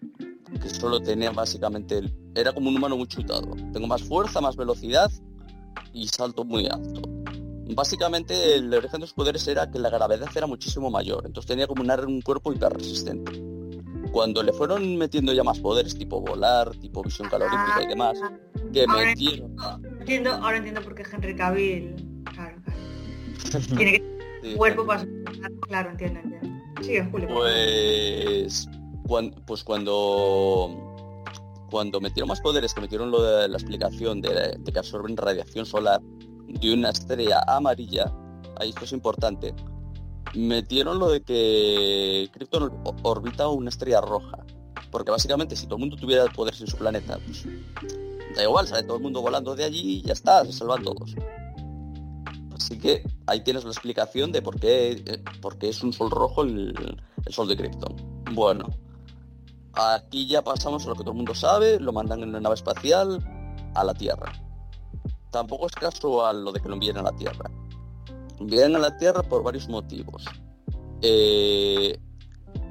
[0.61, 3.47] que solo tenía básicamente, el- era como un humano muy chutado.
[3.73, 5.11] Tengo más fuerza, más velocidad
[5.93, 7.01] y salto muy alto.
[7.75, 11.65] Básicamente el origen de sus poderes era que la gravedad era muchísimo mayor, entonces tenía
[11.67, 13.31] como una- un cuerpo hiper resistente.
[14.11, 18.17] Cuando le fueron metiendo ya más poderes, tipo volar, tipo visión calorífica y demás,
[18.71, 19.55] que Ahora metieron
[19.99, 21.95] entiendo, ahora entiendo por qué Henry Cavill.
[22.33, 22.79] Claro, claro.
[23.77, 25.05] Tiene que Sí, un cuerpo para.
[25.67, 26.49] Claro, entiendo, entiendo.
[26.81, 27.27] Sigue, Julio.
[27.29, 28.69] Pues,
[29.07, 30.69] cuan- pues cuando
[31.69, 35.99] cuando metieron más poderes, que metieron lo de la explicación de, que absorben radiación solar
[36.47, 38.13] de una estrella amarilla,
[38.59, 39.53] ahí esto es importante,
[40.35, 44.37] metieron lo de que Krypton or- orbita una estrella roja.
[44.91, 47.45] Porque básicamente si todo el mundo tuviera poderes en su planeta, pues
[48.35, 51.15] da igual, sale todo el mundo volando de allí y ya está, se salvan todos.
[52.55, 56.09] Así que ahí tienes la explicación de por qué, eh, por qué es un sol
[56.11, 56.73] rojo el,
[57.25, 57.95] el sol de Krypton.
[58.33, 58.69] Bueno,
[59.75, 62.55] aquí ya pasamos a lo que todo el mundo sabe, lo mandan en una nave
[62.55, 63.19] espacial
[63.73, 64.31] a la Tierra.
[65.31, 67.51] Tampoco es casual lo de que lo envíen a la Tierra.
[68.39, 70.25] Vienen a la Tierra por varios motivos.
[71.01, 71.99] Eh,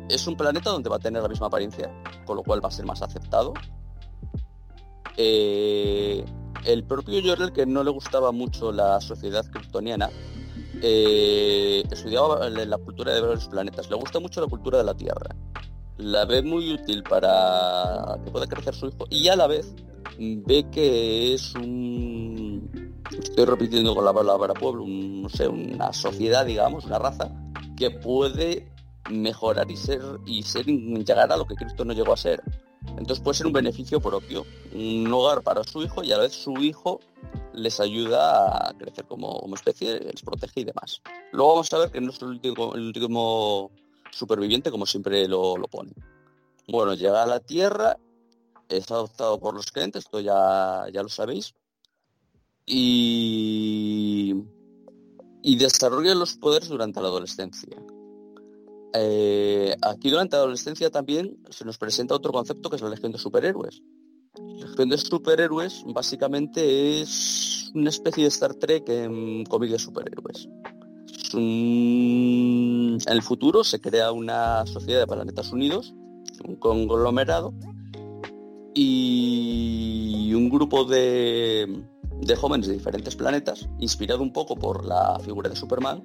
[0.09, 1.91] es un planeta donde va a tener la misma apariencia,
[2.25, 3.53] con lo cual va a ser más aceptado.
[5.17, 6.25] Eh,
[6.65, 10.11] el propio Jorel, que no le gustaba mucho la sociedad kryptoniana,
[10.83, 13.89] eh, estudiaba la cultura de varios planetas.
[13.89, 15.35] Le gusta mucho la cultura de la Tierra.
[15.97, 19.75] La ve muy útil para que pueda crecer su hijo y a la vez
[20.19, 26.85] ve que es un estoy repitiendo con la palabra pueblo, no sé, una sociedad, digamos,
[26.85, 27.31] una raza
[27.77, 28.73] que puede
[29.11, 32.43] mejorar y ser y ser llegar a lo que Cristo no llegó a ser.
[32.97, 34.45] Entonces puede ser un beneficio propio,
[34.75, 37.01] un hogar para su hijo y a la vez su hijo
[37.53, 41.01] les ayuda a crecer como, especie, les protege y demás.
[41.33, 43.71] Luego vamos a ver que no es el último,
[44.15, 45.93] superviviente como siempre lo, pone.
[46.69, 47.99] Bueno, llega a la Tierra,
[48.69, 51.55] es adoptado por los creyentes, esto ya, ya lo sabéis,
[52.65, 54.35] y,
[55.43, 57.77] y desarrolla los poderes durante la adolescencia.
[58.97, 63.11] Eh, aquí durante la adolescencia también se nos presenta otro concepto que es la Legión
[63.11, 63.83] de Superhéroes.
[64.39, 70.49] La Legión de Superhéroes básicamente es una especie de Star Trek en cómics superhéroes.
[71.37, 75.95] En el futuro se crea una sociedad de planetas unidos,
[76.45, 77.53] un conglomerado,
[78.75, 81.85] y un grupo de,
[82.21, 86.03] de jóvenes de diferentes planetas, inspirado un poco por la figura de Superman,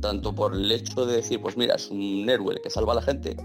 [0.00, 3.02] tanto por el hecho de decir, pues mira, es un héroe que salva a la
[3.02, 3.36] gente,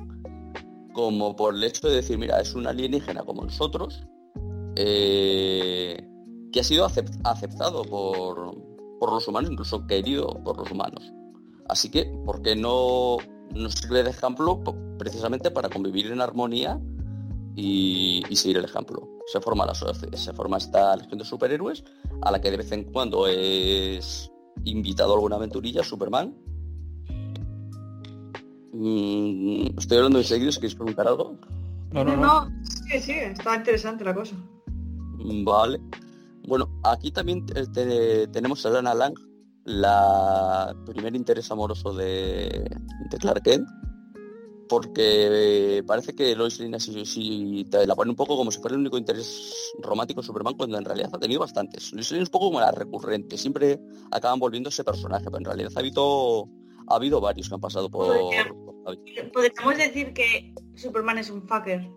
[0.94, 4.06] como por el hecho de decir, mira, es un alienígena como nosotros,
[4.76, 6.06] eh,
[6.52, 8.56] que ha sido aceptado por,
[9.12, 11.14] los humanos, incluso querido por los humanos.
[11.68, 13.18] Así que, ¿por qué no
[13.54, 14.62] nos sirve de ejemplo
[14.98, 16.80] precisamente para convivir en armonía
[17.56, 19.10] y, seguir el ejemplo?
[19.32, 21.84] Se forma, la, se forma esta legión de superhéroes
[22.22, 24.32] a la que de vez en cuando es
[24.66, 26.36] invitado a alguna aventurilla, Superman.
[28.74, 31.38] Mm, estoy hablando de seguido, si queréis preguntar algo.
[31.92, 32.50] No, no, no.
[32.64, 34.36] Sí, sí, está interesante la cosa.
[35.18, 35.80] Mm, vale.
[36.48, 39.14] Bueno, aquí también tenemos a Lana Lang,
[39.66, 42.70] la primer interés amoroso de,
[43.10, 43.68] de Clark Kent,
[44.68, 48.82] porque parece que Lois Lane así, te la pone un poco como si fuera el
[48.82, 51.94] único interés romántico de Superman, cuando en realidad ha tenido bastantes.
[51.94, 53.80] Lois Lane es un poco como la recurrente, siempre
[54.12, 56.50] acaban volviendo ese personaje, pero en realidad ha habido,
[56.88, 58.16] ha habido varios que han pasado por...
[59.34, 61.90] Podríamos decir que Superman es un fucker.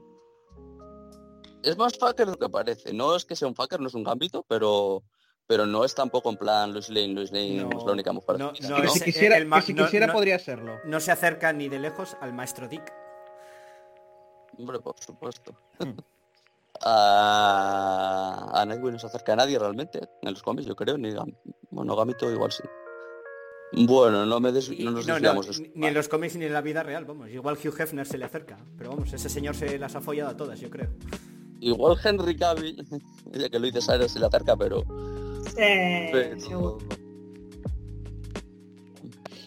[1.66, 2.92] Es más fucker de lo que parece.
[2.92, 5.02] No es que sea un fucker, no es un gambito, pero
[5.48, 8.38] pero no es tampoco en plan Luis Lane, Luis Lane es la única mujer.
[8.38, 10.78] No, si quisiera, si quisiera podría serlo.
[10.84, 12.92] No se acerca ni de lejos al maestro Dick.
[14.58, 15.52] Hombre, por supuesto.
[15.80, 15.98] Hmm.
[16.82, 21.12] a, a Nightwing no se acerca a nadie realmente en los cómics, yo creo, ni
[21.70, 22.62] bueno, Gamito igual sí.
[23.72, 25.60] Bueno, no me des, no nos desviamos.
[25.74, 27.28] ni en los cómics ni en la vida real, vamos.
[27.28, 30.36] Igual Hugh Hefner se le acerca, pero vamos, ese señor se las ha follado a
[30.36, 30.90] todas, yo creo.
[31.60, 32.86] Igual Henry Cavill,
[33.32, 34.84] ya que lo dice Sara, se le acerca, pero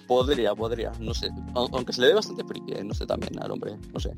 [0.07, 1.29] Podría, podría, no sé.
[1.53, 4.11] Aunque se le ve bastante friki, eh, no sé también al hombre, no sé.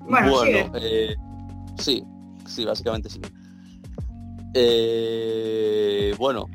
[0.00, 1.14] Bueno, eh,
[1.78, 2.02] sí,
[2.46, 3.20] sí, básicamente sí.
[4.54, 6.46] Eh, bueno,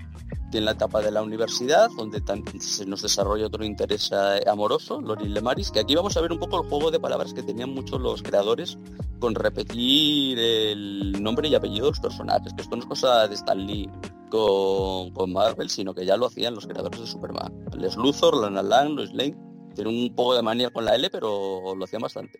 [0.49, 2.21] tiene la etapa de la universidad, donde
[2.59, 4.11] se nos desarrolla otro interés
[4.47, 7.43] amoroso, Loril Lemaris, que aquí vamos a ver un poco el juego de palabras que
[7.43, 8.77] tenían muchos los creadores
[9.19, 13.35] con repetir el nombre y apellido de los personajes, que esto no es cosa de
[13.35, 13.89] Stan Lee
[14.29, 17.53] con, Marvel, sino que ya lo hacían los creadores de Superman.
[17.77, 19.35] Les Luthor, Lana Lang, Lois Lane,
[19.75, 22.39] tienen un poco de manía con la L, pero lo hacían bastante.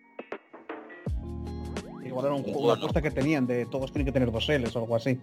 [2.04, 4.74] Igual era un juego de apuesta que tenían, de todos tienen que tener dos L's
[4.76, 5.20] o algo así.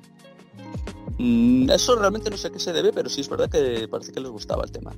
[1.17, 4.11] Mm, eso realmente no sé a qué se debe, pero sí es verdad que parece
[4.11, 4.93] que les gustaba el tema.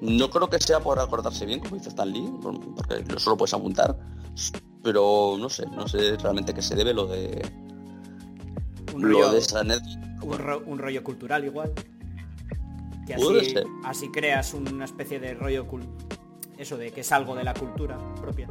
[0.00, 3.98] No creo que sea por acordarse bien, como dice Stan Lee, porque solo puedes apuntar,
[4.82, 7.42] pero no sé, no sé realmente qué se debe lo de
[8.94, 9.62] un rollo, de esa
[10.22, 11.72] un, rollo cultural igual.
[13.06, 15.66] Que así, así creas una especie de rollo
[16.60, 18.46] eso de que es algo de la cultura propia.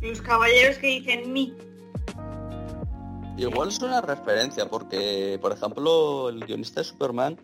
[0.00, 1.54] los caballeros que dicen mi.
[3.36, 7.36] Igual es una referencia porque, por ejemplo, el guionista de Superman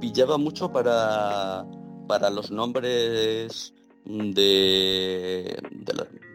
[0.00, 1.66] pillaba mucho para,
[2.06, 3.74] para los nombres
[4.04, 5.58] de,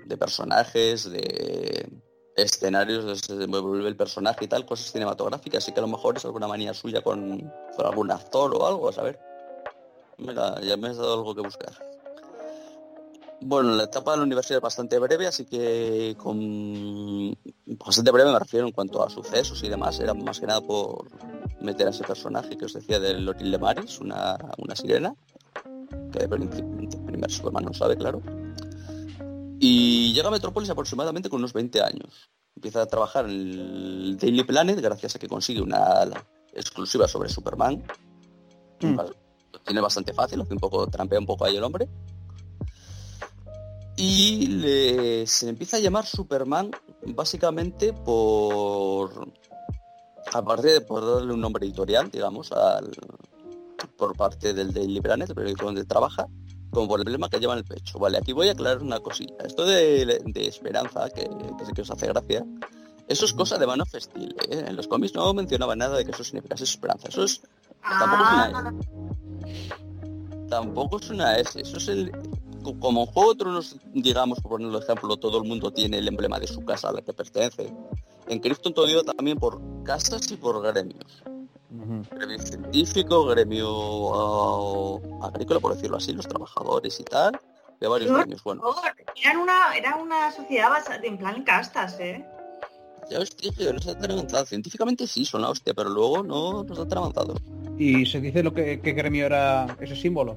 [0.05, 1.89] de, personajes, de
[2.35, 6.25] escenarios, de vuelve el personaje y tal, cosas cinematográficas, así que a lo mejor es
[6.25, 9.17] alguna manía suya con, algún actor o algo, a saber.
[10.17, 11.71] Mira, ya me has dado algo que buscar.
[13.41, 18.39] Bueno, la etapa de la universidad es bastante breve, así que con bastante breve me
[18.39, 21.07] refiero en cuanto a sucesos y demás, era más que nada por,
[21.61, 25.13] meter a ese personaje que os decía de Loril de Maris, una, una sirena,
[26.11, 26.27] que de
[27.05, 28.21] primer Superman no sabe, claro.
[29.59, 32.29] Y llega a Metrópolis aproximadamente con unos 20 años.
[32.55, 36.09] Empieza a trabajar en el Daily Planet gracias a que consigue una
[36.53, 37.83] exclusiva sobre Superman.
[38.81, 38.97] Mm.
[39.65, 41.87] Tiene bastante fácil, hace un poco, trampea un poco ahí el hombre.
[44.01, 46.71] Y le- se empieza a llamar Superman
[47.07, 49.31] básicamente por
[50.33, 52.89] aparte de por darle un nombre editorial, digamos, al,
[53.97, 56.27] por parte del Daily Planet, el periódico donde trabaja,
[56.69, 57.97] como por el problema que lleva en el pecho.
[57.99, 59.33] Vale, aquí voy a aclarar una cosilla.
[59.43, 61.23] Esto de, de esperanza, que,
[61.57, 62.45] que sé que os hace gracia,
[63.07, 64.35] eso es cosa de Man of Steel.
[64.49, 64.65] ¿eh?
[64.67, 67.07] En los cómics no mencionaba nada de que eso significase esperanza.
[67.09, 67.41] Eso es
[67.81, 68.73] tampoco es una Ah,
[70.49, 72.11] tampoco es una S, eso es el
[72.79, 73.07] como
[73.37, 76.89] Tronos, digamos, por ponerlo de ejemplo, todo el mundo tiene el emblema de su casa
[76.89, 77.73] a la que pertenece.
[78.27, 81.23] En Krypton todo iba también por casas y por gremios.
[82.11, 87.39] Gremio científico, gremio ah, agrícola, por decirlo así, los trabajadores y tal.
[87.79, 88.43] De varios gremios.
[88.43, 88.61] Bueno,
[89.23, 92.25] eran una, era una sociedad basada en plan castas, ¿eh?
[93.09, 94.45] ya os dije, no está tan avanzado.
[94.45, 97.35] Científicamente sí, son la hostia, pero luego no, no está tan avanzado.
[97.77, 100.35] Y se dice lo que, que gremio era ese símbolo.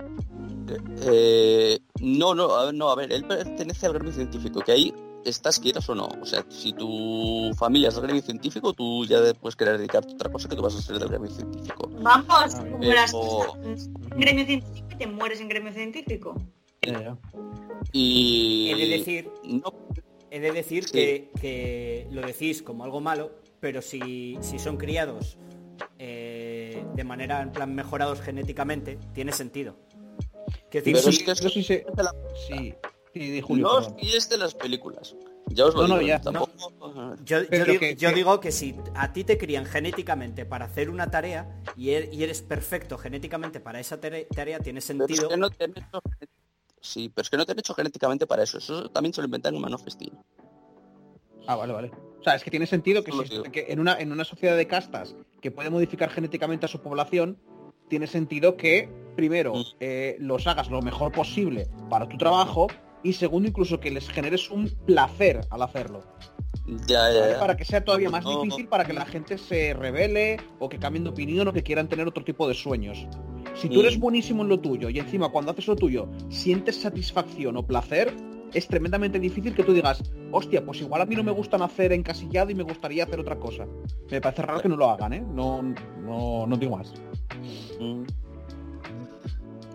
[1.02, 4.94] Eh, no, no, a ver, no, a ver, él pertenece al gremio científico, que ahí
[5.24, 6.08] estás quieras o no.
[6.20, 10.14] O sea, si tu familia es del gremio científico, tú ya puedes querer dedicarte a
[10.14, 11.88] otra cosa que tú vas a ser del gremio científico.
[12.00, 12.64] Vamos, Ah,
[13.10, 16.34] como en gremio científico y te mueres en gremio científico.
[17.92, 18.70] Y...
[18.70, 19.72] He de decir, No,
[20.30, 20.92] he de decir Sí.
[20.92, 25.38] que, que lo decís como algo malo, pero si, si son criados
[25.98, 29.76] eh, de manera en plan mejorados genéticamente, tiene sentido.
[30.78, 31.84] Decir, Pero si- es que sí sé.
[31.94, 32.14] de la-
[32.48, 32.74] Sí,
[33.12, 33.64] sí, di Julio.
[33.68, 35.14] no fíes de las películas.
[35.48, 36.52] Ya os lo No, no, digo, ya, tampoco...
[37.24, 40.88] Yo, digo, que- yo que- digo que si a ti te crían genéticamente para hacer
[40.88, 45.06] una tarea y, er- y eres perfecto genéticamente para esa tare- tarea, tiene Pero es
[45.08, 45.28] sentido.
[45.28, 46.00] que no te han hecho...
[46.80, 48.58] Sí, pero es que no te han hecho genéticamente para eso.
[48.58, 50.12] Eso también se lo inventan en Man of Steel.
[51.46, 51.90] Ah, vale, vale.
[52.20, 53.42] O sea, es que tiene sentido que, Solo si- digo.
[53.44, 57.36] que en, una, en una sociedad de castas que puede modificar genéticamente a su población,
[57.92, 59.62] tiene sentido que, primero, Mm.
[59.80, 62.68] eh, los hagas lo mejor posible para tu trabajo
[63.02, 66.00] y segundo, incluso que les generes un placer al hacerlo.
[66.88, 67.32] Ya, ya, ¿vale?
[67.32, 67.38] ya.
[67.38, 68.40] Para que sea todavía más No.
[68.40, 71.86] difícil para que la gente se revele o que cambien de opinión o que quieran
[71.86, 73.06] tener otro tipo de sueños.
[73.54, 74.00] Si tú eres Mm.
[74.00, 78.10] buenísimo en lo tuyo y encima cuando haces lo tuyo sientes satisfacción o placer,
[78.54, 81.92] es tremendamente difícil que tú digas, hostia, pues igual a mí no me gusta nacer
[81.92, 83.66] encasillado y me gustaría hacer otra cosa.
[84.10, 85.20] Me parece raro que no lo hagan, ¿eh?
[85.26, 86.92] No, no, no digo más.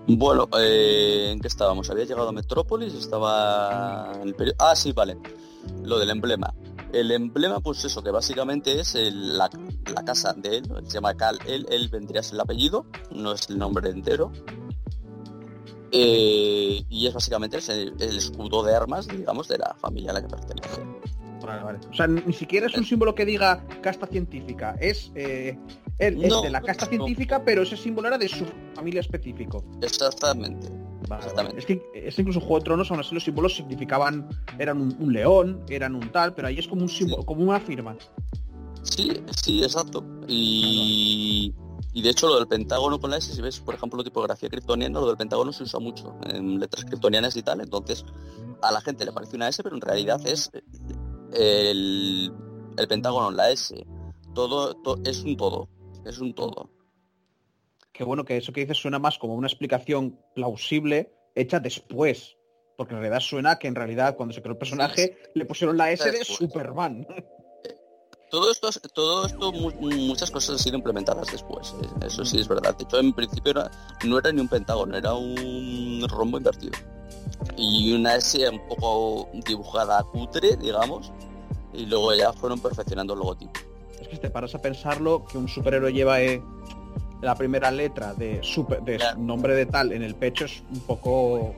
[0.07, 1.89] Bueno, eh, ¿en qué estábamos?
[1.89, 5.17] Había llegado a Metrópolis, estaba en el peri- Ah, sí, vale.
[5.83, 6.53] Lo del emblema.
[6.93, 9.49] El emblema, pues eso, que básicamente es el- la,
[9.93, 13.33] la casa de él, se llama Cal, él, él vendría a ser el apellido, no
[13.33, 14.31] es el nombre entero.
[15.91, 20.21] Eh, y es básicamente el, el escudo de armas, digamos, de la familia a la
[20.21, 20.81] que pertenece.
[21.45, 21.79] Vale, vale.
[21.89, 24.75] O sea, ni siquiera es un símbolo que diga casta científica.
[24.79, 25.57] Es, eh,
[25.99, 26.89] él es de la casta no.
[26.91, 28.45] científica, pero ese símbolo era de su
[28.75, 29.63] familia específico.
[29.81, 30.69] Exactamente.
[31.07, 31.59] Vale, Exactamente.
[31.59, 34.27] Es que es incluso Juego de Tronos aún así los símbolos significaban,
[34.59, 37.59] eran un, un león, eran un tal, pero ahí es como un símbolo, como una
[37.59, 37.95] firma.
[38.83, 39.11] Sí,
[39.43, 40.03] sí, exacto.
[40.27, 41.53] Y,
[41.93, 44.99] y de hecho lo del pentágono con la S, si ves, por ejemplo, tipografía kryptoniana,
[44.99, 48.03] lo del pentágono se usa mucho en letras kryptonianas y tal, entonces
[48.61, 50.49] a la gente le parece una S, pero en realidad es
[51.33, 52.31] el,
[52.77, 53.85] el pentágono, la S,
[54.33, 55.67] todo, to- es un todo,
[56.07, 56.69] es un todo.
[57.91, 62.35] Que bueno, que eso que dices suena más como una explicación plausible hecha después.
[62.77, 65.91] Porque en realidad suena que en realidad cuando se creó el personaje le pusieron la
[65.91, 66.37] S de Después.
[66.37, 67.07] Superman.
[68.29, 72.37] Todo esto, es- todo esto, mu- muchas cosas han sido implementadas después, eh, eso sí
[72.39, 72.75] es verdad.
[72.75, 73.71] De hecho, en principio era-
[74.05, 76.73] no era ni un pentágono, era un rombo invertido.
[77.55, 81.11] Y una S un poco dibujada cutre, digamos,
[81.73, 83.53] y luego ya fueron perfeccionando el logotipo.
[84.07, 86.41] Es que si te paras a pensarlo, que un superhéroe lleva eh,
[87.21, 91.55] la primera letra de, super, de nombre de tal en el pecho es un poco...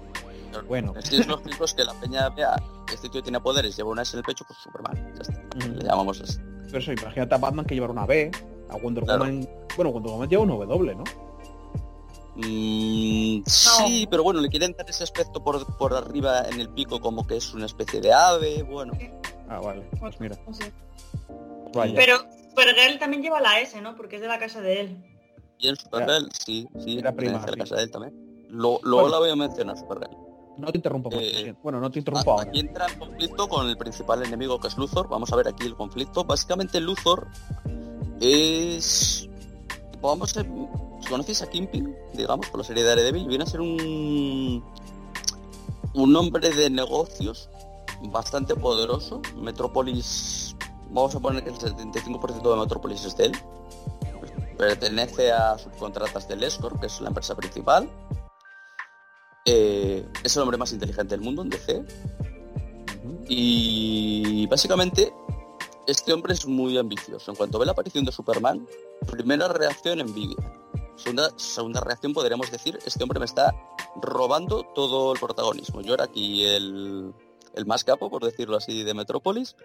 [0.67, 0.95] Bueno.
[1.03, 2.55] Si es lógico es que la peña vea
[2.87, 5.67] que este tío tiene poderes, lleva una S en el pecho, pues Superman, ya está.
[5.67, 6.39] Le llamamos así.
[6.65, 8.31] Pero eso, imagínate a Batman que llevar una B,
[8.69, 9.19] a Wonder Claro.
[9.25, 9.47] Woman...
[9.75, 11.03] Bueno, Wonder Woman lleva una W, ¿no?
[12.35, 16.99] Mm, Sí, pero bueno, le quieren dar ese aspecto por, por arriba en el pico
[16.99, 18.93] como que es una especie de ave, bueno.
[19.47, 19.87] Ah, vale.
[19.99, 20.35] Pues mira,
[21.73, 21.93] vaya.
[21.95, 23.95] Pero Supergirl también lleva la S, ¿no?
[23.95, 25.05] Porque es de la casa de él.
[25.57, 28.45] Y en Supergirl, sí, sí, Era pertenece prima, a la casa de él también.
[28.49, 29.09] Lo, luego Bueno.
[29.09, 30.17] la voy a mencionar, Supergirl.
[30.57, 31.09] No te interrumpo.
[31.13, 32.49] Eh, bueno, no te interrumpo ahora.
[32.49, 35.07] Aquí entra el conflicto con el principal enemigo que es Luthor.
[35.07, 36.25] Vamos a ver aquí el conflicto.
[36.25, 37.27] Básicamente Luthor
[38.19, 39.29] es
[40.01, 40.43] vamos a...
[40.43, 44.63] Si conocéis a Kimping, digamos, por la serie de Daredevil, viene a ser un...
[45.93, 47.49] Un hombre de negocios
[48.11, 49.21] bastante poderoso.
[49.37, 50.55] Metrópolis...
[50.89, 53.37] Vamos a poner que el 75% de Metrópolis es de él.
[54.57, 57.89] Pertenece a subcontratas del Escort, que es la empresa principal.
[59.45, 61.83] Eh, es el hombre más inteligente del mundo en DC.
[63.27, 65.13] Y básicamente
[65.87, 67.31] este hombre es muy ambicioso.
[67.31, 68.67] En cuanto ve la aparición de Superman,
[69.07, 70.37] primera reacción envidia.
[70.95, 73.55] Segunda, segunda reacción podríamos decir, este hombre me está
[74.01, 75.81] robando todo el protagonismo.
[75.81, 77.13] Yo era aquí el,
[77.53, 79.55] el más capo, por decirlo así, de Metrópolis.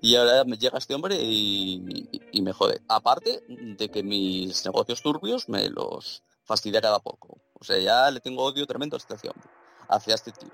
[0.00, 2.80] Y ahora me llega este hombre y, me jode.
[2.88, 7.38] Aparte de que mis negocios turbios me los fastidia cada poco.
[7.54, 9.48] O sea, ya le tengo odio tremendo a este hombre,
[9.88, 10.50] hacia este tío.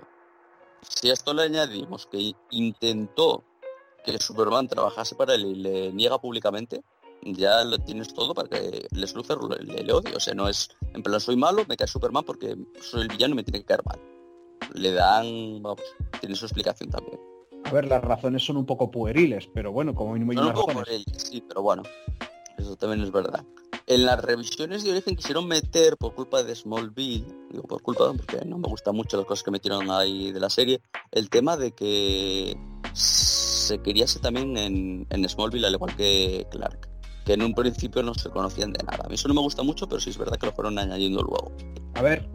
[0.82, 3.44] Si a esto le añadimos que intentó
[4.04, 6.82] que Superman trabajase para él y le niega públicamente,
[7.22, 10.14] ya lo tienes todo para que Les Luthor le, odie.
[10.14, 13.34] O sea, no es, en plan, soy malo, me cae Superman porque soy el villano
[13.34, 14.00] y me tiene que caer mal.
[14.74, 15.62] Le dan,
[16.20, 17.31] tiene su explicación también.
[17.64, 20.54] A ver, las razones son un poco pueriles, pero bueno, como mínimo hay No, unas
[20.56, 20.88] no, razones.
[20.90, 21.82] él, sí, pero bueno,
[22.58, 23.44] eso también es verdad.
[23.86, 28.44] En las revisiones de origen quisieron meter por culpa de Smallville, digo por culpa porque
[28.46, 30.80] no me gustan mucho las cosas que metieron ahí de la serie,
[31.10, 32.56] el tema de que
[32.92, 36.88] se queríase también en, en Smallville al igual que Clark,
[37.24, 39.04] que en un principio no se conocían de nada.
[39.04, 41.22] A mí eso no me gusta mucho, pero sí es verdad que lo fueron añadiendo
[41.22, 41.52] luego.
[41.94, 42.28] A ver,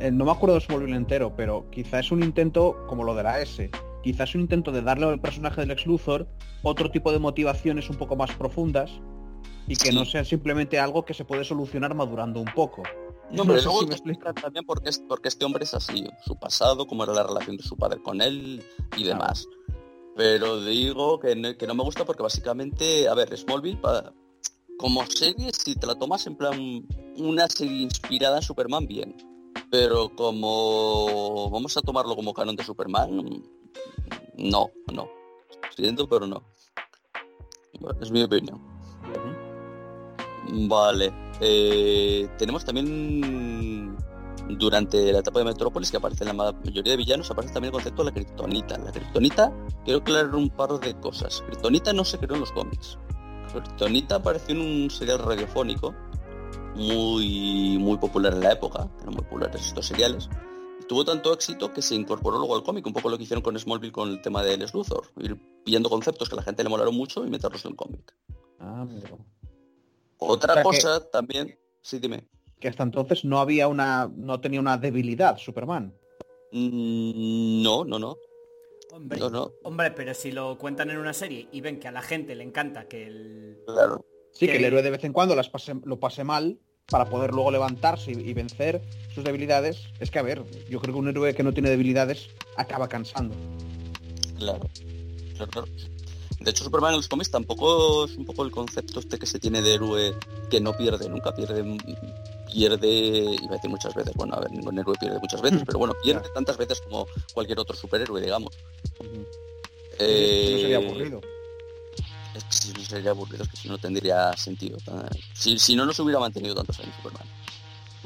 [0.00, 3.22] eh, no me acuerdo de Smallville entero, pero quizá es un intento como lo de
[3.24, 3.70] la S.
[4.04, 6.28] Quizás un intento de darle al personaje del ex Luthor
[6.62, 8.90] otro tipo de motivaciones un poco más profundas
[9.66, 9.94] y que Sí.
[9.94, 12.82] no sea simplemente algo que se puede solucionar madurando un poco.
[13.30, 16.06] No, No pero luego si me explican también porque, es, porque este hombre es así,
[16.26, 18.62] su pasado, cómo era la relación de su padre con él
[18.94, 19.08] y Claro.
[19.20, 19.46] demás.
[20.16, 24.12] Pero digo que no, que no me gusta porque básicamente, a ver, Smallville, pa-
[24.78, 26.86] como serie, si te la tomas en plan
[27.16, 29.16] una serie inspirada en Superman, bien.
[29.70, 33.42] Pero como vamos a tomarlo como canon de Superman,
[34.36, 35.08] no, no.
[35.74, 36.42] Siento, pero no.
[37.80, 38.60] Bueno, es mi opinión.
[40.68, 41.12] Vale.
[41.40, 43.96] eh, tenemos también
[44.48, 47.72] durante la etapa de Metrópolis que aparece en la mayoría de villanos aparece también el
[47.72, 48.78] concepto de la kriptonita.
[48.78, 49.52] La kriptonita,
[49.84, 51.42] quiero aclarar un par de cosas.
[51.46, 52.98] Kriptonita no se creó en los cómics.
[53.52, 55.94] Kriptonita apareció en un serial radiofónico
[56.76, 60.28] muy muy popular en la época, eran muy populares estos seriales.
[60.88, 63.58] Tuvo tanto éxito que se incorporó luego al cómic, un poco lo que hicieron con
[63.58, 66.68] Smallville con el tema de Les Luthor, ir pillando conceptos que a la gente le
[66.68, 68.14] molaron mucho y meterlos en el cómic.
[68.60, 68.86] Ah.
[70.18, 72.26] Otra O sea que- cosa también, sí, dime.
[72.60, 75.94] Que hasta entonces no había una, no tenía una debilidad Superman.
[76.52, 78.16] Mm, No, no, no,
[78.92, 81.92] Hombre, no, no, hombre, pero si lo cuentan en una serie y ven que a
[81.92, 83.58] la gente le encanta que el...
[83.66, 84.04] claro.
[84.32, 87.06] Sí, Que- que el héroe de vez en cuando las pase- lo pase mal para
[87.06, 88.82] poder luego levantarse y, y vencer
[89.14, 89.78] sus debilidades.
[90.00, 93.34] Es que, a ver, yo creo que un héroe que no tiene debilidades acaba cansando.
[94.38, 94.60] Claro.
[95.36, 95.68] Claro, claro.
[96.40, 99.38] De hecho, Superman en los cómics tampoco es un poco el concepto este que se
[99.38, 100.14] tiene de héroe
[100.50, 101.64] que no pierde, nunca pierde,
[102.52, 102.88] pierde,
[103.42, 105.94] iba a decir muchas veces, bueno, a ver, ningún héroe pierde muchas veces, pero bueno,
[106.02, 108.54] pierde tantas veces como cualquier otro superhéroe, digamos.
[109.00, 109.06] no
[109.98, 111.20] sería Eh, aburrido.
[112.34, 114.76] Es que si no sería aburrido, es que si no tendría sentido.
[114.78, 117.26] Eh, Si, si no, no se hubiera mantenido tantos años Superman.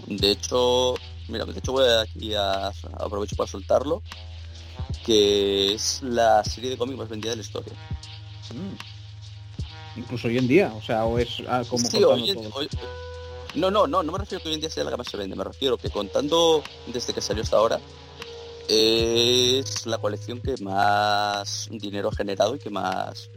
[0.07, 0.95] De hecho,
[1.29, 2.69] mira, de hecho voy aquí a,
[2.99, 4.03] aprovecho para soltarlo,
[5.05, 7.73] que es la serie de cómics más vendida de la historia.
[8.55, 9.99] Mm.
[10.01, 12.69] Incluso hoy en día, o sea, o es ah, como Sí, hoy en- hoy-
[13.55, 15.17] no, no, no, no me refiero que hoy en día sea la que más se
[15.17, 17.81] vende, me refiero que contando desde que salió hasta ahora,
[18.69, 23.29] es la colección que más dinero ha generado y que más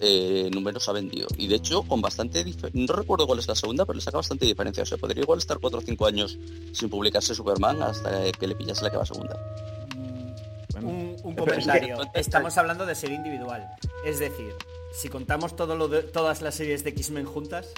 [0.00, 1.28] eh, números ha vendido.
[1.36, 4.18] Y de hecho, con bastante diferencia, no recuerdo cuál es la segunda, pero le saca
[4.18, 4.82] bastante diferencia.
[4.82, 6.38] O sea, podría igual estar 4 o 5 años
[6.72, 9.38] sin publicarse Superman hasta que le pillase la que va segunda.
[10.72, 10.88] Bueno,
[11.22, 11.98] Un, comentario.
[12.14, 13.68] Estamos hablando de serie individual.
[14.04, 14.54] Es decir,
[14.92, 17.68] si contamos todo lo de, todas las series de X-Men juntas,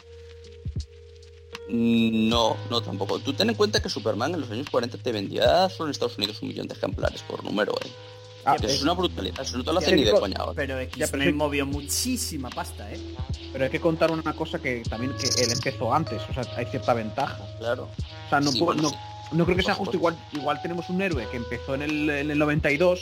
[1.68, 3.18] Mm, No, no tampoco.
[3.18, 6.18] Tú ten en cuenta que Superman en los años 40 te vendía solo en Estados
[6.18, 7.88] Unidos un millón de ejemplares por número, ¿eh?
[8.46, 10.52] Ah, es- es una brutalidad, eso no te lo hacen ni de coña ahora.
[10.54, 11.32] pero Ya, pero X-Men sí.
[11.34, 13.00] movió muchísima pasta, ¿eh?
[13.52, 16.66] pero hay que contar una cosa que también que él empezó antes, o sea, hay
[16.66, 17.38] cierta ventaja.
[17.58, 17.88] Claro.
[18.26, 18.96] O sea, no, Sí, puedo- bueno, no, sí.
[19.32, 20.18] no creo que sea justo igual.
[20.32, 23.00] Igual tenemos un héroe que empezó en el, en el 92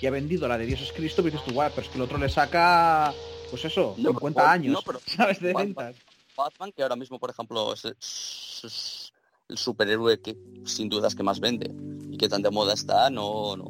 [0.00, 1.96] y ha vendido la de Dios es Cristo, pero dices tú, guau, pero es que
[1.98, 3.12] el otro le saca,
[3.50, 5.40] pues eso, No, 50 pero- años, no, pero- ¿sabes?
[5.40, 5.96] De Batman- ventas.
[6.36, 9.12] Batman, que ahora mismo, por ejemplo, es, es
[9.48, 11.70] el superhéroe que sin dudas que más vende
[12.12, 13.66] y que tan de moda está, no, no.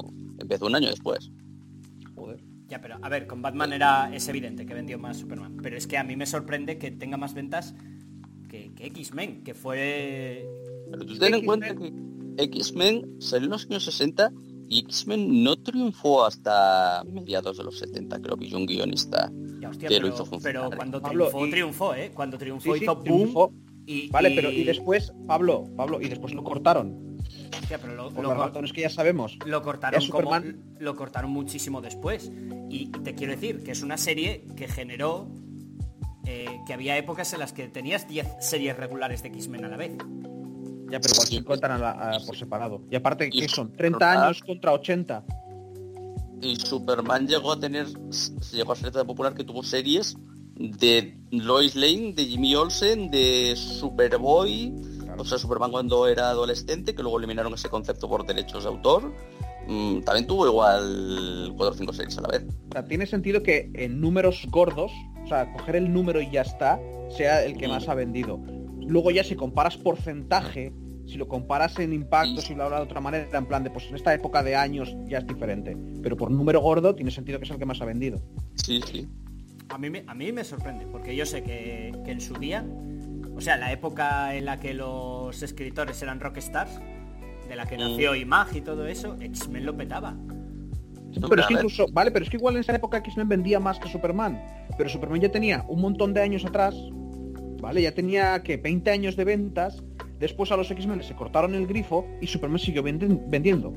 [0.49, 1.31] Empezó un año después.
[2.15, 2.43] Joder.
[2.69, 5.59] Ya, pero a ver, con Batman era es evidente que vendió más Superman.
[5.63, 7.75] Pero es que a mí me sorprende que tenga más ventas
[8.49, 10.47] que, que X-Men, que fue...
[10.91, 11.93] Pero tú ten en cuenta que
[12.39, 14.33] X-Men salió en los años 60
[14.71, 19.31] y X-Men no triunfó hasta mediados de los 70, creo que hizo un guionista.
[19.61, 22.11] Ya, hostia, que lo pero, hizo funcionar, pero cuando Pablo, triunfó, y- triunfó, ¿eh?
[22.15, 23.05] Cuando triunfó Sí, sí, hizo boom.
[23.05, 23.53] triunfó.
[23.87, 27.08] Y, Vale, y- pero y después, Pablo, Pablo, y después lo cortaron.
[27.61, 29.39] Hostia, pero lo, lo que ya sabemos.
[29.47, 32.31] lo cortaron Ya como- Superman- lo cortaron muchísimo después
[32.71, 35.29] y te quiero decir que es una serie que generó
[36.27, 39.77] eh, que había épocas en las que tenías 10 series regulares de X-Men a la
[39.79, 39.93] vez
[40.91, 42.83] Ya, pero se cuentan a la- a- por separado.
[42.91, 43.69] Y aparte, Y ¿qué son?
[43.69, 45.25] Superman- 30 años contra 80.
[46.43, 47.87] Y Superman llegó a tener,
[48.53, 50.17] llegó a ser tan popular que tuvo series
[50.55, 54.73] de Lois Lane, de Jimmy Olsen, de Superboy.
[55.19, 59.13] O sea, Superman cuando era adolescente, que luego eliminaron ese concepto por derechos de autor.
[59.67, 62.43] Mm, también tuvo igual 4 o 5 series a la vez.
[62.71, 64.91] O sea, tiene sentido que en números gordos,
[65.25, 66.81] o sea, coger el número y ya está,
[67.17, 67.71] sea el que Mm.
[67.73, 68.39] más ha vendido.
[68.87, 70.73] Luego ya si comparas porcentaje,
[71.07, 72.49] si lo comparas en impacto, Sí.
[72.49, 74.95] si lo habla de otra manera, en plan de pues en esta época de años
[75.07, 75.77] ya es diferente.
[76.03, 78.19] Pero por número gordo tiene sentido que es el que más ha vendido.
[78.55, 79.07] Sí, sí.
[79.71, 82.65] a mí me, a mí me sorprende porque yo sé que, que en su día
[83.39, 86.79] o sea la época en la que los escritores eran rockstars
[87.49, 87.81] de la que Mm.
[87.81, 90.15] nació Imag y todo eso X-Men lo petaba
[91.29, 93.79] Pero es que incluso, vale, pero es que igual en esa época X-Men vendía más
[93.79, 94.41] que Superman.
[94.77, 96.75] Pero Superman ya tenía un montón de años atrás,
[97.63, 97.81] ¿vale?
[97.83, 99.83] Ya tenía que 20 años de ventas.
[100.21, 103.73] Después a los X-Men se cortaron el grifo y Superman siguió vendi- vendiendo.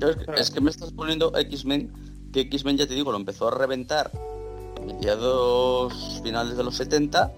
[0.00, 1.92] Es que, es que me estás poniendo X-Men,
[2.32, 4.10] que X-Men ya te digo, lo empezó a reventar
[4.80, 7.30] a mediados finales de los 70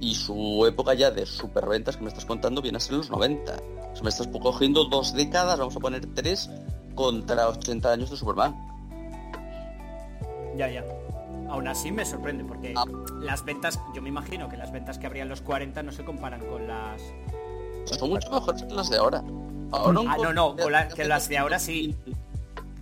[0.00, 3.52] y su época ya de superventas que me estás contando viene a ser los 90.
[3.52, 6.50] O sea, me estás cogiendo dos décadas, vamos a poner tres,
[6.94, 8.54] contra 80 años de Superman.
[10.56, 10.82] ya ya
[11.50, 12.84] aún así me sorprende porque Ah.
[13.20, 16.04] las ventas yo me imagino que las ventas que habría en los 40 no se
[16.04, 17.00] comparan con las
[17.98, 19.22] Son mucho mejores que las de ahora.
[19.70, 21.94] Ahora Ah, no, no, con la- que las de ahora sí.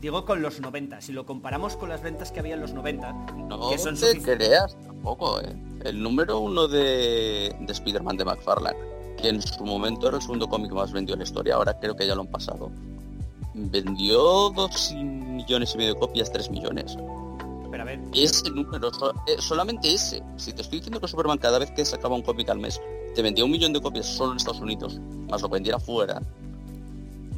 [0.04, 3.12] Digo con los 90 si lo comparamos con las ventas que había en los 90
[3.48, 5.56] No que son te creas tampoco, ¿eh?
[5.82, 8.76] El número uno de, de Spider-Man de McFarlane,
[9.20, 11.96] que en su momento era el segundo cómic más vendido en la historia, ahora creo
[11.96, 12.70] que ya lo han pasado.
[13.54, 16.96] Vendió dos millones y medio de copias, tres millones.
[17.70, 18.90] pero a ver Ese número,
[19.26, 20.22] eh, solamente ese.
[20.36, 22.80] Si te estoy diciendo que Superman cada vez que sacaba un cómic al mes
[23.14, 25.00] te vendía un millón de copias solo en Estados Unidos,
[25.30, 26.20] más lo vendiera fuera.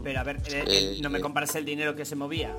[0.07, 2.57] Pero a ver eh, Eh, eh, no me comparas el dinero que se movía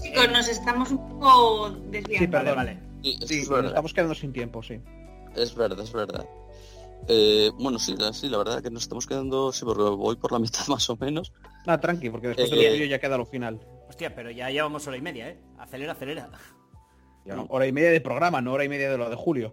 [0.00, 2.18] Chicos, nos estamos un poco desviando.
[2.26, 2.54] Sí, perdón.
[2.54, 3.70] vale Sí, eso Sí, es nos verdad.
[3.70, 4.80] estamos quedando sin tiempo, sí.
[5.34, 6.24] Es verdad, es verdad.
[7.08, 10.30] Eh, bueno, sí, la- sí, la verdad que nos estamos quedando, sí, porque voy por
[10.30, 11.32] la mitad más o menos.
[11.66, 13.58] Nada, tranqui, porque después Eh, del vídeo ya queda lo final.
[13.88, 15.38] Hostia, pero ya llevamos hora y media, ¿eh?
[15.58, 16.30] Acelera, acelera.
[17.24, 17.46] Ya, ¿no?
[17.50, 19.52] Hora y media de programa, no hora y media de lo de Julio.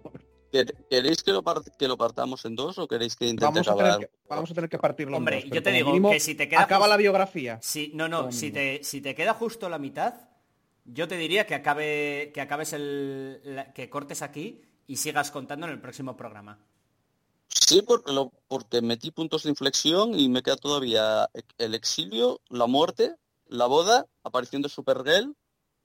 [0.56, 3.68] ¿Quer- ¿Queréis que lo, part- que lo partamos en dos o queréis que intente Vamos
[3.68, 6.12] a, tener que, vamos a tener que partirlo en Hombre, dos, yo te digo mínimo,
[6.12, 7.60] que si te queda Acaba la biografía.
[7.62, 10.14] Si, no, no, si te, si te queda justo la mitad,
[10.86, 13.42] yo te diría que acabe, que acabes el.
[13.44, 16.60] la- que cortes aquí y sigas contando en el próximo programa.
[17.50, 22.68] Sí, porque, lo, porque metí puntos de inflexión y me queda todavía el exilio, la
[22.68, 23.16] muerte,
[23.48, 25.36] la boda, aparición de Supergirl,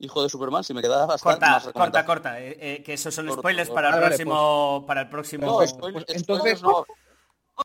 [0.01, 2.41] hijo de Superman, si me queda bastante Corta, más corta, corta.
[2.41, 3.75] eh, eh, que esos son Corta, spoilers corta.
[3.83, 4.85] para el Vale, próximo.
[4.87, 5.47] para el próximo.
[5.47, 6.85] No, Pues- spoiler- pues spoilers entonces- no.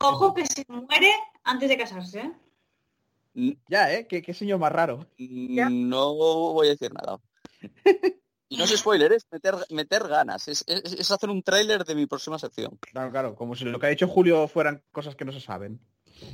[0.01, 1.11] Ojo que se muere
[1.43, 3.57] antes de casarse, ¿eh?
[3.67, 4.07] Ya, ¿eh?
[4.07, 5.07] ¿Qué, qué señor más raro.
[5.17, 5.69] Ya.
[5.69, 7.19] No voy a decir nada.
[8.47, 11.95] Y no es spoiler, es meter, meter ganas, es, es- es hacer un tráiler de
[11.95, 12.77] mi próxima sección.
[12.79, 15.81] Claro, claro, como si lo que ha dicho Julio fueran cosas que no se saben.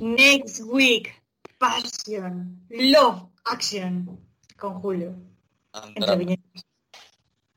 [0.02, 1.10] Next week,
[1.58, 4.20] Passion, Love, Action,
[4.60, 5.16] con Julio.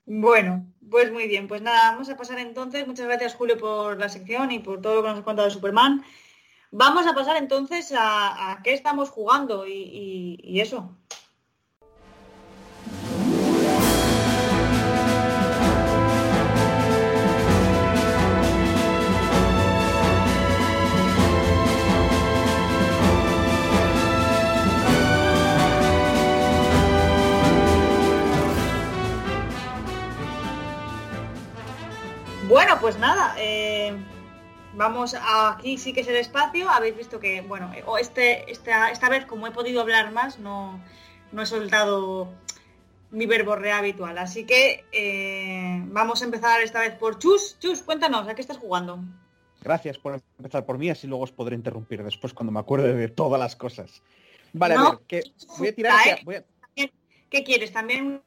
[0.06, 2.86] Bueno, pues muy bien, pues nada, vamos a pasar entonces.
[2.86, 5.54] Muchas gracias Julio por la sección y por todo lo que nos has contado de
[5.54, 6.04] Superman.
[6.70, 10.96] Vamos a pasar entonces a, qué estamos jugando y eso.
[32.54, 33.92] Bueno, pues nada, eh,
[34.74, 36.70] vamos a, aquí sí que es el espacio.
[36.70, 40.80] Habéis visto que, bueno, o este, esta, esta vez como he podido hablar más, no,
[41.32, 42.32] no he soltado
[43.10, 44.18] mi verborrea habitual.
[44.18, 47.58] Así que eh, vamos a empezar esta vez por Chus.
[47.58, 49.00] Chus, cuéntanos, ¿a qué estás jugando?
[49.60, 53.08] Gracias por empezar por mí, así luego os podré interrumpir después cuando me acuerde de
[53.08, 54.00] todas las cosas.
[54.52, 55.22] Vale, No, a ver, que
[55.58, 56.44] voy a tirar fusta, hacia- voy a-
[57.30, 57.72] ¿Qué quieres?
[57.72, 58.22] ¿También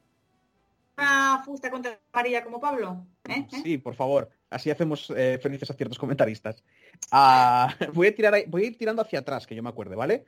[0.98, 3.06] una fusta contra amarilla como Pablo?
[3.28, 3.46] ¿Eh?
[3.52, 3.60] ¿Eh?
[3.62, 4.28] Sí, por favor.
[4.50, 6.62] Así hacemos eh, felices a ciertos comentaristas.
[7.12, 10.24] Ah, voy, a tirar, voy a ir tirando hacia atrás, que yo me acuerde, ¿vale?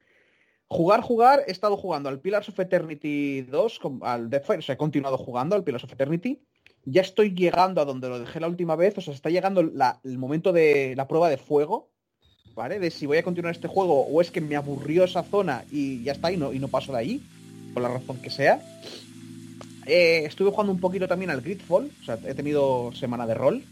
[0.69, 4.75] Jugar, jugar, he estado jugando al Pillars of Eternity 2, con- al Deathfire, o sea,
[4.77, 6.41] he continuado jugando al Pillars of Eternity.
[6.85, 10.01] Ya estoy llegando a donde lo dejé la última vez, o sea, está llegando la-
[10.05, 11.91] el momento de la prueba de fuego,
[12.55, 12.79] ¿vale?
[12.79, 16.05] De si voy a continuar este juego o es que me aburrió esa zona y
[16.05, 17.23] ya está, y no, y no paso de ahí,
[17.75, 18.61] por la razón que sea.
[19.86, 23.62] Eh, estuve jugando un poquito también al Gridfall, o sea, he tenido semana de rol.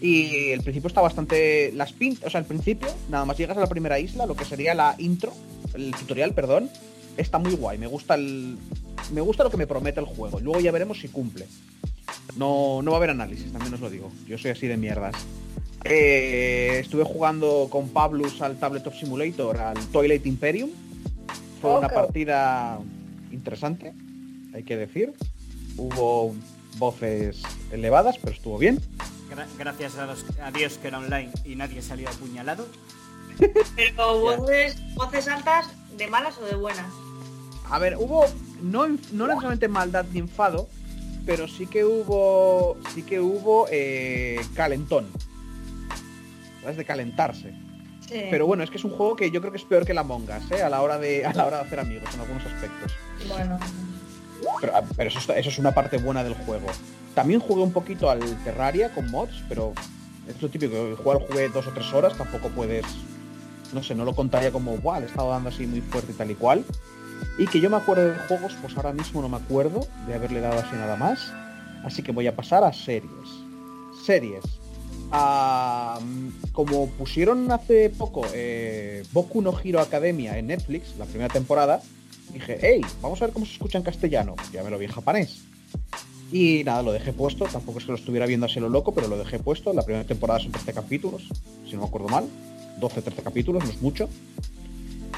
[0.00, 1.70] Y el principio está bastante...
[1.72, 4.44] Las pintas, o sea, el principio, nada más llegas a la primera isla, lo que
[4.44, 5.32] sería la intro,
[5.72, 6.68] el tutorial, perdón,
[7.16, 7.78] está muy guay.
[7.78, 8.56] Me gusta el...
[9.12, 10.40] Me gusta lo que me promete el juego.
[10.40, 11.46] Luego ya veremos si cumple.
[12.36, 14.10] No, no va a haber análisis, también os lo digo.
[14.26, 15.14] Yo soy así de mierdas.
[15.84, 20.70] Eh, estuve jugando con Pablus al Tabletop Simulator, al Toilet Imperium.
[21.60, 22.80] Fue una partida
[23.30, 23.92] interesante,
[24.54, 25.12] hay que decir.
[25.76, 26.34] Hubo
[26.78, 27.42] voces
[27.72, 28.80] elevadas, pero estuvo bien.
[29.30, 32.66] Gra- gracias a, los- a Dios que era online y nadie salió apuñalado.
[33.76, 36.86] Pero voces, voces altas, ¿de malas o de buenas?
[37.68, 38.26] A ver, hubo
[38.62, 40.68] no, no necesariamente maldad ni enfado,
[41.26, 45.08] pero sí que hubo sí que hubo eh, calentón.
[46.60, 46.76] ¿Sabes?
[46.76, 47.52] De calentarse.
[48.08, 48.22] Sí.
[48.30, 50.02] Pero bueno, es que es un juego que yo creo que es peor que la
[50.04, 50.62] Mongas, ¿eh?
[50.62, 52.92] A la hora de, a la hora de hacer amigos en algunos aspectos.
[53.28, 53.58] Bueno.
[54.60, 56.66] Pero, ah, eso, es una parte buena del juego.
[57.14, 59.72] También jugué un poquito al Terraria con mods, pero
[60.28, 62.84] es lo típico, jugar jugué dos o tres horas, tampoco puedes,
[63.72, 66.14] no sé, no lo contaría como, wow, le he estado dando así muy fuerte y
[66.14, 66.64] tal y cual.
[67.38, 70.40] Y que yo me acuerdo de juegos, pues ahora mismo no me acuerdo de haberle
[70.40, 71.32] dado así nada más.
[71.84, 73.10] Así que voy a pasar a series.
[74.04, 74.44] Series.
[75.12, 75.98] Ah,
[76.52, 81.82] como pusieron hace poco eh, Boku no Hero Academia en Netflix, la primera temporada,
[82.34, 84.34] dije, hey, vamos a ver cómo se escucha en castellano.
[84.52, 85.42] Ya me lo vi en japonés.
[86.30, 87.46] Y nada, lo dejé puesto.
[87.46, 89.72] Tampoco es que lo estuviera viendo así lo loco, pero lo dejé puesto.
[89.72, 91.28] La primera temporada son 13 capítulos,
[91.64, 92.28] si no me acuerdo mal.
[92.80, 94.08] 12, 13 capítulos, no es mucho.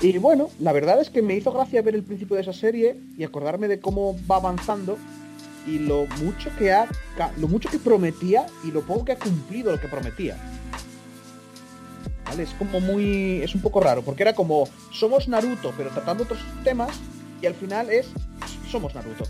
[0.02, 2.96] Y bueno, la verdad es que me hizo gracia ver el principio de esa serie
[3.16, 4.98] y acordarme de cómo va avanzando
[5.66, 6.86] y lo mucho que ha
[7.38, 10.36] lo mucho que prometía y lo poco que ha cumplido lo que prometía.
[12.26, 12.42] ¿Vale?
[12.42, 16.40] Es como muy es un poco raro porque era como somos Naruto pero tratando otros
[16.64, 16.90] temas
[17.40, 18.08] y al final es
[18.70, 19.24] somos Naruto.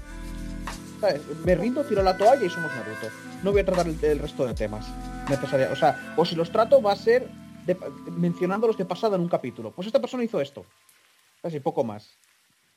[1.00, 1.20] ¿Sabes?
[1.44, 3.08] Me rindo, tiro la toalla y somos Naruto.
[3.42, 4.86] No voy a tratar el, el resto de temas
[5.28, 5.70] necesarios.
[5.72, 7.28] O sea, o si los trato va a ser
[7.66, 7.76] de-
[8.10, 9.72] mencionándolos de pasada en un capítulo.
[9.72, 10.64] Pues esta persona hizo esto.
[11.42, 12.16] Casi poco más.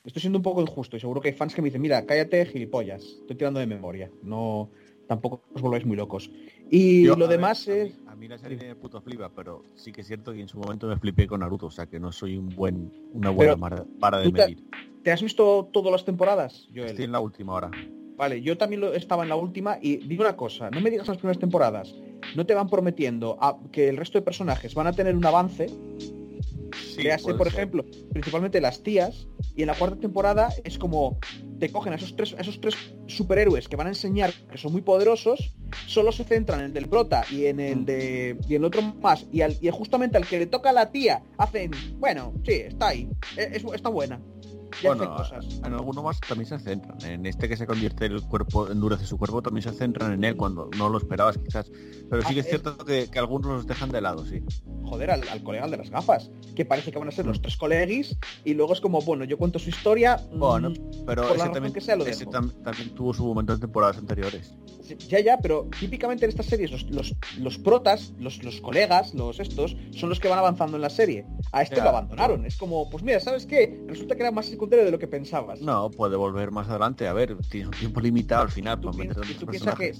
[0.04, 2.44] Estoy siendo un poco injusto y seguro que hay fans que me dicen, mira, cállate,
[2.46, 3.02] gilipollas.
[3.02, 4.10] Estoy tirando de memoria.
[4.22, 4.70] No,
[5.08, 6.30] tampoco os volváis muy locos.
[6.70, 7.94] Y Yo, lo ver, demás es...
[8.20, 10.86] Mí, la serie me puto flipa, pero sí que es cierto que en su momento
[10.86, 14.18] me flipé con Naruto, o sea que no soy un buen, una buena Pero, para
[14.18, 14.62] de ¿tú te- medir.
[15.02, 16.88] ¿Te has visto todas las temporadas, Joel?
[16.90, 17.70] Estoy en la última hora.
[18.18, 21.08] Vale, yo también lo, estaba en la última y digo una cosa, no me digas
[21.08, 21.94] las primeras temporadas,
[22.36, 25.68] no te van prometiendo a- que el resto de personajes van a tener un avance,
[26.74, 27.58] Sí, puede por ser.
[27.58, 29.26] ejemplo, principalmente las tías,
[29.56, 31.18] y en la cuarta temporada es como
[31.58, 32.74] te cogen a esos tres, a esos tres
[33.06, 35.54] superhéroes que van a enseñar que son muy poderosos,
[35.86, 38.82] solo se centran en el del prota y en el de y en el otro
[38.82, 42.52] más, y, al, y justamente al que le toca a la tía, hacen, bueno, sí,
[42.52, 44.20] está ahí, e- es- está buena.
[44.82, 45.44] Bueno, cosas.
[45.64, 47.00] en alguno más también se centran.
[47.04, 50.36] En este que se convierte el cuerpo, endurece su cuerpo, también se centran en él
[50.36, 51.70] cuando no lo esperabas quizás.
[52.08, 54.42] Pero sí que es cierto que, que algunos los dejan de lado, sí.
[54.84, 57.56] joder, al, al colega de las gafas, que parece que van a ser los tres
[57.56, 60.72] colegis, y luego es como, bueno, yo cuento su historia, mm, Bueno,
[61.06, 62.32] pero por ese también, que sea, lo ese dejo.
[62.32, 64.52] tam- también tuvo su momento en temporadas anteriores.
[65.08, 69.38] Ya, ya, pero típicamente en estas series los, los, los protas, los, los colegas, los
[69.38, 71.24] estos, son los que van avanzando en la serie.
[71.52, 71.84] A este Ya.
[71.84, 72.44] lo abandonaron.
[72.44, 73.80] Es como, pues mira, ¿sabes qué?
[73.86, 75.60] Resulta que era más secundario de lo que pensabas.
[75.62, 77.08] No, puede volver más adelante.
[77.08, 79.94] A ver, tienes un tiempo limitado al final Tú para pi- tú piensas que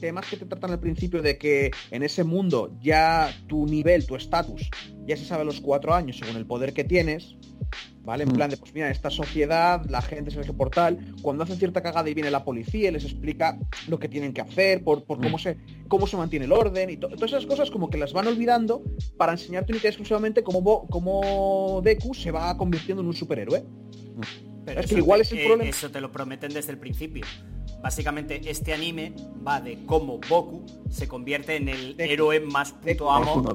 [0.00, 4.16] temas que te tratan al principio de que en ese mundo ya tu nivel, tu
[4.16, 4.68] estatus,
[5.06, 7.36] ya se sabe a los cuatro años según el poder que tienes,
[8.04, 8.24] ¿vale?
[8.24, 8.32] En Mm.
[8.34, 11.82] plan de, pues mira, esta sociedad la gente se ve por tal, cuando hacen cierta
[11.82, 15.18] cagada y viene la policía y les explica lo que tienen que hacer, por, por
[15.20, 15.40] cómo, Mm.
[15.40, 15.56] se,
[15.88, 18.82] cómo se mantiene el orden y to- todas esas cosas como que las van olvidando
[19.16, 23.64] para enseñarte única y exclusivamente cómo, cómo Deku se va convirtiendo en un superhéroe.
[24.64, 25.70] Pero Es que eso igual te- es el eh, problema.
[25.70, 27.24] Eso te lo prometen desde el principio.
[27.82, 29.14] Básicamente este anime
[29.46, 32.12] va de cómo Goku se convierte en el Deku.
[32.12, 33.08] héroe más puto Deku.
[33.08, 33.54] amo.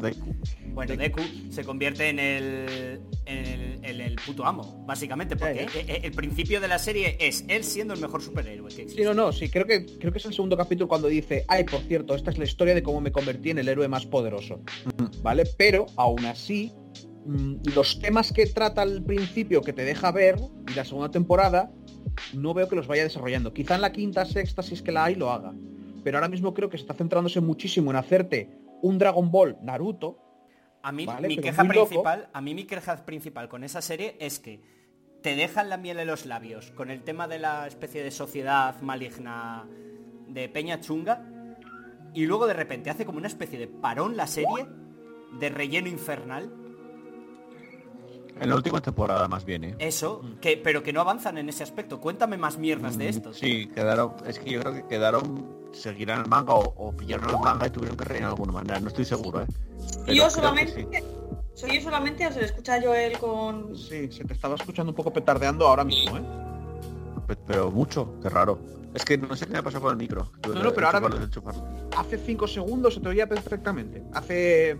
[0.73, 1.21] Bueno, Deku
[1.51, 5.79] se convierte en el, en el, en el puto amo, básicamente, porque Ya, ya.
[5.79, 9.03] eh, eh, el principio de la serie es él siendo el mejor superhéroe que existe.
[9.03, 11.63] Sí, no, no, sí, creo que, creo que es el segundo capítulo cuando dice, ay,
[11.63, 14.59] por cierto, esta es la historia de cómo me convertí en el héroe más poderoso.
[15.21, 15.43] ¿Vale?
[15.57, 16.73] Pero, aún así,
[17.25, 20.37] los temas que trata al principio que te deja ver,
[20.71, 21.71] y la segunda temporada,
[22.33, 23.53] no veo que los vaya desarrollando.
[23.53, 25.53] Quizá en la quinta, sexta, si es que la hay, lo haga.
[26.03, 28.49] pero ahora mismo creo que se está centrándose muchísimo en hacerte
[28.83, 30.19] un Dragon Ball Naruto.
[30.83, 31.87] A mí Vale, mi pero queja loco.
[31.87, 34.61] principal, a mí mi queja principal con esa serie es que
[35.23, 38.79] te dejan la miel en los labios con el tema de la especie de sociedad
[38.81, 39.67] maligna
[40.27, 41.25] de Peña Chunga
[42.13, 44.67] y luego de repente hace como una especie de parón la serie
[45.39, 46.51] de relleno infernal.
[48.39, 49.75] En la última temporada más bien, ¿eh?
[49.79, 52.01] Eso, que, pero que no avanzan en ese aspecto.
[52.01, 53.29] Cuéntame más mierdas de esto.
[53.29, 57.29] Mm, Sí, quedaron, es que yo creo que quedaron, seguirán el manga o, o pillaron
[57.29, 59.45] el manga y tuvieron que rellenar de alguna manera, no estoy seguro, ¿eh?
[60.05, 60.73] Pero yo que solamente...
[60.91, 61.03] sí.
[61.53, 63.77] ¿Soy yo solamente o se le escucha yo él con...?
[63.77, 66.21] Sí, se te estaba escuchando un poco petardeando ahora mismo, ¿eh?
[67.27, 68.59] Pe- Pero mucho, qué raro.
[68.93, 70.29] Es que no sé qué me ha pasado con el micro.
[70.53, 71.29] No, no, pero ahora-.
[71.97, 74.03] Hace cinco segundos se te oía perfectamente.
[74.13, 74.77] Hace...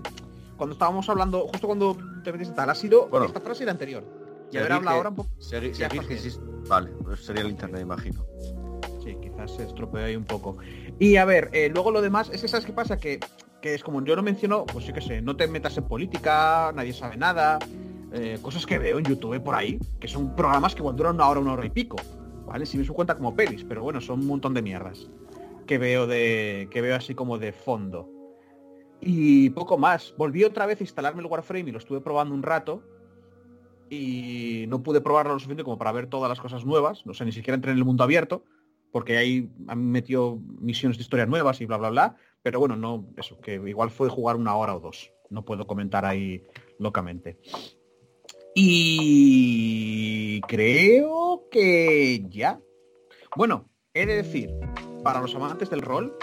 [0.58, 3.26] Cuando estábamos hablando, justo cuando te metiste tal, ha sido Bueno.
[3.26, 4.04] esta frase y la anterior.
[4.50, 5.30] Y Seguir haber hablado ahora un poco...
[5.40, 6.04] Seguir que bien.
[6.10, 8.26] existe- Vale, pues sería el internet, imagino.
[9.04, 10.58] Sí, quizás se estropeó ahí un poco.
[10.98, 13.20] Y a ver, eh, luego lo demás es que sabes qué pasa, que,
[13.62, 16.72] que es como yo no menciono, pues sí que sé, no te metas en política,
[16.74, 17.60] nadie sabe nada,
[18.14, 21.28] eh, cosas que veo en YouTube por ahí, que son programas que igual duran una
[21.30, 21.98] hora, una hora y pico,
[22.48, 22.66] ¿vale?
[22.66, 25.08] Si me su cuenta como pelis, pero bueno, son un montón de mierdas
[25.68, 26.68] que veo de.
[26.72, 28.10] que veo así como de fondo.
[29.02, 30.14] Y poco más.
[30.18, 32.84] Volví otra vez a instalarme el Warframe y lo estuve probando un rato.
[33.90, 37.06] Y no pude probarlo lo suficiente como para ver todas las cosas nuevas.
[37.06, 38.44] No sé, ni siquiera entré en el mundo abierto
[38.96, 43.06] porque ahí han metido misiones de historias nuevas y bla bla bla, pero bueno, no,
[43.18, 46.42] eso, que igual fue jugar una hora o dos, no puedo comentar ahí
[46.80, 47.38] locamente.
[48.56, 52.62] Y creo que ya.
[53.36, 54.50] Bueno, he de decir,
[55.04, 56.18] para los amantes del rol,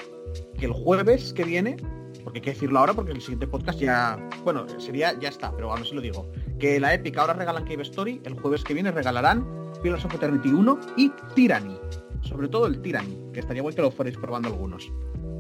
[0.59, 1.77] que el jueves que viene,
[2.23, 5.71] porque hay que decirlo ahora porque el siguiente podcast ya, bueno, sería, ya está, pero
[5.71, 8.91] ahora sí lo digo, que la Epic ahora regalan Cave Story, el jueves que viene
[8.91, 9.47] regalarán
[9.83, 11.79] Pillars of Eternity 1 y Tyranny.
[12.23, 14.91] Sobre todo el Tyranny, que estaría guay que lo fuerais probando algunos.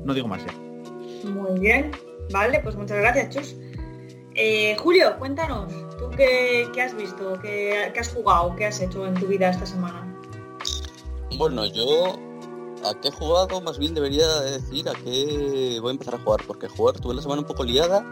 [0.04, 0.52] No digo más ya.
[1.28, 1.92] Muy bien.
[2.32, 3.56] Vale, pues muchas gracias, Chus.
[4.34, 7.38] Eh, Julio, cuéntanos, ¿tú qué, qué has visto?
[7.40, 8.56] ¿Qué, qué has jugado?
[8.56, 10.08] ¿Qué has hecho en tu vida esta semana?
[11.36, 12.18] Bueno, yo
[12.84, 16.40] a qué he jugado más bien debería decir a qué voy a empezar a jugar,
[16.46, 18.04] porque jugar tuve la semana un poco liada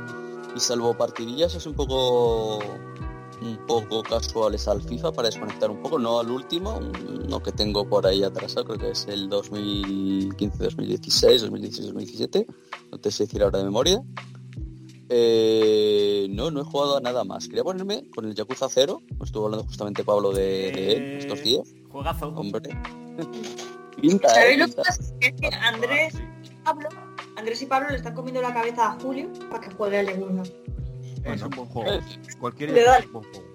[0.54, 2.58] y salvo partidillas es un poco
[3.42, 6.78] un poco casuales al FIFA para desconectar un poco, no al último,
[7.24, 12.46] uno que tengo por ahí atrasado, creo que es el 2015, 2016, 2016, 2017,
[12.92, 14.02] no te sé decir ahora de memoria.
[15.12, 17.48] Eh, no, no he jugado a nada más.
[17.48, 21.74] Quería ponerme con el Yakuza 0, estuvo hablando justamente Pablo de, de él estos días.
[21.90, 22.28] Juegazo.
[22.28, 22.70] Hombre.
[23.96, 24.82] Pinta, eh, ¿Sabéis lo que pinta.
[24.88, 25.02] pasa?
[25.20, 26.14] Es que Andrés
[26.44, 26.88] y Pablo,
[27.36, 30.42] Andrés y Pablo le están comiendo la cabeza a Julio para que juegue al Yakuza.
[31.24, 32.00] Es un buen juego.
[32.40, 33.46] Cualquier Le idea da- es un buen juego.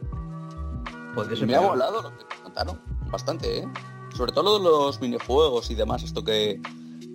[1.16, 2.82] Puede ser Me ha volado lo que contaron.
[3.10, 3.68] Bastante, ¿eh?
[4.16, 6.60] Sobre todo lo de los minijuegos y demás, esto que,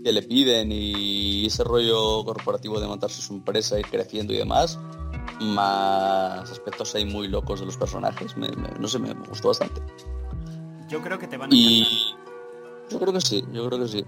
[0.05, 4.79] que le piden y ese rollo corporativo de montarse su empresa, ir creciendo y demás.
[5.41, 8.37] Más aspectos ahí muy locos de los personajes.
[8.37, 9.81] Me- me- no sé, me, gustó bastante.
[10.89, 11.71] Yo creo que te van a encantar.
[11.93, 12.15] Y
[12.91, 14.05] yo creo que sí, yo creo que sí.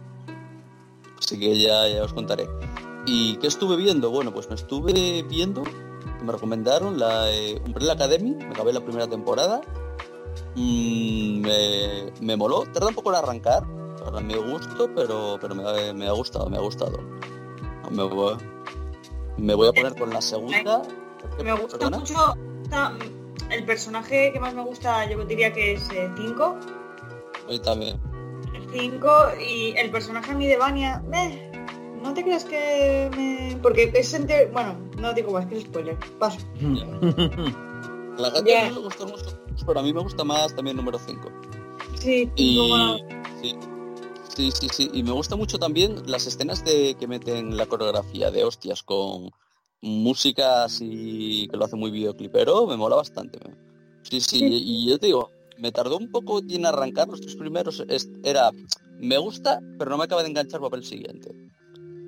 [1.19, 2.49] Así que ya, ya os contaré.
[3.07, 4.11] ¿Y qué estuve viendo?
[4.11, 8.81] Bueno, pues me estuve viendo, que me recomendaron la eh, Umbrella Academy, me acabé la
[8.81, 9.61] primera temporada.
[10.55, 13.65] Mm, me, me moló, tarda un poco en arrancar,
[14.05, 16.99] para mi gusto, pero, pero me, ha- me ha gustado, me ha gustado.
[17.91, 18.37] Me voy,
[19.37, 20.83] me voy a poner con la segunda.
[21.43, 21.99] Me gusta ¿Perdona?
[21.99, 22.17] mucho
[23.51, 25.83] el personaje que más me gusta, yo diría que es
[26.17, 26.57] 5.
[27.49, 28.01] Hoy también.
[28.73, 31.51] 5 y el personaje a mí de Vania, eh,
[32.03, 33.57] no te creas que me...
[33.63, 35.97] Porque es ente- Bueno, no digo más que es spoiler.
[36.19, 36.39] Paso.
[38.19, 38.69] La gata Ya.
[38.69, 39.25] no me gustó mucho,
[39.67, 41.31] pero a mí me gusta más también número 5.
[41.99, 42.71] Sí, Y
[43.41, 43.57] sí,
[44.29, 44.91] sí, sí, sí.
[44.93, 49.31] Y me gusta mucho también las escenas de que meten la coreografía de hostias con
[49.81, 53.39] música así que lo hace muy videoclipero, me mola bastante.
[54.03, 54.45] sí, Sí.
[54.45, 58.09] y, y yo te digo, me tardó un poco en arrancar los tres primeros, es-
[58.25, 58.51] era,
[58.99, 61.35] me gusta, pero no me acaba de enganchar para el siguiente.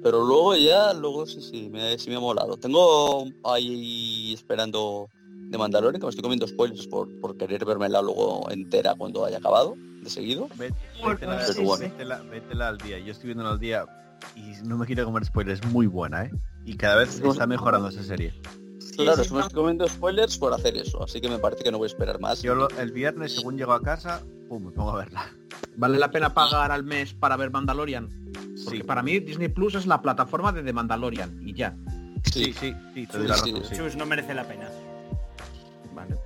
[0.02, 2.56] Pero luego ya, luego sí, sí, me, sí me ha molado.
[2.58, 5.08] Tengo ahí esperando
[5.50, 9.38] de Mandalorian, que me estoy comiendo spoilers por, por querer vermela luego entera cuando haya
[9.38, 10.48] acabado, de seguido.
[10.56, 11.82] Ve- Bueno, Vétela, sí, vétela- sí.
[11.84, 12.98] vétela- vétela al día.
[12.98, 13.86] Yo estoy viendo al día
[14.36, 15.60] y no me quiero comer spoilers.
[15.60, 16.30] Es muy buena, ¿eh?
[16.66, 18.32] Y cada vez está mejorando esa serie.
[18.96, 21.62] Claro, sí, es que me estoy comiendo spoilers por hacer eso, así que me parece
[21.64, 22.42] que no voy a esperar más.
[22.42, 25.30] Yo lo- el viernes, según llego a casa, pum, me pongo a verla.
[25.76, 28.08] ¿Vale la pena pagar al mes para ver Mandalorian?
[28.64, 31.76] Porque Sí, para mí Disney Plus es la plataforma de The Mandalorian y ya.
[32.32, 33.76] sí, sí, sí, te doy Sí, la sí, razón, sí.
[33.76, 34.68] Chus, no merece la pena.
[35.94, 36.16] Vale.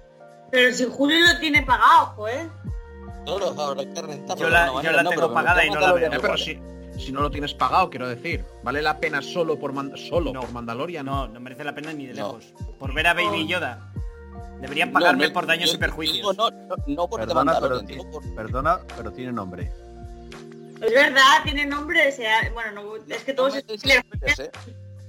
[0.51, 2.49] Pero si Julio lo tiene pagado, joder.
[3.27, 5.93] No, no, habrá que rentarlo Yo la- yo la no, tengo pagada y no la
[5.93, 6.11] veo.
[6.11, 6.78] pero igual.
[6.99, 8.45] Si, no lo tienes pagado, quiero decir.
[8.63, 10.41] ¿Vale la pena solo por Man- solo No.
[10.41, 11.07] por Mandalorian?
[11.07, 12.39] No, no merece la pena ni de No.
[12.39, 12.53] lejos.
[12.79, 13.93] Por ver a Baby Yoda.
[14.61, 16.17] Deberían pagarme No, por daños yo y perjuicios.
[16.17, 19.71] digo, no, no, no por Perdona, pero, Mandalorian, digo por- perdona, pero tiene nombre.
[20.81, 24.05] Es verdad, tiene nombre, o sea, bueno, no, es que todo No es me spoiler,
[24.05, 24.51] spoilers, ¿eh?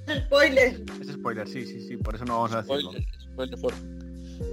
[0.08, 0.82] es spoiler.
[1.02, 2.92] Es spoiler, sí, sí, sí, por eso no vamos a decirlo.
[3.34, 3.60] Spoiler.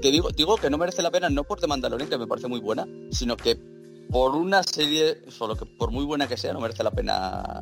[0.03, 2.49] Que digo, digo que no merece la pena no por The Mandalorian, que me parece
[2.49, 3.57] muy buena, sino que
[4.11, 7.61] por una serie, solo que por muy buena que sea, no merece la pena.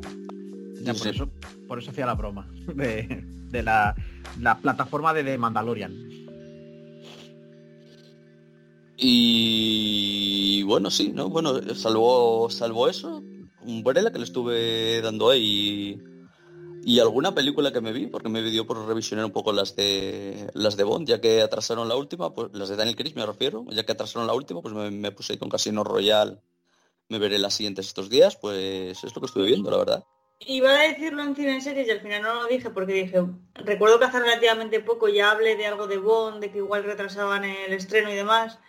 [0.81, 1.29] Ya, por eso,
[1.67, 3.95] por eso hacía la broma de, de la,
[4.39, 5.93] la plataforma de The Mandalorian.
[8.97, 11.29] Y bueno, sí, ¿no?
[11.29, 13.21] Bueno, salvo, salvo eso,
[13.61, 16.01] Umbrella que le estuve dando ahí
[16.87, 20.51] y alguna película que me vi, porque me dio por revisionar un poco las de
[20.53, 23.65] las de Bond, ya que atrasaron la última, pues las de Daniel Craig me refiero,
[23.71, 26.37] ya que atrasaron la última, pues me, puse con Casino Royale,
[27.09, 30.03] me veré las siguientes estos días, pues es lo que estuve viendo, la verdad.
[30.41, 33.25] Iba a decirlo en cine series y al final no lo dije porque dije,
[33.55, 37.45] recuerdo que hace relativamente poco ya hablé de algo de Bond, de que igual retrasaban
[37.45, 38.59] el estreno y demás.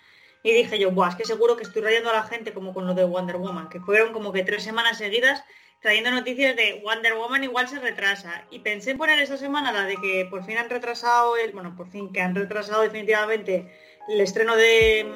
[0.42, 2.86] Y dije yo, Buah, es que seguro que estoy rayando a la gente como con
[2.86, 5.44] lo de Wonder Woman, que fueron como que tres semanas seguidas
[5.86, 8.44] trayendo noticias de Wonder Woman igual se retrasa.
[8.50, 11.76] Y pensé en poner esta semana la de que por fin han retrasado el, bueno,
[11.76, 13.72] por fin que han retrasado definitivamente
[14.08, 15.06] el estreno de,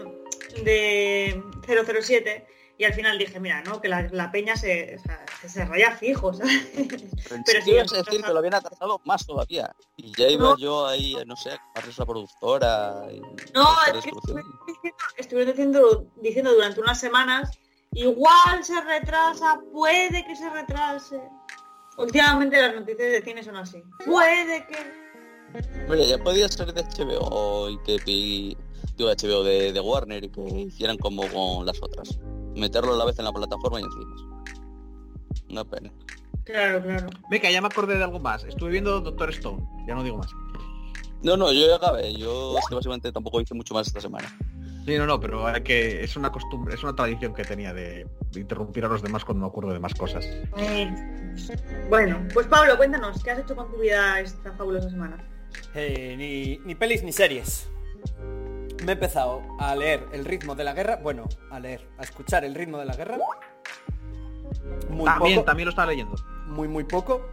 [0.63, 2.47] de 007
[2.79, 3.81] y al final dije, mira, ¿no?
[3.81, 6.71] Que la, la peña se, o sea, se, se raya fijo, ¿sabes?
[6.73, 9.75] Pero Pero sí, han decir que lo habían atrasado más todavía.
[9.97, 10.57] Y ya iba No.
[10.57, 13.09] yo ahí, no sé, a la productora.
[13.11, 13.21] Y
[13.55, 17.59] No, es que estuvieron diciendo, diciendo durante unas semanas,
[17.93, 21.21] igual se retrasa, puede que se retrase.
[21.97, 23.83] Últimamente las noticias de cine son así.
[24.07, 25.01] Puede que...
[25.89, 28.57] Mira, ya podía ser de HBO y que pi-
[28.97, 32.19] digo de HBO de, de Warner y que hicieran como con las otras.
[32.55, 34.45] Meterlo a la vez en la plataforma y encima.
[35.51, 35.93] Una pena.
[36.45, 37.11] Claro, claro.
[37.31, 38.45] Venga, ya me acordé de algo más.
[38.45, 40.29] Estuve viendo Doctor Stone, ya no digo más.
[41.23, 42.15] No, no, yo ya acabé.
[42.15, 44.35] Yo es que básicamente tampoco hice mucho más esta semana.
[44.85, 48.07] Sí, no, no, pero hay que es una costumbre, es una tradición que tenía de,
[48.31, 50.25] de interrumpir a los demás cuando me acuerdo de más cosas.
[50.57, 50.91] Eh,
[51.89, 55.23] bueno, pues Pablo, cuéntanos, ¿qué has hecho con tu vida esta fabulosa semana?
[55.75, 57.71] Eh, ni, ni pelis ni series.
[58.85, 60.97] Me he empezado a leer El ritmo de la guerra.
[60.97, 63.19] Bueno, a leer, a escuchar El ritmo de la guerra.
[64.89, 66.17] Muy también, poco, también lo estaba leyendo.
[66.47, 67.29] muy muy poco.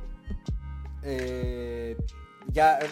[1.04, 1.96] Eh,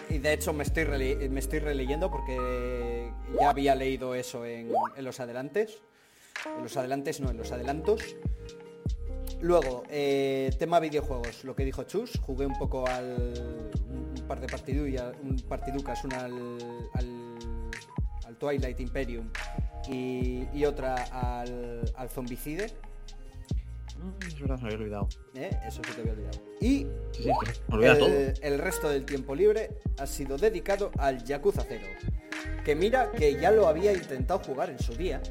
[0.10, 0.86] y de hecho me estoy,
[1.30, 5.82] me estoy releyendo porque ya había leído eso en, los adelantes.
[6.46, 8.16] En los adelantes, no, en los adelantos.
[9.42, 13.72] Luego, eh, tema videojuegos, lo que dijo Chus, jugué un poco al
[14.18, 16.58] un par de partidullas, un partiducas, una al,
[16.94, 17.40] al,
[18.26, 19.30] al Twilight Imperium
[19.88, 22.72] y, y otra al, al Zombicide,
[24.28, 25.10] Es verdad, se me había olvidado.
[25.36, 25.50] ¿eh?
[25.68, 26.40] eso sí te había olvidado.
[26.62, 27.30] Y Sí, sí, sí,
[27.68, 28.08] me olvida todo.
[28.10, 31.82] el, el resto del tiempo libre ha sido dedicado al Yakuza 0.
[32.64, 35.22] Que mira que ya lo había intentado jugar en su día.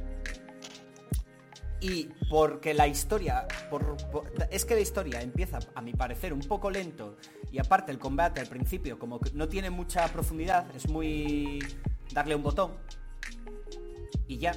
[1.80, 6.40] Y porque la historia, por- por- es que la historia empieza, a mi parecer, un
[6.40, 7.16] poco lento.
[7.52, 11.58] Y aparte el combate al principio, como que no tiene mucha profundidad, es muy
[12.12, 12.72] darle un botón.
[14.26, 14.52] Y ya.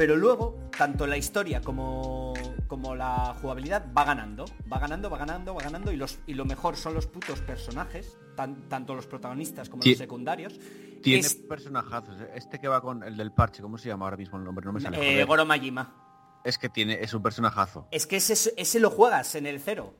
[0.00, 2.32] Pero luego, tanto la historia como,
[2.68, 4.46] como la jugabilidad va ganando.
[4.72, 5.92] Va ganando, va ganando, va ganando.
[5.92, 9.98] Y, los, y lo mejor son los putos personajes, tan- tanto los protagonistas como los
[9.98, 10.58] secundarios.
[11.02, 12.18] Tiene Es- personajazos.
[12.18, 12.30] ¿eh?
[12.34, 14.64] Este que va con el del parche, ¿cómo se llama ahora mismo el nombre?
[14.64, 15.20] No me sale.
[15.20, 15.22] eh.
[15.26, 16.40] Goro Majima.
[16.44, 17.86] Es que tiene, es un personajazo.
[17.90, 19.92] Es que ese, ese lo juegas en el cero.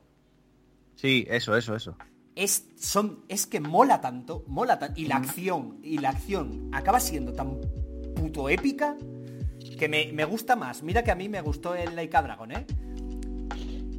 [0.94, 1.94] Sí, eso, eso, eso.
[2.34, 4.98] Es, son, es que mola tanto, mola tanto.
[4.98, 7.60] Y la acción, y la acción acaba siendo tan
[8.16, 8.96] puto épica
[9.80, 10.82] que me, me gusta más.
[10.84, 12.66] Mira que a mí me gustó el Laika Dragon, ¿eh?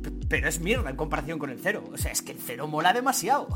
[0.03, 1.83] P- Pero es mierda en comparación con el cero.
[1.91, 3.47] O sea, es que el cero mola demasiado.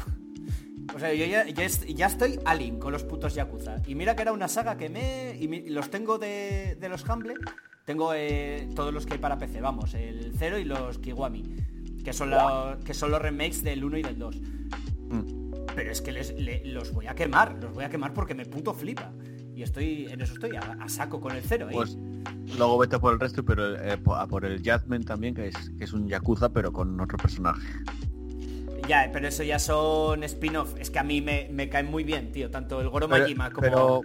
[0.95, 2.39] O sea, yo ya, ya ya estoy
[2.79, 3.77] con los putos Yakuza.
[3.87, 5.35] Y mira que era una saga que me...
[5.39, 7.35] Y los tengo de, de los Humble.
[7.85, 9.93] Tengo eh, todos los que hay para PC, vamos.
[9.93, 11.43] El 0 y los Kiwami.
[12.03, 14.35] Que son, los, que son los remakes del 1 y del 2.
[15.09, 15.21] Mm.
[15.75, 17.55] Pero es que les, le- los voy a quemar.
[17.61, 19.11] Los voy a quemar porque me puto flipa.
[19.55, 21.67] Y estoy en eso estoy a, a saco con el 0.
[21.69, 21.73] ¿eh?
[21.73, 21.97] Pues
[22.57, 25.85] luego vete por el resto, pero eh, a por el Jadman también, que es, que
[25.85, 27.65] es un Yakuza, pero con otro personaje.
[28.89, 30.75] Ya, pero eso ya son spin-off.
[30.77, 32.51] Es que a mí me, me caen muy bien, tío.
[32.51, 33.61] Tanto el Goro Majima como...
[33.61, 34.01] pero,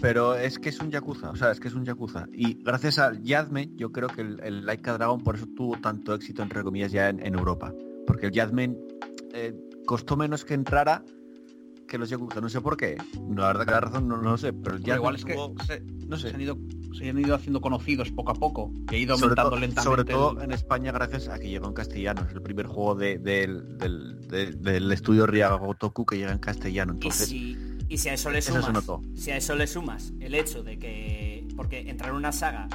[0.00, 2.28] pero es que es un Yakuza, o sea, es que es un Yakuza.
[2.32, 6.14] Y gracias al Yadmen, yo creo que el, el Laika Dragon por eso tuvo tanto
[6.14, 7.74] éxito, entre comillas, ya en, en Europa.
[8.06, 8.78] Porque el Yadmen
[9.34, 9.54] eh,
[9.86, 11.04] costó menos que entrara
[11.86, 12.40] que los Yakuza.
[12.40, 12.96] No sé por qué.
[13.34, 15.24] La verdad que la razón no, no lo sé, pero el Pero Yadmen igual es
[15.24, 15.32] que
[15.66, 16.28] se, no sé.
[16.30, 16.58] se han ido,
[16.98, 19.82] se han ido haciendo conocidos poco a poco y ha ido Sobre, aumentando todo- lentamente.
[19.82, 22.22] sobre todo el- en España gracias a que llegó en castellano.
[22.28, 26.38] Es el primer juego de- del, del- de- del estudio Riaga Gotoku que llega en
[26.38, 26.92] castellano.
[26.94, 27.56] Y Entonces, si,
[27.88, 28.66] y si a eso le sumas,
[29.14, 32.68] si a eso le sumas el hecho de que, porque entrar en una saga,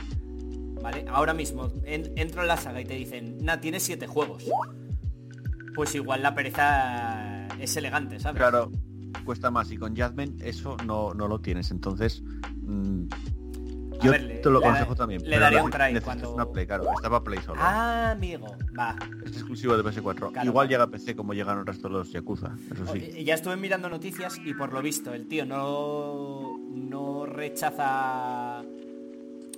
[0.81, 1.05] ¿vale?
[1.09, 4.45] Ahora mismo en- entro en la saga y te dicen, nah, tienes siete juegos.
[5.75, 8.37] Pues igual la pereza es elegante, ¿sabes?
[8.39, 8.71] claro,
[9.25, 9.71] cuesta más.
[9.71, 11.71] Y con Jasmine eso no, no lo tienes.
[11.71, 12.21] Entonces,
[12.61, 13.03] mm,
[14.01, 15.21] yo ver, te lo aconsejo también.
[15.29, 16.85] le daría un try cuando- una Play, claro.
[16.95, 17.59] Está para Play solo.
[17.61, 18.95] Ah, amigo, va.
[19.25, 20.31] Es exclusivo de PS4.
[20.31, 22.55] Claro, Igual llega a PC como llegan el resto de los Yakuza.
[22.71, 23.23] Eso sí.
[23.25, 28.63] Ya estuve mirando noticias y por lo visto el tío no, no rechaza...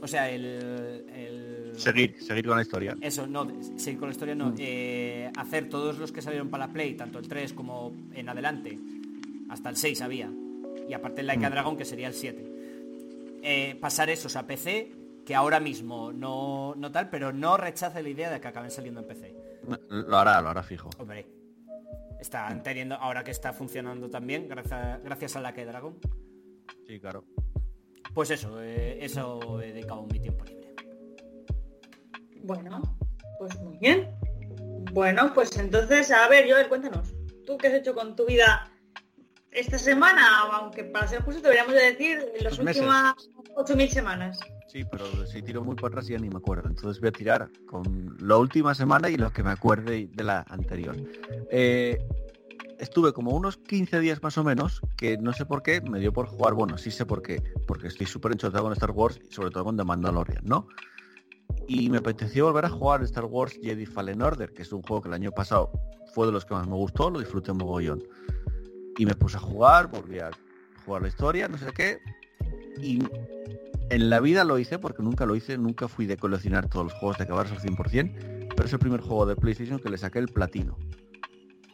[0.03, 1.05] O sea, el...
[1.15, 2.97] el- Seguir, seguir con la historia.
[2.99, 3.47] Eso, no,
[3.77, 4.53] seguir con la historia no.
[4.57, 8.77] eh, hacer todos los que salieron para la Play, tanto el 3 como en adelante,
[9.51, 10.31] hasta el 6 había.
[10.87, 11.51] Y aparte el Laika Mm.
[11.51, 12.51] Dragon, que sería el 7.
[13.43, 14.91] Eh, pasar esos a PC,
[15.25, 19.01] que ahora mismo no, no tal, pero no rechace la idea de que acaben saliendo
[19.01, 19.35] en PC.
[19.89, 20.89] Lo hará, lo hará fijo.
[20.97, 21.27] Hombre,
[22.19, 25.97] están teniendo, ahora que está funcionando también, gracias, gracias a Laika Dragon.
[26.87, 27.23] Sí, claro.
[28.13, 30.75] Pues eso, eh, eso he dedicado mi tiempo libre.
[32.43, 32.81] Bueno,
[33.39, 34.09] pues muy bien.
[34.93, 37.13] Bueno, pues entonces, a ver, Joel, cuéntanos.
[37.45, 38.69] ¿Tú qué has hecho con tu vida
[39.51, 40.23] esta semana?
[40.53, 43.15] Aunque para ser justo deberíamos de decir las últimas
[43.55, 44.39] 8.000 semanas.
[44.67, 46.69] Sí, pero si tiro muy para atrás ya ni me acuerdo.
[46.69, 50.45] Entonces voy a tirar con la última semana y lo que me acuerde de la
[50.49, 50.95] anterior.
[51.49, 51.99] Eh,
[52.79, 56.13] estuve como unos 15 días más o menos, que no sé por qué, me dio
[56.13, 59.33] por jugar, bueno, sí sé por qué, porque estoy súper enchotado con Star Wars y
[59.33, 60.67] sobre todo con The Mandalorian, ¿no?
[61.67, 65.03] Y me apeteció volver a jugar Star Wars Jedi Fallen Order, que es un juego
[65.03, 65.71] que el año pasado
[66.13, 68.03] fue de los que más me gustó, lo disfruté mogollón.
[68.97, 70.31] Y me puse a jugar, volví a
[70.85, 71.99] jugar la historia, no sé qué.
[72.81, 72.99] Y
[73.89, 76.93] en la vida lo hice, porque nunca lo hice, nunca fui de coleccionar todos los
[76.93, 80.19] juegos de acabarse al 100%, pero es el primer juego de PlayStation que le saqué
[80.19, 80.77] el platino.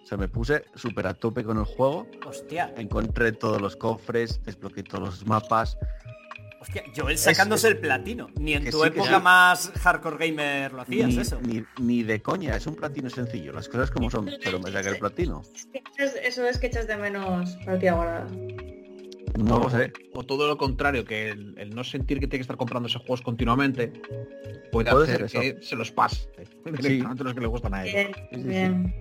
[0.03, 4.41] O sea, me puse súper a tope con el juego, Hostia, encontré todos los cofres,
[4.43, 5.77] desbloqueé todos los mapas.
[6.59, 8.29] Hostia, Joel sacándose el platino.
[8.39, 9.23] Ni en tu sí, época sí.
[9.23, 11.39] más hardcore gamer lo hacías Ni, eso.
[11.41, 14.89] ni- ni de coña, es un platino sencillo, las cosas como son, pero me saqué
[14.89, 15.41] el platino.
[16.23, 18.27] Eso es que echas de menos partida guardada.
[19.37, 19.91] No lo sé.
[20.13, 23.01] O todo lo contrario, que el, el no sentir que tiene que estar comprando esos
[23.01, 23.89] juegos continuamente
[24.71, 26.27] puede, Puede hacer ser que se los pase
[26.65, 27.93] directamente los que le gustan a él.
[27.93, 28.47] Bien, sí, sí.
[28.47, 28.93] bien.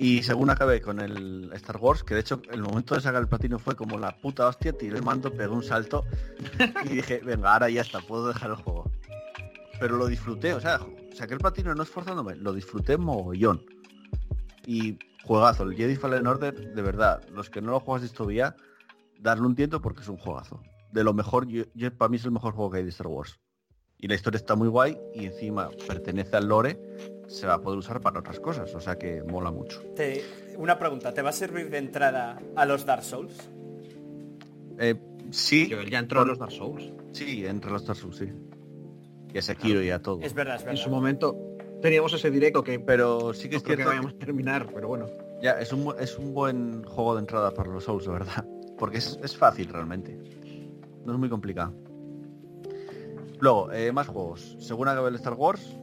[0.00, 3.28] Y según acabé con el Star Wars, que de hecho el momento de sacar el
[3.28, 6.04] platino fue como la puta hostia, tiré el mando, pegué un salto
[6.84, 8.88] y dije, venga, ahora ya está, puedo dejar el juego.
[9.80, 10.80] Pero lo disfruté, o sea,
[11.14, 13.64] saqué el platino no esforzándome, lo disfruté mogollón.
[14.66, 18.54] Y juegazo, el Jedi Fallen Order, de verdad, los que no lo juegas todavía,
[19.18, 20.62] darle un tiento porque es un juegazo.
[20.92, 23.08] De lo mejor, yo, yo- para mí es el mejor juego que hay de Star
[23.08, 23.38] Wars.
[23.98, 26.78] Y la historia está muy guay y encima pertenece al lore,
[27.28, 29.80] se va a poder usar para otras cosas, o sea que mola mucho.
[29.94, 30.24] Te-
[30.56, 33.34] una pregunta, ¿te va a servir de entrada a los Dark Souls?
[34.78, 34.96] Eh,
[35.30, 36.92] sí, Yo ya entró en los Dark Souls.
[37.12, 38.28] sí, entre los Dark Souls, sí.
[39.32, 40.20] Y a Sekiro y a todo.
[40.22, 40.82] Es verdad, es En verdad.
[40.82, 41.36] su momento
[41.82, 45.06] teníamos ese directo que Pero sí que no es que vayamos a terminar, pero bueno.
[45.42, 48.44] ya, es un, es un buen juego de entrada para los Souls, de verdad.
[48.78, 50.18] Porque es, es fácil realmente.
[51.04, 51.74] No es muy complicado.
[53.40, 54.56] Luego, eh, más juegos.
[54.60, 55.76] Según acabé el Star Wars,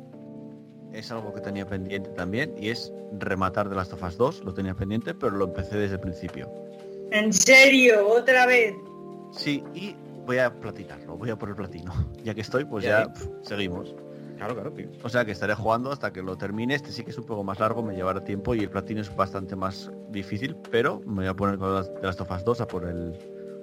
[0.97, 4.53] es algo que tenía pendiente también, y es rematar de Last of Us 2, lo
[4.53, 6.49] tenía pendiente, pero lo empecé desde el principio.
[7.11, 8.73] En serio, otra vez.
[9.31, 9.95] Sí, y
[10.25, 11.93] voy a platinarlo, voy a por el platino.
[12.23, 13.93] Ya que estoy, pues Ya ya pf, seguimos.
[14.37, 14.87] Claro, claro, tío.
[15.03, 16.75] O sea que estaré jugando hasta que lo termine.
[16.75, 19.15] Este sí que es un poco más largo, me llevará tiempo y el platino es
[19.15, 22.67] bastante más difícil, pero me voy a poner con las, de las Tofas 2 a
[22.67, 23.13] por el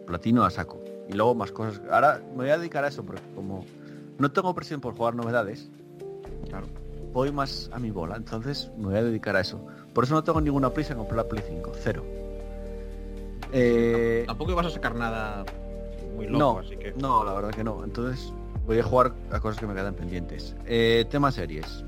[0.07, 0.81] platino a saco.
[1.09, 1.83] Y luego más cosas.
[1.91, 3.67] Ahora me voy a dedicar a eso porque como
[4.19, 5.69] no tengo presión por jugar novedades,
[6.49, 6.67] Claro.
[7.13, 9.61] Voy más a mi bola, entonces me voy a dedicar a eso.
[9.95, 12.05] Por eso no tengo ninguna prisa en comprar la Play 5, cero.
[13.53, 15.45] Eh, Tampoco ibas a sacar nada
[16.17, 16.93] muy loco, no, así que.
[16.93, 17.85] no, la verdad que no.
[17.85, 18.33] Entonces
[18.67, 20.55] voy a jugar a cosas que me quedan pendientes.
[20.67, 21.85] Eh, tema series.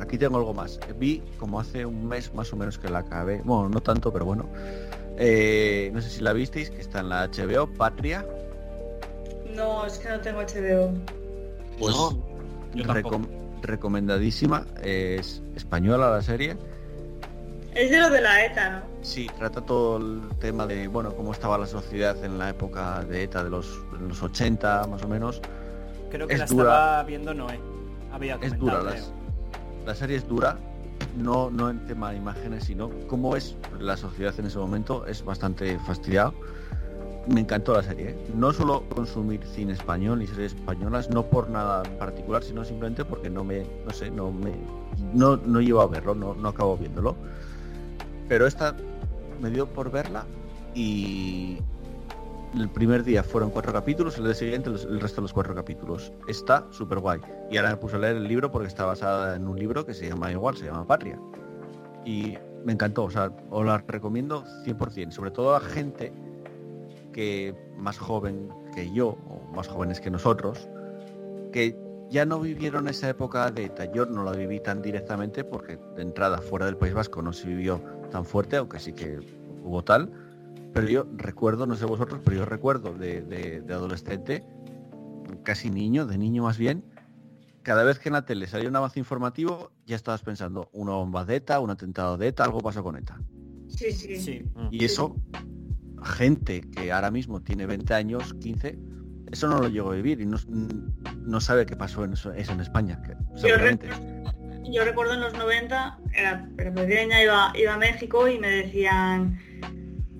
[0.00, 0.80] Aquí tengo algo más.
[0.98, 3.40] Vi como hace un mes más o menos que la acabé.
[3.44, 4.46] Bueno, no tanto, pero bueno.
[5.18, 8.26] Eh, no sé si la visteis, que está en la HBO, Patria.
[9.54, 10.90] No, es que no tengo HBO.
[11.78, 11.94] Pues
[12.74, 13.18] yo tampoco.
[13.20, 13.28] recom-
[13.62, 14.64] recomendadísima.
[14.82, 16.56] Es española la serie.
[17.74, 18.80] Es de lo de la ETA, ¿no?
[19.02, 23.24] Sí, trata todo el tema de, bueno, cómo estaba la sociedad en la época de
[23.24, 25.42] ETA, de los, de los 80 más o menos.
[26.10, 26.62] Creo que es la dura.
[26.70, 27.60] estaba viendo Noé.
[28.12, 29.12] Había es dura, las-
[29.84, 30.56] la serie es dura,
[31.18, 35.22] no, no en tema de imágenes, sino cómo es la sociedad en ese momento, es
[35.22, 36.32] bastante fastidiado.
[37.26, 38.10] Me encantó la serie.
[38.10, 38.18] ¿eh?
[38.34, 43.30] No solo consumir cine español y series españolas, no por nada particular, sino simplemente porque
[43.30, 44.52] no me, no sé, no me,
[45.12, 47.16] no, no llevo a verlo, no, no acabo viéndolo.
[48.28, 48.76] Pero esta
[49.40, 50.24] me dio por verla
[50.74, 51.58] y
[52.54, 56.12] el primer día fueron cuatro capítulos, el día siguiente el resto de los cuatro capítulos.
[56.28, 57.20] Está súper guay.
[57.50, 59.94] Y ahora me puse a leer el libro porque está basada en un libro que
[59.94, 61.18] se llama igual, se llama Patria.
[62.04, 66.12] Y me encantó, o sea, os la recomiendo 100%, sobre todo a gente
[67.16, 70.68] que más joven que yo, o más jóvenes que nosotros,
[71.50, 71.74] que
[72.10, 73.86] ya no vivieron esa época de ETA.
[73.86, 77.48] Yo no la viví tan directamente porque de entrada fuera del País Vasco no se
[77.48, 77.80] vivió
[78.10, 79.18] tan fuerte, aunque sí que
[79.64, 80.12] hubo tal.
[80.74, 84.44] Pero yo recuerdo, no sé vosotros, pero yo recuerdo de, de- de adolescente,
[85.42, 86.84] casi niño, de niño más bien,
[87.62, 91.24] cada vez que en la tele salía un avance informativo, ya estabas pensando, una bomba
[91.24, 93.18] de ETA, un atentado de ETA, algo pasó con ETA.
[93.68, 94.16] Sí, sí.
[94.16, 94.44] Sí.
[94.70, 95.16] Y eso,
[96.06, 98.78] gente que ahora mismo tiene 20 años, 15,
[99.30, 100.36] eso no lo llegó a vivir y no,
[101.26, 103.00] no sabe qué pasó en eso, eso en España.
[103.02, 103.14] que.
[104.72, 109.38] Yo recuerdo en los 90, era, era pequeña, iba, iba a México y me decían,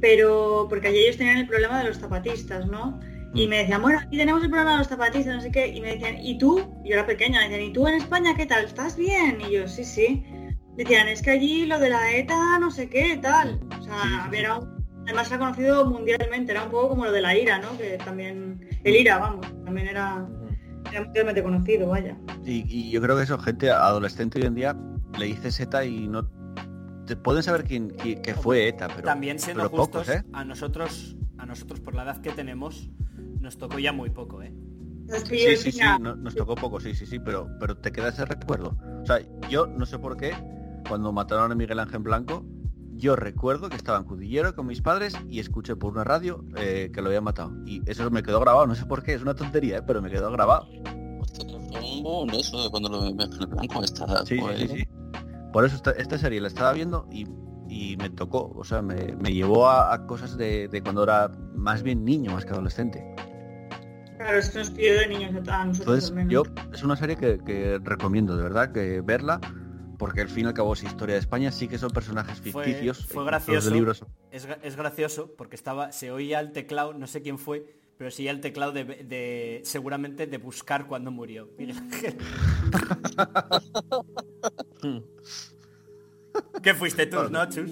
[0.01, 3.01] pero porque allí ellos tenían el problema de los zapatistas, ¿no?
[3.35, 3.51] Y Mm.
[3.51, 5.89] me decían, bueno, aquí tenemos el problema de los zapatistas, no sé qué, y me
[5.95, 6.59] decían, ¿y tú?
[6.85, 8.65] Yo era pequeña, me decían, ¿y tú en España qué tal?
[8.65, 9.39] ¿Estás bien?
[9.41, 10.25] Y yo, sí, sí.
[10.77, 13.59] Decían, es que allí lo de la ETA, no sé qué, tal.
[13.79, 14.31] O sea, Sí, un-
[15.07, 17.77] además era conocido mundialmente, era un poco como lo de la IRA, ¿no?
[17.79, 20.27] Que también, el IRA, vamos, también era,
[20.91, 22.17] era mundialmente conocido, vaya.
[22.45, 24.77] Y, y yo creo que eso, gente adolescente hoy en día,
[25.19, 26.29] le dices ETA y no...
[27.07, 30.25] Te pueden saber quién, quién- qué fue ETA, pero, También siendo pero justos, pocos, ¿eh?
[30.33, 32.91] a nosotros, a nosotros por la edad que tenemos,
[33.41, 34.53] nos tocó ya muy poco, ¿eh?
[35.29, 38.25] Que Sí, sí, sí, nos tocó poco, sí, sí, sí, pero, pero te queda ese
[38.25, 38.77] recuerdo.
[39.03, 40.33] O sea, yo no sé por qué,
[40.89, 42.45] cuando mataron a Miguel Ángel Blanco,
[42.97, 46.91] yo recuerdo que estaba en Cudillero con mis padres y escuché por una radio eh,
[46.93, 47.53] que lo habían matado.
[47.67, 49.83] Y eso me quedó grabado, no sé por qué, es una tontería, ¿eh?
[49.87, 50.69] pero me quedó grabado.
[52.33, 53.15] Eso de cuando lo
[53.49, 54.25] blanco está.
[54.25, 54.89] Sí, sí, sí.
[55.53, 57.27] Por eso esta, esta serie la estaba viendo y,
[57.69, 61.31] y me tocó, o sea, me, me llevó a, a cosas de, de cuando era
[61.55, 63.05] más bien niño, más que adolescente.
[64.17, 66.43] Claro, es que nos pidió de niños a nosotros Entonces, yo
[66.73, 69.41] es una serie que, que recomiendo, de verdad, que verla,
[69.99, 73.07] porque al fin y al cabo es historia de España, sí que son personajes ficticios.
[73.07, 73.55] fue eh, gracioso.
[73.55, 74.05] los de libros.
[74.31, 77.65] Es, gra- es gracioso porque estaba, se oía el teclado, no sé quién fue,
[77.99, 81.49] pero se oía el teclado de, de- seguramente de buscar cuando murió.
[86.63, 87.71] ¿Qué fuiste tú, no, Chus?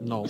[0.00, 0.24] No.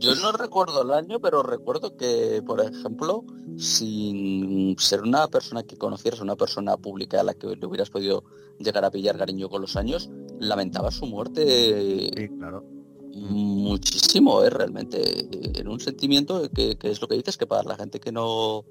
[0.00, 3.22] Yo no recuerdo el año, pero recuerdo que, por ejemplo,
[3.58, 8.24] sin ser una persona que conocieras, una persona pública a la que le hubieras podido
[8.58, 12.64] llegar a pillar cariño con los años, lamentaba su muerte Sí, claro.
[13.12, 14.48] muchísimo, ¿eh?
[14.48, 15.28] realmente.
[15.60, 18.64] En un sentimiento que, que es lo que dices, que para la gente que no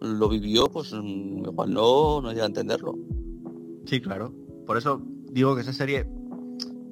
[0.00, 2.94] lo vivió, pues mm, igual no, no llega a entenderlo.
[3.86, 4.32] Sí, claro.
[4.66, 5.00] Por eso
[5.30, 6.06] digo que esa serie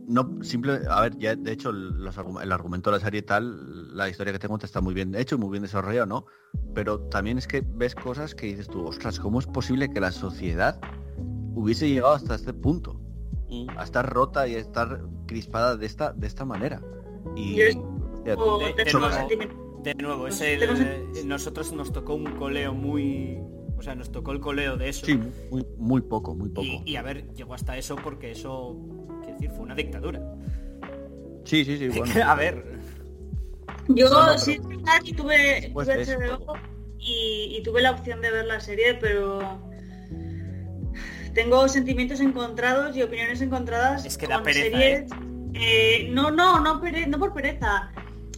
[0.06, 3.96] no simple, a ver, ya de hecho el, los el argumento de la serie tal,
[3.96, 6.26] la historia que te cuenta está muy bien hecho y muy bien desarrollado, ¿no?
[6.74, 10.12] Pero también es que ves cosas que dices tú, ostras, ¿cómo es posible que la
[10.12, 10.80] sociedad
[11.54, 13.00] hubiese llegado hasta este punto?
[13.48, 13.70] Mm.
[13.78, 16.80] A estar rota y a estar crispada de esta, de esta manera.
[17.36, 19.28] Y hostia, De- nuevo.
[19.82, 23.38] De nuevo, es el, nosotros nos tocó un coleo muy...
[23.76, 25.04] O sea, nos tocó el coleo de eso.
[25.04, 25.18] sí,
[25.50, 26.66] muy, muy poco, muy poco.
[26.66, 28.76] Y, y a ver, llegó hasta eso porque eso,
[29.44, 30.20] decir, fue una dictadura.
[31.44, 32.12] Sí, sí, sí, bueno.
[32.24, 32.64] a ver,
[33.88, 36.54] Yo No, no, pero- sí es verdad que tuve, Después tuve HBO
[36.98, 39.60] y, y tuve la opción de ver la serie, pero
[41.34, 45.10] tengo sentimientos encontrados y opiniones encontradas Es que da con pereza, series.
[45.54, 47.90] eh, no, no, no, pere- no por pereza.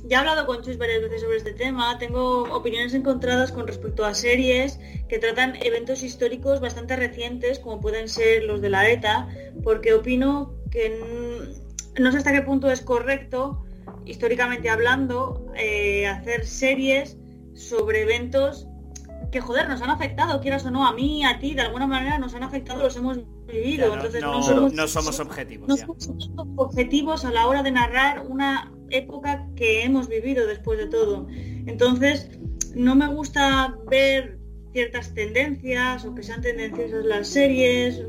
[0.08, 1.98] Ya he hablado con Chus varias veces sobre este tema.
[1.98, 4.78] Tengo opiniones encontradas con respecto a series
[5.08, 9.28] que tratan eventos históricos bastante recientes, como pueden ser los de la ETA,
[9.64, 11.52] porque opino que
[11.98, 13.64] no sé hasta qué punto es correcto,
[14.04, 17.16] históricamente hablando, eh, hacer series
[17.54, 18.68] sobre eventos
[19.32, 22.18] que, joder, nos han afectado, quieras o no, a mí, a ti, de alguna manera
[22.18, 23.84] nos han afectado, los hemos vivido.
[23.84, 25.68] ya no, Entonces no- no, somos, no somos objetivos.
[25.68, 25.86] no ya.
[25.86, 31.26] somos objetivos a la hora de narrar una época que hemos vivido después de todo.
[31.66, 32.30] Entonces,
[32.74, 34.38] no me gusta ver
[34.72, 38.02] ciertas tendencias o que sean tendenciosas las series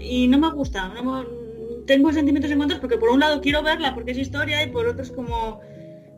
[0.00, 0.88] y no me gusta.
[0.88, 1.45] no me-
[1.86, 5.02] tengo sentimientos encontrados porque por un lado quiero verla porque es historia y por otro
[5.02, 5.60] es como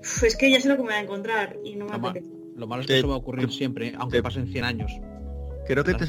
[0.00, 2.10] "Uf, es que ya sé lo que me va a encontrar y no me Toma.
[2.10, 2.32] apetece.
[2.56, 4.64] Lo malo es que Te- eso va a ocurrir te- siempre, aunque te- pasen 100
[4.64, 4.92] años.
[5.66, 6.06] Creo que te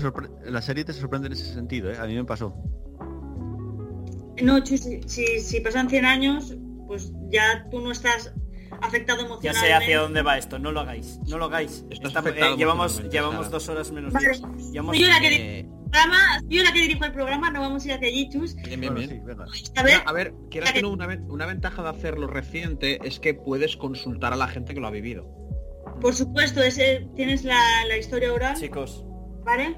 [0.49, 1.98] la serie te sorprende en ese sentido, ¿eh?
[1.99, 2.56] A mí me pasó.
[4.41, 6.56] No, si, si, si pasan 100 años,
[6.88, 8.34] pues ya tú no estás
[8.81, 9.68] afectado Ya emocionalmente.
[9.68, 11.85] sé hacia dónde va esto, no lo hagáis, no lo hagáis.
[11.89, 14.27] Está- afectado eh, llevamos llevamos dos horas menos Vale.
[14.30, 14.41] 10.
[14.72, 15.30] Llevamos- Soy yo la que Eh,
[15.64, 18.07] dirijo el programa, soy yo la que dirijo el programa, no vamos a ir hacia
[18.07, 18.56] allí, chus.
[18.56, 19.10] bien, bien, Bueno, bien.
[19.10, 19.45] sí, venga.
[19.76, 23.34] A ver, A ver, quieras que no, una, una ventaja de hacerlo reciente es que
[23.34, 25.27] puedes consultar a la gente que lo ha vivido.
[26.01, 29.03] por supuesto, ese, tienes la, la historia oral, Chicos,
[29.43, 29.76] ¿vale?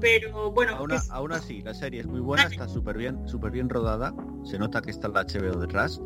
[0.00, 3.50] Pero bueno, Aún, es- aún así, la serie es muy buena, está súper bien, súper
[3.52, 4.12] bien rodada.
[4.44, 6.00] Se nota que está la HBO detrás,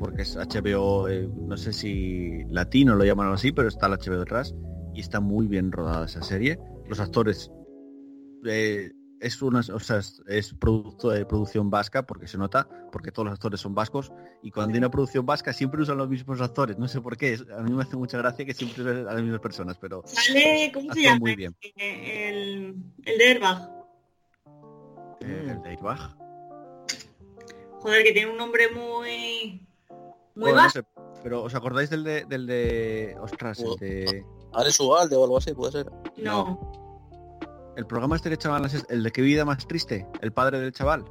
[0.00, 4.18] porque es HBO, eh, no sé si latino lo llaman así, pero está la HBO
[4.18, 4.54] detrás
[4.94, 6.58] y está muy bien rodada esa serie.
[6.88, 7.50] Los actores
[8.46, 8.90] eh,
[9.20, 13.26] es una, o sea, es, es producto de producción vasca, porque se nota, porque todos
[13.26, 14.10] los actores son vascos
[14.42, 16.78] y cuando hay una producción vasca siempre usan los mismos actores.
[16.78, 19.12] No sé por qué, es- a mí me hace mucha gracia que siempre usen a
[19.12, 21.18] las mismas personas, pero sale, ¿cómo se llama?
[21.20, 21.54] muy bien.
[21.60, 23.70] Eh, El, el de Airbag.
[25.20, 26.16] Eh, el de Airbag.
[27.80, 29.66] Joder, que tiene un nombre muy...
[30.34, 30.80] Muy Bueno, no vasco.
[30.80, 30.86] sé,
[31.22, 35.52] pero ¿os acordáis del de, del de ostras, el de Alex Ugalde o algo así,
[35.52, 35.90] puede ser.
[36.16, 36.72] No,
[37.76, 41.04] el programa este de chaval, el de qué vida más triste, el padre del chaval,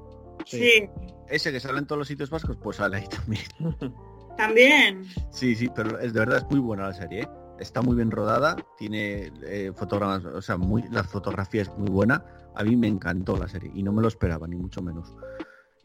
[0.45, 0.89] sí.
[1.27, 3.43] ese que sale en todos los sitios vascos, pues sale ahí también.
[4.37, 5.05] También.
[5.31, 7.29] Sí, sí, pero es de verdad es muy buena la serie, ¿eh?
[7.59, 12.23] está muy bien rodada, tiene eh, fotogramas, o sea, muy la fotografía es muy buena.
[12.55, 15.13] A mí me encantó la serie y no me lo esperaba ni mucho menos.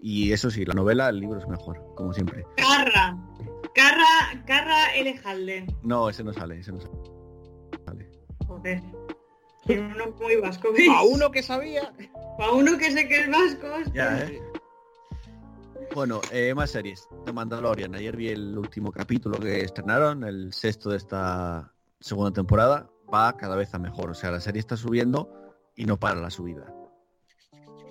[0.07, 2.45] Y eso sí, la novela, el libro es mejor, como siempre.
[2.59, 3.17] Carra.
[3.75, 5.19] Carra, Carra L.
[5.25, 5.67] Halden.
[5.83, 8.11] No, ese no sale, ese no sale.
[8.47, 8.83] Joder.
[9.65, 10.75] Tiene uno muy vasco.
[10.75, 10.91] ¿veis?
[10.95, 11.91] A uno que sabía.
[12.37, 13.67] Pa' uno que sé que es vasco.
[13.95, 14.43] Ya, ¿eh?
[15.95, 17.09] Bueno, eh, más series.
[17.25, 17.95] The Mandalorian.
[17.95, 22.91] Ayer vi el último capítulo que estrenaron, el sexto de esta segunda temporada.
[23.13, 24.11] Va cada vez a mejor.
[24.11, 25.31] O sea, la serie está subiendo
[25.75, 26.74] y no para la subida.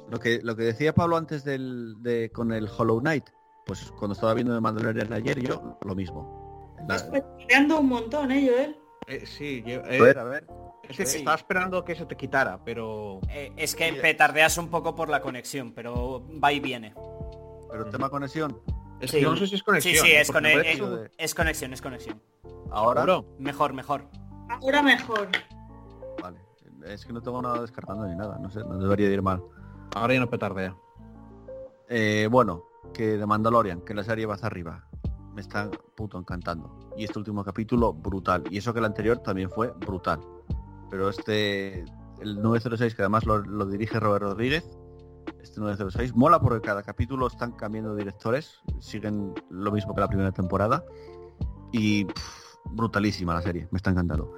[0.09, 3.29] Lo que, lo que decía Pablo antes del, de, con el Hollow Knight,
[3.65, 6.75] pues cuando estaba viendo The Mandalorian ayer, yo lo mismo.
[6.87, 8.77] La- Estás peleando un montón, ¿eh, Joel?
[9.07, 10.47] Eh, sí, yo- a eh, ver, a ver.
[10.87, 11.17] es que Sí.
[11.19, 13.21] estaba esperando que se te quitara, pero...
[13.29, 16.93] eh, es que petardeas un poco por la conexión, pero va y viene.
[17.71, 18.59] Pero tema conexión.
[18.99, 19.17] Es Sí.
[19.19, 19.95] que no sé si es conexión.
[19.95, 22.21] Sí, sí, es, de- es conexión, es conexión.
[22.71, 23.01] Ahora.
[23.01, 23.35] ¿Seguro?
[23.39, 24.07] Mejor, mejor.
[24.49, 25.29] Ahora mejor.
[26.21, 26.39] Vale.
[26.85, 28.37] Es que no tengo nada descargando ni nada.
[28.39, 29.41] No sé, no debería de ir mal.
[29.95, 30.75] Ahora ya no petardea.
[31.89, 32.63] Eh, bueno,
[32.93, 34.87] que de Mandalorian, que la serie va hacia arriba.
[35.33, 36.91] Me está puto encantando.
[36.97, 38.43] Y este último capítulo, brutal.
[38.49, 40.19] Y eso que el anterior también fue brutal.
[40.89, 41.85] Pero este,
[42.21, 44.69] el 906, que además lo, dirige Robert Rodríguez,
[45.41, 48.59] este 906, mola porque cada capítulo están cambiando directores.
[48.79, 50.83] Siguen lo mismo que la primera temporada.
[51.71, 52.07] Y
[52.65, 54.33] brutalísima la serie, me está encantando.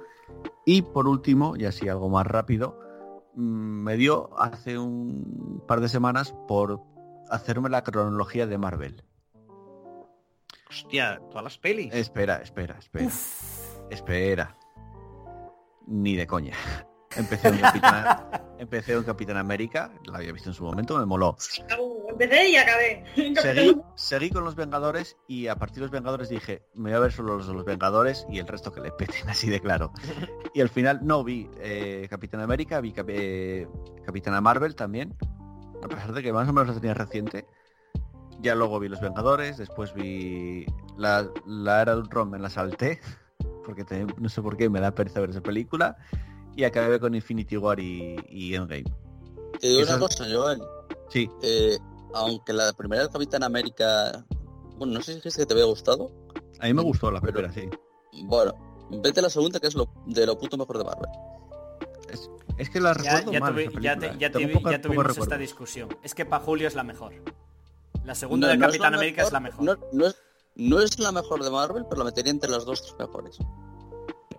[0.64, 2.78] Y por último, y así algo más rápido,
[3.36, 6.82] me dio hace un par de semanas por
[7.30, 9.04] hacerme la cronología de Marvel.
[10.68, 11.92] Hostia, todas las pelis.
[11.94, 13.10] Espera, espera, espera.
[13.90, 14.56] Espera.
[15.86, 16.56] Ni de coña.
[17.14, 21.36] Empecé en Capitán, empecé en Capitán América, la había visto en su momento, me moló.
[22.08, 23.04] Empecé y acabé.
[23.40, 27.00] Seguí, seguí con los Vengadores y a partir de los Vengadores dije, me voy a
[27.00, 29.92] ver solo los de los Vengadores y el resto que le peten, así de claro.
[30.54, 33.66] Y al final no vi eh, Capitán América, vi Cap- eh,
[34.04, 35.14] Capitana Marvel también,
[35.82, 37.46] a pesar de que más o menos la tenía reciente.
[38.40, 40.66] Ya luego vi los Vengadores, después vi
[40.98, 43.00] la, la era de Ultron, me la salté,
[43.64, 43.84] porque
[44.18, 45.96] no sé por qué me da pereza ver esa película,
[46.54, 48.84] y acabé con Infinity War y, y Endgame.
[49.60, 50.62] Te digo Eso- una cosa, Joel.
[51.08, 51.76] Sí, eh,
[52.16, 54.24] aunque la primera del Capitán América...
[54.78, 56.10] Bueno, no sé si dijiste que te había gustado.
[56.60, 57.68] a mí me gustó la primera, sí.
[58.24, 58.52] Bueno,
[58.90, 61.08] vete a la segunda, que es lo, de lo puto mejor de Marvel.
[62.10, 64.70] Es, es que la Ya, recuerdo ya mal, tuvi- esa ya te- ya ya poco
[64.80, 65.22] tuvimos recuerdo.
[65.22, 65.88] esta discusión.
[66.02, 67.12] Es que para Julio es la mejor.
[68.04, 69.64] La segunda No, de no es Capitán América es la mejor.
[69.64, 70.16] No, no es,
[70.54, 73.38] no es la mejor de Marvel, pero la metería entre las dos tres mejores.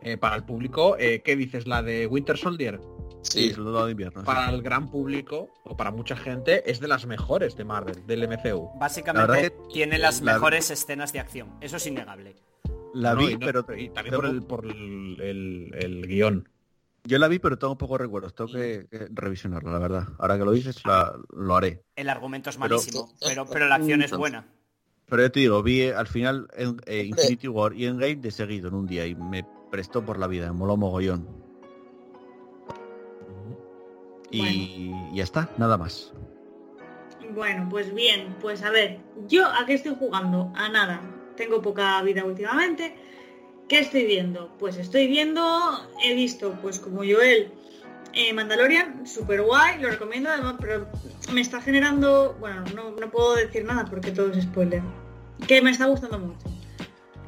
[0.01, 1.67] Eh, para el público, eh, ¿qué dices?
[1.67, 2.79] ¿La de Winter Soldier?
[3.29, 4.21] Sí, de invierno.
[4.21, 4.25] sí.
[4.25, 8.23] Para el gran público, o para mucha gente, es de las mejores de Marvel, del
[8.27, 8.69] MCU.
[8.79, 11.49] Básicamente La tiene las la- mejores escenas de acción.
[11.61, 12.35] Eso es innegable.
[12.93, 16.07] La No, vi, y no- pero y también tengo- por el, por el, el- el
[16.07, 16.49] guion.
[17.03, 18.33] yo la vi, pero tengo pocos recuerdos.
[18.33, 20.07] Tengo que, que revisionarla, la verdad.
[20.19, 21.83] Ahora que lo dices, la- lo haré.
[21.95, 24.45] El argumento es malísimo, pero, pero la acción es buena.
[25.09, 28.31] Pero yo te digo, vi eh, al final en- eh, Infinity War y Endgame de
[28.31, 31.46] seguido en un día y me prestó por la vida, me moló mogollón.
[34.31, 36.11] Y ya está, nada más.
[37.33, 40.51] Bueno, pues bien, pues a ver, yo a qué estoy jugando?
[40.55, 41.01] A nada.
[41.35, 42.95] Tengo poca vida últimamente.
[43.67, 44.55] ¿Qué estoy viendo?
[44.59, 47.51] Pues estoy viendo, he visto, pues como Joel,
[48.13, 50.87] eh, Mandalorian, super guay, lo recomiendo además, pero
[51.33, 54.81] me está generando, bueno, no, no puedo decir nada porque todo es spoiler,
[55.47, 56.47] que me está gustando mucho.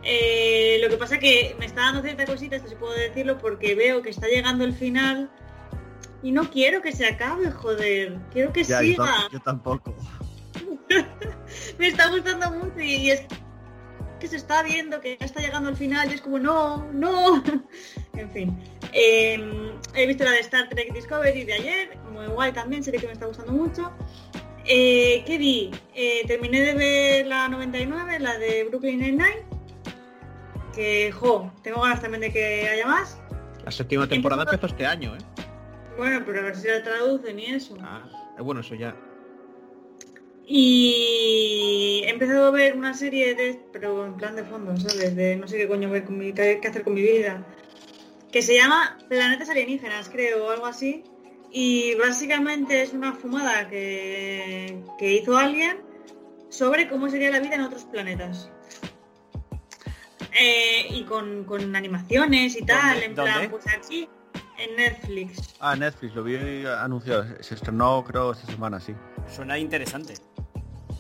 [0.04, 3.76] Eh, lo que pasa que me está dando cierta cosita, esto sí puedo decirlo, porque
[3.76, 5.30] veo que está llegando el final
[6.24, 8.18] y no quiero que se acabe, joder.
[8.32, 9.08] Quiero que Ya, siga.
[9.32, 9.96] yo tampoco.
[11.80, 13.24] me está gustando mucho y, y es
[14.20, 17.41] que se está viendo que ya está llegando al final y es como no, no.
[18.18, 18.58] en fin.
[18.91, 23.08] Eh, he visto la de Star Trek Discovery de ayer, muy guay también, serie que
[23.08, 23.91] me está gustando mucho.
[24.66, 25.72] Eh, ¿Qué vi?
[25.96, 29.46] Eh, terminé de ver la 99, la de Brooklyn Nine-Nine.
[30.76, 33.20] Que, jo, tengo ganas también de que haya más.
[33.64, 35.20] La séptima temporada empezó este año, ¿eh?
[36.00, 37.78] Bueno, pero a ver si la traducen y eso.
[37.82, 38.96] Ah, eh, bueno, eso ya.
[40.48, 45.14] Y he empezado a ver una serie de, pero en plan de fondo, ¿sabes?
[45.14, 47.46] De no sé qué coño ver con mi, qué qué hacer con mi vida.
[48.32, 51.04] Que se llama Planetas Alienígenas, creo, o algo así.
[51.52, 55.82] Y básicamente es una fumada que, que hizo alguien
[56.48, 58.50] sobre cómo sería la vida en otros planetas.
[60.40, 63.06] Eh, y con, con animaciones y tal, ¿Dónde?
[63.06, 63.50] en plan, ¿Dónde?
[63.50, 64.08] pues aquí,
[64.60, 65.56] en Netflix.
[65.60, 67.26] Ah, Netflix, lo vi anunciado.
[67.41, 68.94] Se estrenó, creo, esta semana, sí.
[69.34, 70.15] Suena interesante.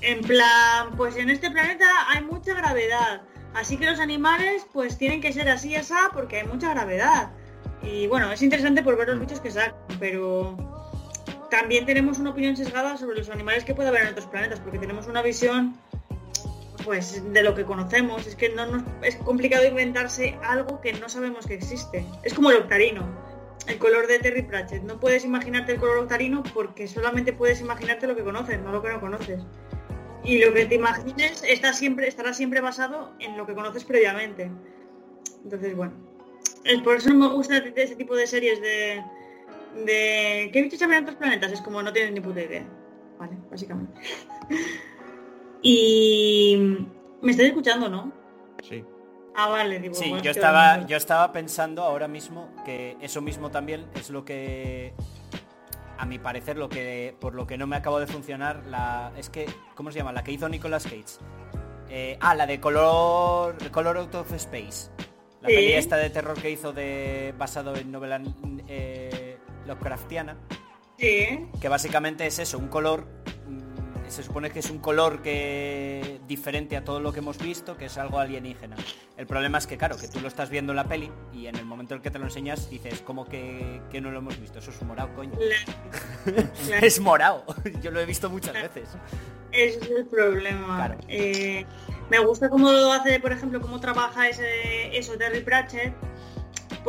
[0.01, 3.21] En plan, pues en este planeta hay mucha gravedad.
[3.53, 7.31] Así que los animales pues tienen que ser así y así porque hay mucha gravedad.
[7.81, 10.55] Y bueno, es interesante por ver los bichos que sacan, pero
[11.49, 14.77] también tenemos una opinión sesgada sobre los animales que puede haber en otros planetas, porque
[14.77, 15.75] tenemos una visión
[16.85, 18.27] pues de lo que conocemos.
[18.27, 22.05] Es que no nos, es complicado inventarse algo que no sabemos que existe.
[22.23, 23.03] Es como el octarino,
[23.69, 24.83] el color de Terry Pratchett.
[24.83, 28.81] No puedes imaginarte el color octarino porque solamente puedes imaginarte lo que conoces, no lo
[28.81, 29.41] que no conoces.
[30.23, 34.51] Y lo que te imagines está siempre, estará siempre basado en lo que conoces previamente.
[35.43, 35.93] Entonces, bueno.
[36.65, 39.03] Es por eso no me gusta ese tipo de series de.
[39.85, 41.51] de ¿Qué bichos había en otros planetas?
[41.51, 42.65] Es como no tienen ni puta idea.
[43.17, 43.93] Vale, básicamente.
[45.61, 46.87] y.
[47.21, 48.11] Me estáis escuchando, ¿no?
[48.67, 48.83] Sí.
[49.41, 49.93] Ah, vale, digo.
[49.95, 54.93] Sí, yo estaba, yo estaba pensando ahora mismo que eso mismo también es lo que,
[55.97, 59.29] a mi parecer, lo que por lo que no me acabo de funcionar la, es
[59.29, 59.45] que,
[59.75, 60.11] ¿cómo se llama?
[60.11, 61.19] La que hizo Nicolas Cage.
[61.89, 64.91] Eh, ah, la de color, color out of space.
[65.41, 65.55] La Sí.
[65.55, 68.21] peli esta de terror que hizo de basado en novela
[68.67, 70.35] eh, Lovecraftiana,
[70.97, 73.07] Sí, que básicamente es eso, un color
[73.47, 77.75] mm, se supone que es un color que diferente a todo lo que hemos visto,
[77.75, 78.77] que es algo alienígena.
[79.17, 81.55] El problema es que, claro, que tú lo estás viendo en la peli y en
[81.57, 84.39] el momento en el que te lo enseñas dices, como que, que no lo hemos
[84.39, 84.59] visto?
[84.59, 85.33] Eso es morado, coño.
[85.37, 87.43] la- es morado.
[87.81, 88.87] Yo lo he visto muchas veces.
[89.51, 90.75] Ese es el problema.
[90.77, 90.97] Claro.
[91.07, 91.65] Eh,
[92.09, 95.93] me gusta cómo lo hace, por ejemplo, cómo trabaja ese, eso Terry Pratchett,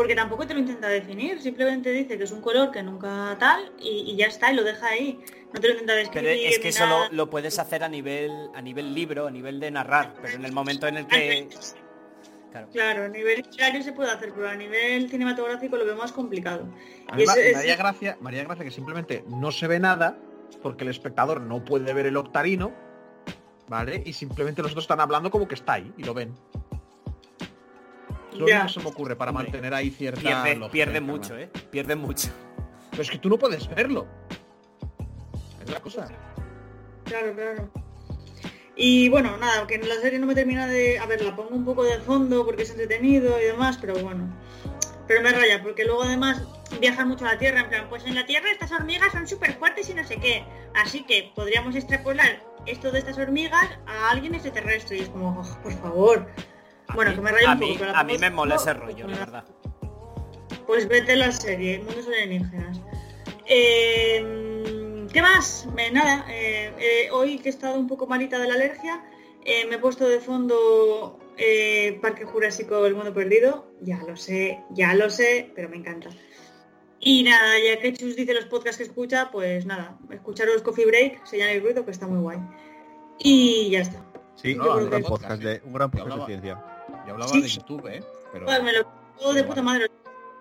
[0.01, 3.71] porque tampoco te lo intenta definir, simplemente dice que es un color que nunca tal
[3.79, 5.21] y, y ya está, y lo deja ahí.
[5.53, 6.31] No te lo intenta describir.
[6.31, 9.61] Pero es que eso lo, lo puedes hacer a nivel, a nivel libro, a nivel
[9.61, 11.49] de narrar, pero en el momento en el que...
[12.51, 12.69] Claro.
[12.73, 16.67] Claro, a nivel literario se puede hacer, pero a nivel cinematográfico lo veo más complicado.
[17.17, 20.17] Y es- es- María Gracia, María Gracia que simplemente no se ve nada
[20.63, 22.73] porque el espectador no puede ver el octarino,
[23.69, 24.03] ¿vale?
[24.07, 26.35] Y simplemente los otros están hablando como que está ahí y lo ven.
[28.31, 31.07] Que se me ocurre para Hombre, mantener ahí cierta Pierde, lógica, pierde ¿no?
[31.07, 31.51] mucho, ¿eh?
[31.71, 32.29] Pierde mucho.
[32.91, 34.07] Pero es que tú no puedes verlo.
[35.65, 36.09] Es la cosa.
[37.05, 37.71] Claro, claro.
[38.77, 40.99] Y bueno, nada, que en la serie no me termina de...
[40.99, 44.35] A ver, la pongo un poco de fondo porque es entretenido y demás, pero bueno.
[45.07, 46.43] Pero me raya, porque luego además
[46.81, 49.55] viajan mucho a la Tierra, en plan, pues en la Tierra estas hormigas son súper
[49.59, 50.45] fuertes y no sé qué.
[50.75, 54.99] Así que podríamos extrapolar esto de estas hormigas a alguien extraterrestre.
[54.99, 56.27] Y es como, "Oh, por favor.
[56.91, 57.71] A Bueno, mí- que me raya a un poco.
[57.73, 59.45] mí- pero la a mí me mola ese rollo, la verdad.
[60.67, 62.81] Pues vete la serie, Mundos Alienígenas.
[63.47, 65.67] Eh, ¿Qué más?
[65.77, 69.03] Eh, nada, eh, eh, hoy que he estado un poco malita de la alergia,
[69.45, 73.67] eh, me he puesto de fondo eh, Parque Jurásico El Mundo Perdido.
[73.81, 76.11] Ya lo sé, ya lo sé, pero me encanta.
[77.01, 81.25] Y nada, ya que Chus dice los podcasts que escucha, pues nada, escucharos Coffee Break,
[81.25, 82.39] señal y ruido, que está muy guay.
[83.19, 84.05] Y ya está.
[84.37, 86.63] Sí, No, un gran podcast de, un gran podcast de hablaba- ciencia.
[87.21, 87.43] Yo hablaba Sí.
[87.43, 88.03] de YouTube, ¿eh?
[88.33, 88.85] Pero Pues me lo
[89.19, 89.87] pongo de puta madre.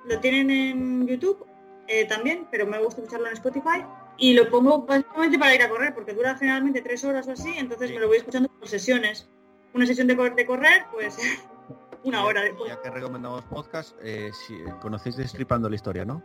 [0.06, 1.46] Lo tienen en YouTube
[1.88, 3.84] eh, también, pero me gusta escucharlo en Spotify.
[4.18, 7.54] Y lo pongo básicamente para ir a correr, porque dura generalmente tres horas o así,
[7.58, 7.94] entonces Sí.
[7.96, 9.28] me lo voy escuchando por sesiones.
[9.74, 11.18] Una sesión de, cor- de correr, pues
[12.04, 16.22] una hora de Ya que recomendamos podcast, eh, si conocéis Destripando la Historia, ¿no?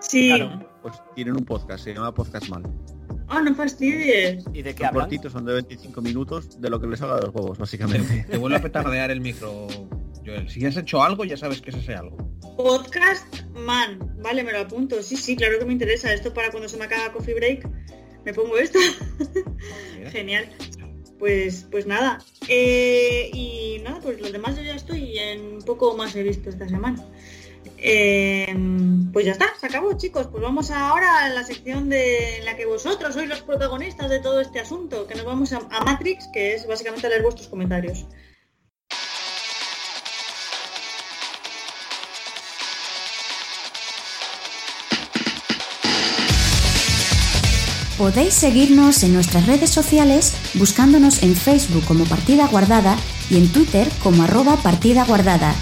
[0.00, 0.28] Sí.
[0.34, 0.66] Claro.
[0.82, 2.62] Pues tienen un podcast, se llama Podcast Mal.
[3.34, 4.44] Ah, no fastidies.
[4.52, 5.04] ¿Y de qué Son hablan?
[5.04, 8.26] cortitos, son de 25 minutos, de lo que les haga de los huevos, básicamente.
[8.30, 9.68] te vuelve a petardear el micro,
[10.24, 10.48] Joel.
[10.50, 12.16] Si has hecho algo, ya sabes que es ese algo.
[12.56, 13.98] Podcast Man.
[14.22, 15.02] Vale, me lo apunto.
[15.02, 16.12] Sí, sí, claro que me interesa.
[16.12, 17.68] Esto para cuando se me acaba Coffee Break,
[18.24, 18.78] me pongo esto.
[20.10, 20.46] Genial.
[21.18, 22.18] pues, pues nada.
[22.48, 26.68] Eh, y nada, pues los demás yo ya estoy en poco más he visto esta
[26.68, 27.02] semana.
[27.78, 28.54] Eh,
[29.12, 30.28] pues ya está, se acabó chicos.
[30.28, 34.20] Pues vamos ahora a la sección de en la que vosotros sois los protagonistas de
[34.20, 38.06] todo este asunto, que nos vamos a, a Matrix, que es básicamente leer vuestros comentarios.
[48.02, 52.96] Podéis seguirnos en nuestras redes sociales buscándonos en Facebook como Partida Guardada
[53.30, 55.54] y en Twitter como arroba Partida Guardada.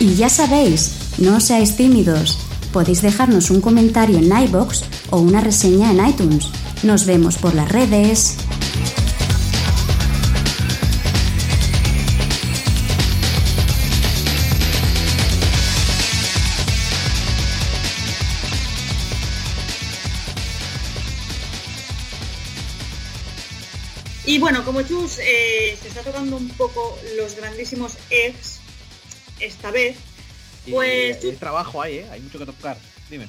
[0.00, 2.38] Y ya sabéis, no seáis tímidos.
[2.72, 6.48] Podéis dejarnos un comentario en iBox o una reseña en iTunes.
[6.82, 8.36] Nos vemos por las redes.
[24.26, 28.53] Y bueno, como Chus eh, se está tocando un poco los grandísimos ex
[29.44, 29.96] esta vez,
[30.66, 32.06] Y pues hay trabajo ahí, ¿eh?
[32.10, 32.76] Hay mucho que tocar.
[33.10, 33.26] Dime.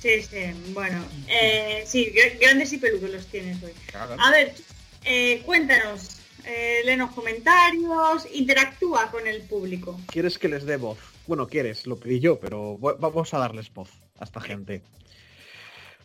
[0.00, 3.72] sí, sí, bueno, eh, sí, gr- grandes y peludos los tienes hoy.
[3.86, 4.16] Claro.
[4.18, 4.54] A ver,
[5.04, 9.98] eh, cuéntanos, eh, léenos comentarios, interactúa con el público.
[10.08, 10.98] ¿Quieres que les dé voz?
[11.26, 13.88] Bueno, quieres, lo pedí yo, pero vamos a darles voz
[14.18, 14.82] a esta gente.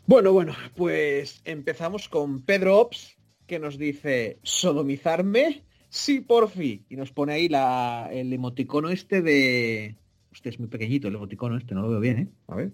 [0.05, 3.15] Bueno, bueno, pues empezamos con Pedro Ops,
[3.47, 5.63] que nos dice, ¿sodomizarme?
[5.89, 6.85] Sí, por fin.
[6.89, 9.95] Y nos pone ahí la, el emoticono este de...
[10.31, 12.27] Hostia, es muy pequeñito el emoticono este, no lo veo bien, ¿eh?
[12.47, 12.71] A ver.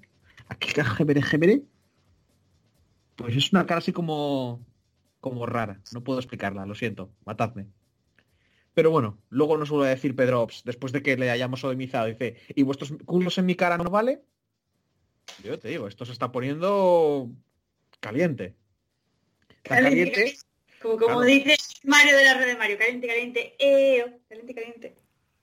[0.50, 1.62] Aquí, gemere, gemere.
[3.16, 4.66] Pues es una cara así como...
[5.22, 5.80] como rara.
[5.94, 7.10] No puedo explicarla, lo siento.
[7.26, 7.68] Matadme.
[8.74, 12.08] Pero bueno, luego nos vuelve a decir Pedro Ops, después de que le hayamos sodomizado,
[12.08, 14.22] dice, ¿y vuestros culos en mi cara no vale?
[15.46, 17.32] Yo te digo, esto se está poniendo
[18.02, 18.54] caliente.
[19.64, 20.36] Tan Caliente.
[20.82, 21.22] Como, como Claro.
[21.22, 21.56] dice
[21.86, 24.96] Mario de la red de Mario, caliente, caliente, eh, caliente, caliente.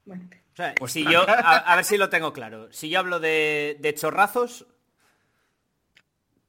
[0.04, 2.72] Bueno, O sea, pues si yo, a, a ver si lo tengo claro.
[2.72, 4.66] Si yo hablo de, de chorrazos,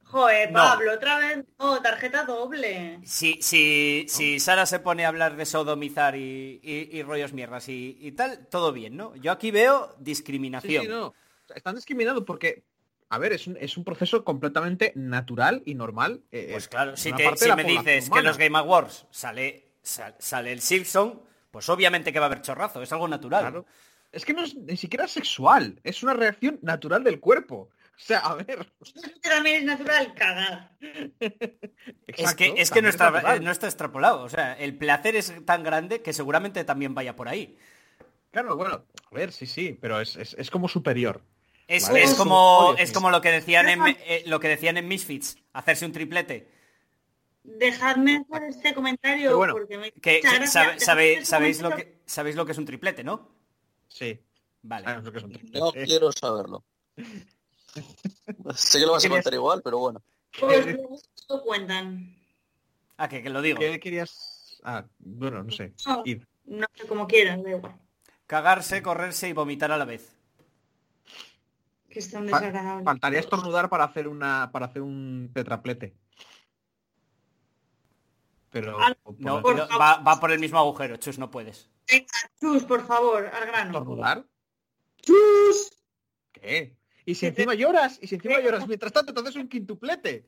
[0.02, 0.60] joder, No.
[0.62, 3.00] Pablo, otra vez, oh, tarjeta doble.
[3.04, 7.68] si, si, si Sara se pone a hablar de sodomizar y, y- y rollos mierdas
[7.68, 9.14] y, y tal, todo bien, ¿no?
[9.16, 10.84] Yo aquí veo discriminación.
[10.84, 11.14] sí, no.
[11.54, 12.64] Están discriminados porque,
[13.10, 16.22] a ver, es un, es un proceso completamente natural y normal.
[16.32, 18.28] eh, Pues eh, claro, si, te- si me dices que humana.
[18.28, 22.82] los Game Awards sale, sal- sale el Simpson, pues obviamente que va a haber chorrazo,
[22.82, 23.42] es algo natural.
[23.42, 23.66] Claro.
[24.10, 27.70] Es que no es ni siquiera sexual, es una reacción natural del cuerpo.
[27.96, 28.72] O sea, a ver.
[29.22, 30.70] También es natural, cagar.
[32.06, 33.44] Es que, es que no, está, natural.
[33.44, 34.22] no está extrapolado.
[34.22, 37.56] O sea, el placer es tan grande que seguramente también vaya por ahí.
[38.32, 41.22] Claro, bueno, a ver, sí, sí, pero es, es, es como superior.
[41.68, 44.76] Es, Vale, es como, oye, es como lo que decían en eh, lo que decían
[44.76, 46.48] en Misfits, hacerse un triplete.
[47.44, 52.00] Dejadme hacer este comentario bueno, porque me Que, que sabe- sabe- este sabéis lo que
[52.06, 53.28] sabéis lo que es un triplete, ¿no?
[53.88, 54.18] Sí.
[54.62, 54.86] Vale.
[55.52, 56.64] No quiero saberlo.
[58.56, 60.02] sé que lo vas a ¿Querías- contar igual, pero bueno.
[60.40, 60.76] Pues
[61.28, 62.16] lo cuentan.
[62.96, 63.58] Ah, que, que lo digo.
[63.58, 64.58] ¿Qué querías?
[64.64, 65.74] Ah, bueno, no sé.
[66.46, 67.74] No, sé como quieran, da igual.
[68.26, 70.16] Cagarse, correrse y vomitar a la vez.
[71.90, 72.84] Que es tan Fa- desagradable.
[72.84, 75.94] faltaría estornudar para hacer una para hacer un tetraplete.
[78.54, 81.68] Pero Ah, por No, Por va, va por el mismo agujero, chus, no puedes.
[81.90, 82.06] Venga,
[82.40, 83.66] Chus, por favor, al grano.
[83.70, 84.24] estornudar,
[85.02, 85.72] Chus.
[86.30, 86.76] ¿qué?
[87.04, 90.26] Y si encima lloras, y si encima lloras, mientras tanto te haces un quintuplete.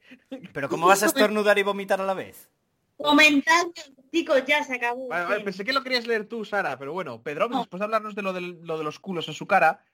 [0.53, 2.51] Pero ¿cómo vas a estornudar y vomitar a la vez?
[2.97, 5.07] Comentarios, chicos, ya se acabó.
[5.07, 5.45] Vale, vale, Fin.
[5.45, 7.59] pensé que lo querías leer tú, Sara, pero bueno, Pedro, No.
[7.61, 9.85] después de hablarnos de lo, del- lo de los culos en su cara,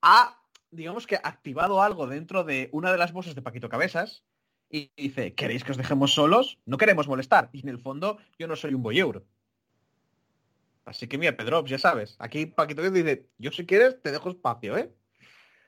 [0.00, 0.40] ha,
[0.70, 4.24] digamos que, activado algo dentro de una de las voces de Paquito Cabezas
[4.74, 6.58] y dice, ¿queréis que os dejemos solos?
[6.66, 7.48] No queremos molestar.
[7.52, 9.24] Y en el fondo, yo no soy un boyeuro.
[10.84, 14.76] Así que mira, Pedro, ya sabes, aquí Paquito dice, yo si quieres te dejo espacio,
[14.76, 14.92] ¿eh?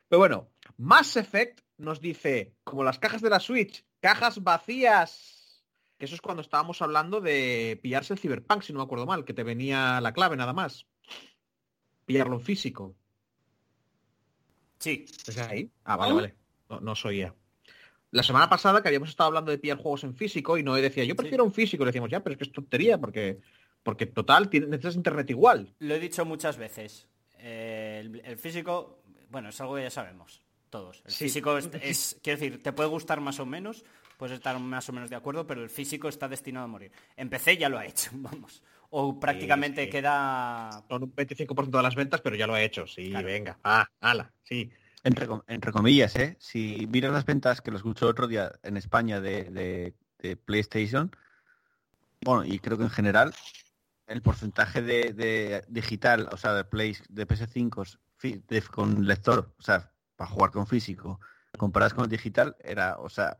[0.08, 5.64] Pero bueno, Mass Effect nos dice, como las cajas de la Switch, cajas vacías.
[5.98, 9.24] Que eso es cuando estábamos hablando de pillarse el Cyberpunk, si no me acuerdo mal,
[9.24, 10.84] que te venía la clave nada más.
[12.06, 12.96] Pillarlo en físico.
[14.80, 15.06] Sí.
[15.26, 15.70] ¿Es ahí?
[15.84, 16.36] Ah, vale, vale.
[16.68, 17.32] No, no os oía.
[18.12, 21.04] La semana pasada que habíamos estado hablando de pillar juegos en físico y Noé decía,
[21.04, 21.82] yo prefiero un físico.
[21.82, 23.38] Y decíamos, ya, pero es que es tontería, porque,
[23.82, 25.74] porque total, necesitas internet igual.
[25.80, 27.08] Lo he dicho muchas veces.
[27.38, 31.02] Eh, el, el físico, bueno, es algo que ya sabemos, todos.
[31.04, 31.24] El Sí.
[31.24, 33.84] físico es, es- quiero decir, te puede gustar más o menos,
[34.16, 36.92] puedes estar más o menos de acuerdo, pero el físico está destinado a morir.
[37.16, 38.62] En PC ya lo ha hecho, vamos.
[38.90, 39.90] O prácticamente sí.
[39.90, 40.70] queda...
[40.88, 42.86] Son un 25% de las ventas, pero ya lo ha hecho.
[42.86, 43.26] Sí, Claro.
[43.26, 43.58] venga.
[43.64, 44.70] Ah, ala, sí.
[45.06, 46.36] Entre, entre comillas, ¿eh?
[46.40, 51.14] Si miras las ventas que lo escucho otro día en España de, de- de PlayStation,
[52.24, 53.32] bueno, y creo que en general,
[54.08, 59.54] el porcentaje de, de digital, o sea, de Play, de PS5 fi- de- con lector,
[59.58, 61.20] o sea, para jugar con físico,
[61.56, 63.36] comparadas con el digital, era, o sea,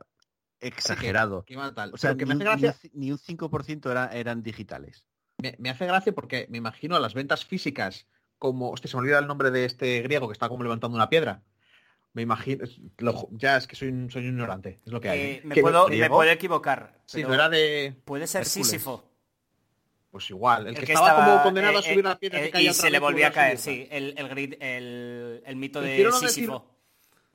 [0.61, 1.43] exagerado.
[1.43, 1.93] Que tal.
[1.93, 5.05] O sea, que ni, me hace un- gracia, ni un 5% era- eran digitales.
[5.41, 8.07] me, me hace gracia porque me imagino las ventas físicas
[8.39, 11.09] como, hostia, se me olvida el nombre de este griego que está como levantando una
[11.09, 11.43] piedra.
[12.13, 12.65] Me imagino,
[12.97, 15.19] lo- ya es que soy un, soy un ignorante, es lo que hay.
[15.19, 16.99] Eh, me, puedo, me puedo equivocar.
[17.05, 18.53] Sí, pero no era de, Puede ser Hércules.
[18.67, 19.03] Sísifo.
[20.09, 22.39] pues igual, el, El que, que estaba, como condenado a eh, subir eh, la piedra
[22.39, 23.87] eh, que caía y se le volvía a caer, sí.
[23.91, 26.73] El, el, grid- el, mito de Prefiero no decir- Sísifo.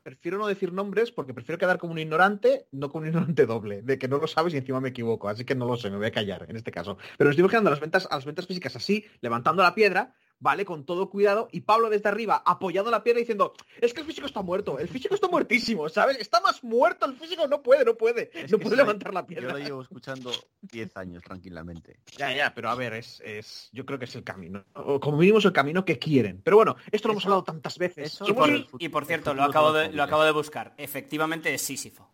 [0.03, 3.83] Prefiero no decir nombres porque prefiero quedar como un ignorante, no como un ignorante doble,
[3.83, 5.97] de que no lo sabes y encima me equivoco, así que no lo sé, me
[5.97, 6.99] voy a callar en este caso.
[7.17, 10.13] Pero me estoy imaginando las ventas, a las ventas físicas así, levantando la piedra,
[10.43, 14.07] vale, con todo cuidado, y Pablo desde arriba apoyando la piedra diciendo, es que el
[14.07, 16.19] físico está muerto, el físico está muertísimo, ¿sabes?
[16.19, 19.27] Está más muerto el físico, no puede, no puede, Es no puede levantar la Yo
[19.29, 19.53] piedra.
[19.53, 20.33] lo llevo escuchando
[20.63, 22.01] 10 años tranquilamente.
[22.17, 25.17] Ya, ya, pero a ver, es, es, yo creo que es el camino, o como
[25.17, 26.43] mínimo es el camino que quieren.
[26.43, 28.15] Pero bueno, esto lo hemos hablado tantas veces.
[28.15, 28.51] eso Y por,
[28.81, 30.75] y por cierto, lo acabo, de lo acabo de buscar.
[30.77, 32.11] Efectivamente es Sísifo.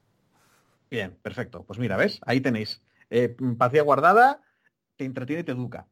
[0.90, 1.64] Bien, perfecto.
[1.64, 2.20] Pues mira, ¿ves?
[2.26, 2.82] Ahí tenéis.
[3.10, 4.42] Eh, paciencia guardada,
[4.96, 5.86] te entretiene y te educa.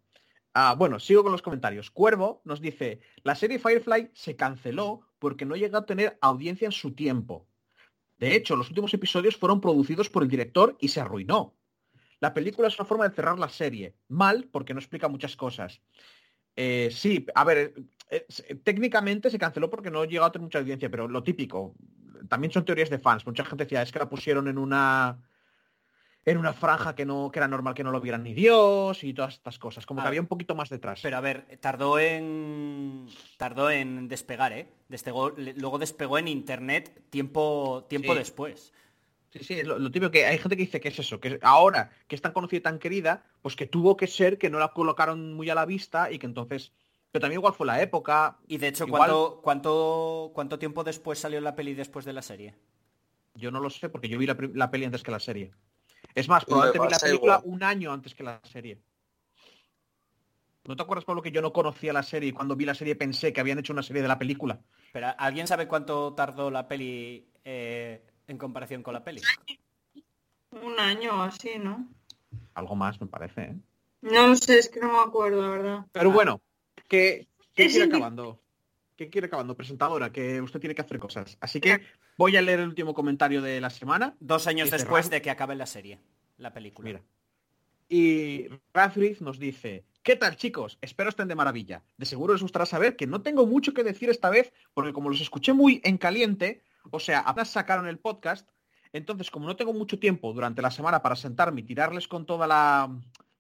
[0.58, 1.90] Ah, bueno, sigo con los comentarios.
[1.90, 6.72] Cuervo nos dice, la serie Firefly se canceló porque no llegó a tener audiencia en
[6.72, 7.46] su tiempo.
[8.16, 11.58] De hecho, los últimos episodios fueron producidos por el director y se arruinó.
[12.20, 13.96] La película es una forma de cerrar la serie.
[14.08, 15.82] Mal, porque no explica muchas cosas.
[16.56, 17.74] Eh, sí, a ver,
[18.08, 21.74] eh, eh, técnicamente se canceló porque no llegó a tener mucha audiencia, pero lo típico,
[22.30, 23.26] también son teorías de fans.
[23.26, 25.22] Mucha gente decía, es que la pusieron en una
[26.26, 29.14] en una franja que no que era normal que no lo vieran ni Dios y
[29.14, 29.86] todas estas cosas.
[29.86, 31.00] Como que ver, había un poquito más detrás.
[31.02, 34.68] Pero a ver, tardó en tardó en despegar, ¿eh?
[34.88, 38.18] Despegó- luego despegó en internet tiempo tiempo Sí.
[38.18, 38.72] después.
[39.30, 41.90] Sí, sí, lo, lo típico que hay gente que dice que es eso, que ahora
[42.08, 44.68] que es tan conocida y tan querida, pues que tuvo que ser que no la
[44.72, 46.72] colocaron muy a la vista y que entonces...
[47.12, 48.36] Pero también igual fue la época.
[48.48, 52.22] Y de hecho, Igual- ¿cuánto, cuánto, ¿cuánto tiempo después salió la peli después de la
[52.22, 52.54] serie?
[53.34, 55.52] Yo no lo sé porque yo vi la peli antes que la serie.
[56.14, 57.54] Es más, Me probablemente vi la película igual.
[57.54, 58.78] un año antes que la serie.
[60.64, 62.96] ¿No te acuerdas, Pablo, que yo no conocía la serie y cuando vi la serie
[62.96, 64.60] pensé que habían hecho una serie de la película?
[64.92, 69.20] Pero ¿alguien sabe cuánto tardó la peli eh, en comparación con la peli?
[70.50, 71.88] Un año o así, ¿no?
[72.54, 73.56] Algo más, me parece, ¿eh?
[74.02, 75.86] No lo sé, es que no me acuerdo, la verdad.
[75.92, 76.40] Pero bueno,
[76.88, 78.40] que, que Es quiere acabando.
[78.96, 81.36] Que quiere acabando, presentadora, que usted tiene que hacer cosas.
[81.40, 81.80] Así que
[82.16, 84.16] voy a leer el último comentario de la semana.
[84.20, 86.00] Dos años después de que acabe la serie,
[86.38, 86.86] la película.
[86.86, 87.02] Mira.
[87.88, 90.78] Y Razriz nos dice, ¿qué tal chicos?
[90.80, 91.84] Espero estén de maravilla.
[91.96, 95.08] De seguro les gustará saber que no tengo mucho que decir esta vez, porque como
[95.08, 98.48] los escuché muy en caliente, o sea, apenas sacaron el podcast,
[98.92, 102.46] entonces como no tengo mucho tiempo durante la semana para sentarme y tirarles con toda
[102.46, 102.90] la...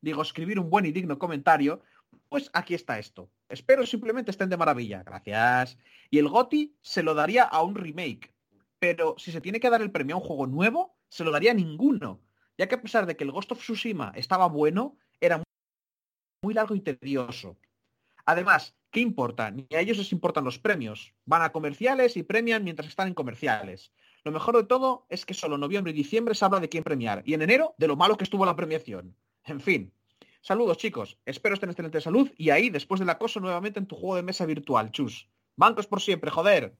[0.00, 1.82] digo, escribir un buen y digno comentario,
[2.28, 3.30] pues aquí está esto.
[3.48, 5.02] Espero simplemente estén de maravilla.
[5.02, 5.78] Gracias.
[6.10, 8.32] Y el GOTI se lo daría a un remake.
[8.86, 11.50] Pero si se tiene que dar el premio a un juego nuevo, se lo daría
[11.50, 12.20] a ninguno.
[12.56, 15.42] Ya que a pesar de que el Ghost of Tsushima estaba bueno, era
[16.40, 17.56] muy largo y tedioso.
[18.26, 19.50] Además, ¿qué importa?
[19.50, 21.12] Ni a ellos les importan los premios.
[21.24, 23.90] Van a comerciales y premian mientras están en comerciales.
[24.22, 27.24] Lo mejor de todo es que solo noviembre y diciembre se habla de quién premiar.
[27.26, 29.16] Y en enero, de lo malo que estuvo la premiación.
[29.42, 29.92] En fin.
[30.42, 31.18] Saludos, chicos.
[31.26, 34.22] Espero estén en excelente salud y ahí, después del acoso, nuevamente en tu juego de
[34.22, 35.28] mesa virtual, chus.
[35.56, 36.76] Bancos por siempre, joder.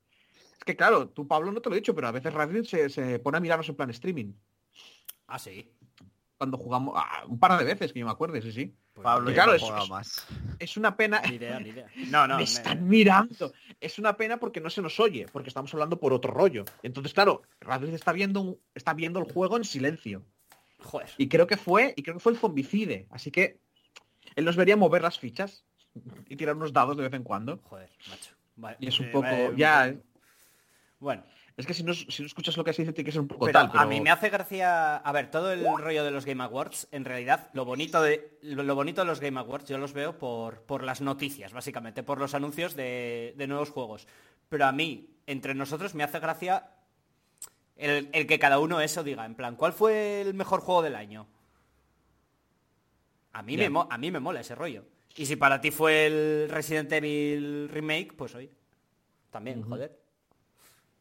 [0.59, 2.89] Es que claro, tú, Pablo, no te lo he dicho, pero a veces Radric se,
[2.89, 4.33] se pone a mirarnos en plan streaming.
[5.27, 5.71] Ah, sí.
[6.39, 8.75] Cuando jugamos, ah, un par de veces, que yo me acuerde, sí, sí.
[8.93, 10.27] Pues Pablo Y claro, no es- más.
[10.59, 11.21] Es una pena.
[11.29, 11.87] Ni idea, ni idea.
[12.11, 12.35] No, no.
[12.35, 13.53] me me- están mirando.
[13.81, 16.65] Es una pena porque no se nos oye, porque estamos hablando por otro rollo.
[16.83, 17.43] Entonces, claro,
[17.93, 20.25] está viendo, está viendo el juego en silencio.
[20.81, 21.09] Joder.
[21.19, 23.07] Y creo que fue, y creo que fue el zombicide.
[23.11, 23.59] Así que
[24.35, 25.65] él nos vería mover las fichas
[26.29, 27.59] y tirar unos dados de vez en cuando.
[27.65, 28.35] Joder, macho.
[28.57, 30.01] Vale, Y es un eh, poco- vale, ya, eh.
[30.99, 31.25] Bueno,
[31.57, 33.29] Es que si no, si no escuchas lo que se dice, tiene que ser un
[33.29, 33.71] poco pero tal.
[33.71, 33.81] Pero...
[33.81, 34.97] a mí me hace gracia...
[34.97, 38.75] A ver, todo el rollo de los Game Awards, en realidad, lo bonito de, lo,
[38.75, 42.35] bonito de los Game Awards yo los veo por, por las noticias, básicamente, por los
[42.35, 44.07] anuncios de, de nuevos juegos.
[44.49, 46.71] Pero a mí, entre nosotros, me hace gracia
[47.77, 50.95] el, el que cada uno eso diga, en plan, ¿cuál fue el mejor juego del
[50.95, 51.27] año?
[53.33, 54.85] A mí, me, a mí me mola ese rollo.
[55.15, 58.51] Y si para ti fue el Resident Evil Remake, pues oye,
[59.31, 60.06] también, joder.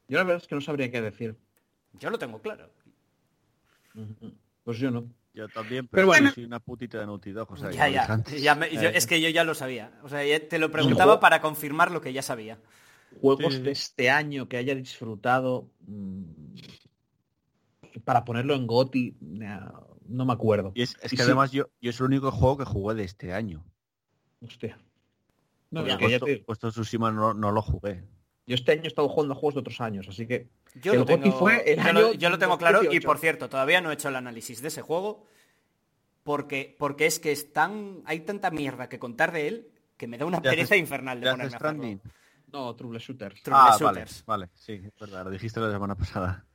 [0.08, 1.36] Yo la verdad es que no sabría qué decir.
[2.00, 2.70] Yo lo tengo claro.
[4.64, 5.10] Pues yo no.
[5.34, 6.32] Yo también, Pero pero, bueno.
[6.32, 7.06] soy una putita de
[7.52, 8.02] o sea, ya, ya.
[8.02, 8.42] dije antes.
[8.42, 9.92] ya me- yo- Eh, es que yo ya lo sabía.
[10.04, 12.60] O sea, te lo preguntaba para confirmar lo que ya sabía.
[13.22, 13.62] juegos Sí.
[13.62, 16.24] de este año que haya disfrutado mm,
[18.04, 20.72] para ponerlo en GOTI, no, no me acuerdo.
[20.76, 21.30] Y es, es Y que sí.
[21.30, 23.64] además yo, yo es el único juego que jugué de este año.
[24.42, 24.78] Hostia.
[25.72, 28.04] No, Ghost, te of Tsushima no, no lo jugué.
[28.48, 31.00] Yo este año he estado jugando a juegos de otros años, así que Yo, El
[31.00, 33.08] lo tengo, fue el yo, año lo, yo lo tengo claro y 2018.
[33.08, 35.26] por cierto, todavía no he hecho el análisis de ese juego
[36.24, 39.68] porque, porque es que es tan, hay tanta mierda que contar de él
[39.98, 42.00] que me da una ¿Te haces- pereza infernal de ¿Te ponerme a
[42.52, 43.34] no, Trouble Shooter.
[43.44, 44.26] Trouble Ah, vale, Shooters.
[44.26, 46.46] vale, sí, es verdad, lo dijiste la semana pasada.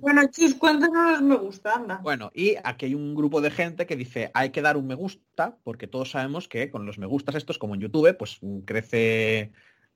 [0.00, 1.98] Bueno, Chus, cuéntanos los me gusta, anda.
[2.02, 4.94] Bueno, y aquí hay un grupo de gente que dice hay que dar un me
[4.94, 8.60] gusta, porque todos sabemos que con los me gustas estos, como en YouTube, pues mm,
[8.60, 9.52] crece,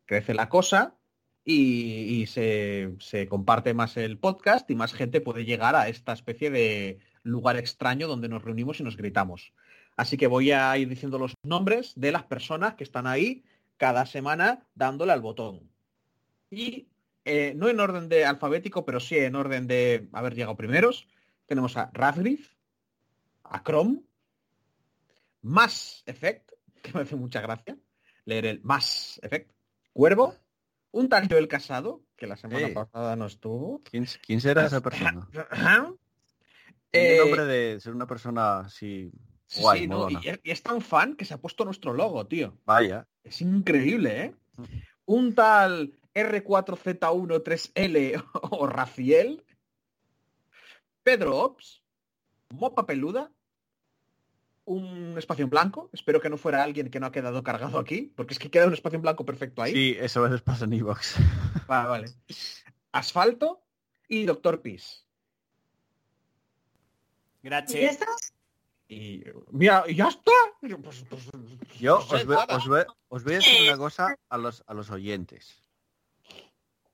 [0.07, 0.95] crece la cosa
[1.45, 7.01] y, se comparte más el podcast y más gente puede llegar a esta especie de
[7.23, 9.53] lugar extraño donde nos reunimos y nos gritamos.
[9.97, 13.45] Así que voy a ir diciendo los nombres de las personas que están ahí
[13.77, 15.71] cada semana dándole al botón.
[16.51, 16.89] Y
[17.25, 21.07] eh, no en orden de alfabético, pero sí en orden de haber llegado primeros.
[21.47, 22.55] Tenemos a Radgriff,
[23.45, 24.03] a Chrome,
[25.43, 26.53] Mass Effect,
[26.83, 27.77] que me hace mucha gracia
[28.25, 29.51] leer el Mass Effect,
[29.93, 30.35] Cuervo,
[30.93, 32.73] un tal Joel Casado, que la semana Eh.
[32.73, 33.81] pasada no estuvo.
[33.85, 35.29] ¿Quién, quién será esa persona?
[36.93, 39.13] Eh, Tiene nombre de ser una persona así
[39.47, 40.21] sí, guay, sí, no, molona.
[40.25, 42.59] y, es- y es tan fan que se ha puesto nuestro logo, tío.
[42.65, 43.07] Vaya.
[43.23, 44.35] Es increíble, ¿eh?
[45.05, 49.45] Un tal R4Z13L o Raciel,
[51.05, 51.85] Pedro Ops,
[52.51, 53.31] Mopa Peluda,
[54.71, 55.91] un espacio en blanco.
[55.93, 58.67] Espero que no fuera alguien que no ha quedado cargado aquí, porque es que queda
[58.67, 59.73] un espacio en blanco perfecto ahí.
[59.73, 61.17] Sí, eso a veces pasa en Evox.
[61.67, 62.11] Vale, vale.
[62.93, 63.63] Asfalto
[64.09, 65.03] y Doctor Peace.
[67.43, 67.81] ¿Y Gracias.
[67.83, 68.07] ya está?
[68.89, 70.33] Y mira, y ya está.
[70.61, 71.31] Pues- pues-
[71.81, 74.63] Yo no sé, os, ve- os ve- os voy a decir una cosa a los,
[74.67, 75.63] a los oyentes.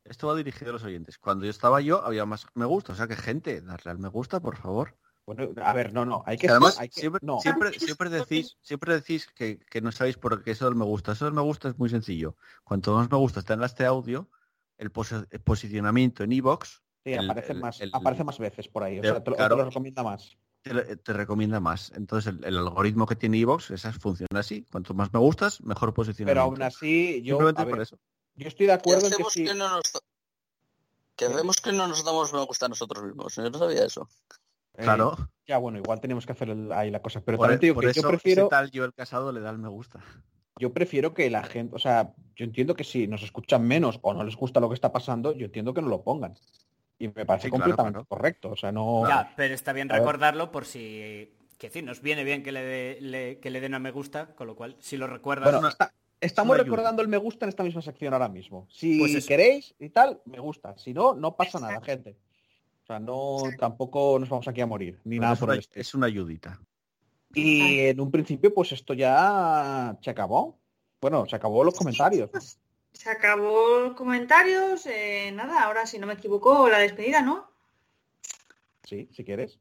[0.05, 1.19] Esto va dirigido a los oyentes.
[1.19, 4.09] Cuando yo estaba yo había más me gusta, o sea que gente, darle al me
[4.09, 4.95] gusta, por favor.
[5.27, 6.49] Bueno, a ver, no, no, hay que...
[6.49, 7.41] Además hay que- siempre, no.
[7.41, 11.13] siempre, siempre decís, siempre decís que, que no sabéis por qué eso del me gusta.
[11.13, 12.37] Eso del me gusta es muy sencillo.
[12.63, 14.31] Cuanto más me gusta está en este audio,
[14.79, 18.69] el, posi- el posicionamiento en Evox Sí, el- aparece, el- más, el- aparece más veces
[18.69, 19.01] por ahí.
[19.01, 19.57] O sea, te lo, te claro.
[19.57, 20.37] lo recomienda más.
[20.63, 21.93] te, te recomienda más.
[21.97, 24.65] Entonces el, el algoritmo que tiene Evox esas funciona así.
[24.71, 26.41] Cuanto más me gustas, mejor Pero posicionamiento.
[26.43, 27.99] aún así, yo, Simplemente a ver, por eso.
[28.37, 29.45] yo estoy de acuerdo en que sí.
[29.45, 29.83] que no nos...
[31.17, 33.35] Que vemos que no nos damos me gusta a nosotros mismos.
[33.35, 34.09] Yo no sabía eso.
[34.79, 35.17] Eh, Claro.
[35.47, 37.21] ya, bueno, igual tenemos que hacer el- ahí la cosa.
[37.21, 39.41] Pero por, también te digo por que eso yo prefiero, tal yo el casado le
[39.41, 40.01] da el me gusta.
[40.59, 44.15] yo prefiero que la gente, o sea, yo entiendo que si nos escuchan menos o
[44.15, 46.35] no les gusta lo que está pasando, yo entiendo que no lo pongan.
[46.99, 48.07] Y me parece Sí, completamente claro.
[48.07, 48.51] correcto.
[48.53, 49.07] O sea, no.
[49.07, 50.01] Ya, pero está bien A ver.
[50.03, 51.33] recordarlo por si...
[51.59, 54.35] Que decir, nos viene bien que le, dé- le- que le den a me gusta,
[54.35, 55.51] con lo cual, si lo recuerdas...
[55.53, 58.67] Bueno, está- estamos recordando el me gusta en esta misma sección ahora mismo.
[58.71, 60.77] Si Pues queréis y tal, me gusta.
[60.79, 62.17] Si no, no pasa nada, gente.
[62.87, 65.59] O sea, no tampoco nos vamos aquí a morir, ni nada es, por una, el
[65.59, 65.81] estilo.
[65.81, 66.61] es una ayudita.
[67.35, 70.57] Y en un principio, pues esto ya se acabó.
[71.01, 72.31] Bueno, se acabó los comentarios.
[72.93, 74.87] Se acabó los comentarios.
[74.87, 77.51] eh, nada, ahora si no me equivoco, la despedida, ¿no?
[78.85, 79.59] Sí, si quieres.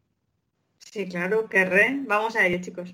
[0.77, 2.03] Sí, claro, querré.
[2.05, 2.93] Vamos a ello, chicos.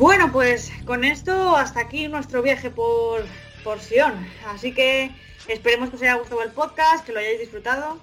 [0.00, 3.22] Bueno, pues con esto hasta aquí nuestro viaje por,
[3.62, 4.26] por Sion.
[4.46, 5.10] Así que
[5.46, 7.98] esperemos que os haya gustado el podcast, que lo hayáis disfrutado.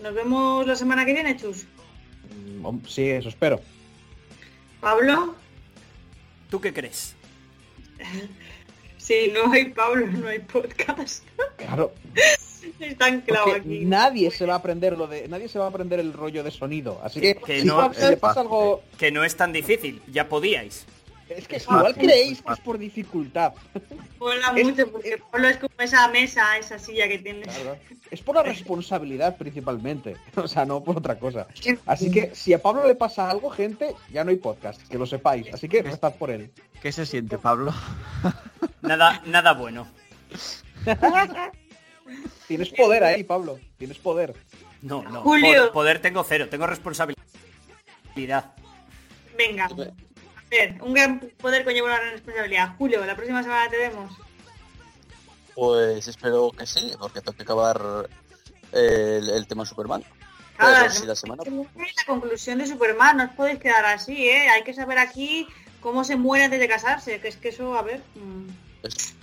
[0.00, 1.64] Nos vemos la semana que viene, Chus.
[2.62, 3.60] Mm, Sí, eso espero.
[4.80, 5.34] Pablo,
[6.50, 7.16] ¿Tú qué crees?
[8.96, 11.24] si no hay Pablo, no hay podcast.
[11.56, 11.92] Claro.
[12.78, 13.84] Está anclado Porque aquí.
[13.86, 15.26] nadie se va a aprender lo de.
[15.26, 17.00] Nadie se va a aprender el rollo de sonido.
[17.02, 18.82] Así que, Que si no- le es pasa algo.
[18.98, 20.86] Que no es tan difícil, ya podíais.
[21.30, 23.52] Es que Es igual fácil, creéis es que es por dificultad.
[24.18, 27.46] Mola mucho porque Pablo es como esa mesa, esa silla que tienes.
[27.56, 27.76] Claro.
[28.10, 30.16] Es por la responsabilidad principalmente.
[30.36, 31.46] O sea, no por otra cosa.
[31.86, 35.06] Así que si a Pablo le pasa algo, gente, ya no hay podcast, que lo
[35.06, 35.52] sepáis.
[35.54, 36.50] Así que rezad por él.
[36.82, 37.72] ¿Qué se siente, Pablo?
[38.82, 39.86] Nada, nada bueno.
[42.48, 43.58] Tienes poder ahí, Pablo.
[43.78, 44.34] Tienes poder.
[44.82, 45.20] No, no.
[45.22, 45.66] Julio.
[45.66, 47.16] po- Poder tengo cero, tengo responsabilidad.
[49.36, 49.68] Venga.
[50.82, 52.74] Un gran poder conlleva una gran responsabilidad.
[52.76, 54.12] Julio, la próxima semana te vemos.
[55.54, 58.08] Pues espero que sí, porque tengo que acabar
[58.72, 60.02] eh, el, el tema Superman.
[60.56, 61.42] Claro, Pero si la semana...
[61.46, 64.48] la conclusión de Superman, no os podéis quedar así, ¿eh?
[64.48, 65.46] Hay que saber aquí
[65.80, 68.02] cómo se muere antes de casarse, que es que eso, a ver...
[68.14, 68.48] mm,
[68.86, 69.14] es-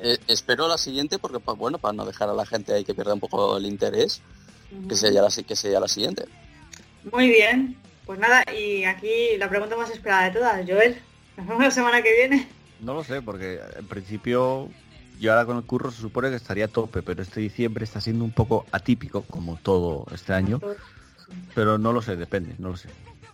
[0.00, 2.94] eh, espero la siguiente porque, pa- bueno, para no dejar a la gente ahí que
[2.94, 4.20] pierda un poco el interés,
[4.88, 6.24] que sea ya la, si- que sea la siguiente.
[7.12, 7.76] Muy bien.
[8.08, 10.98] Pues nada, y aquí la pregunta más esperada de todas, Joel.
[11.36, 12.48] Nos vemos la semana que viene.
[12.80, 14.70] No lo sé, porque en principio
[15.20, 18.00] yo ahora con el curro se supone que estaría a tope, pero este diciembre está
[18.00, 20.58] siendo un poco atípico, como todo este año,
[21.54, 22.88] pero no lo sé, depende, no lo sé.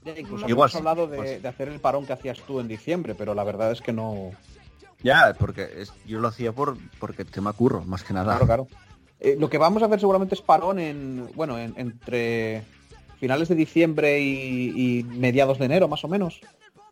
[0.05, 1.41] Ya, incluso Igual hemos sí, hablado de, pues.
[1.41, 4.33] de hacer el parón que hacías tú en diciembre, pero la verdad es que no...
[5.05, 8.33] Ya, porque es- yo lo hacía por porque tema curro, más que nada.
[8.33, 8.69] Claro, claro.
[9.21, 12.65] Eh, lo que vamos a hacer seguramente es parón en, bueno, en- entre
[13.25, 16.41] finales de diciembre y, y mediados de enero, más o menos.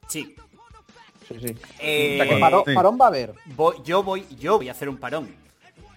[0.09, 0.35] Sí.
[1.29, 1.55] Sí, sí.
[1.79, 2.75] Eh, o sea que parón, sí.
[2.75, 3.35] parón va a haber.
[3.55, 5.29] voy- yo voy, yo voy a hacer un parón.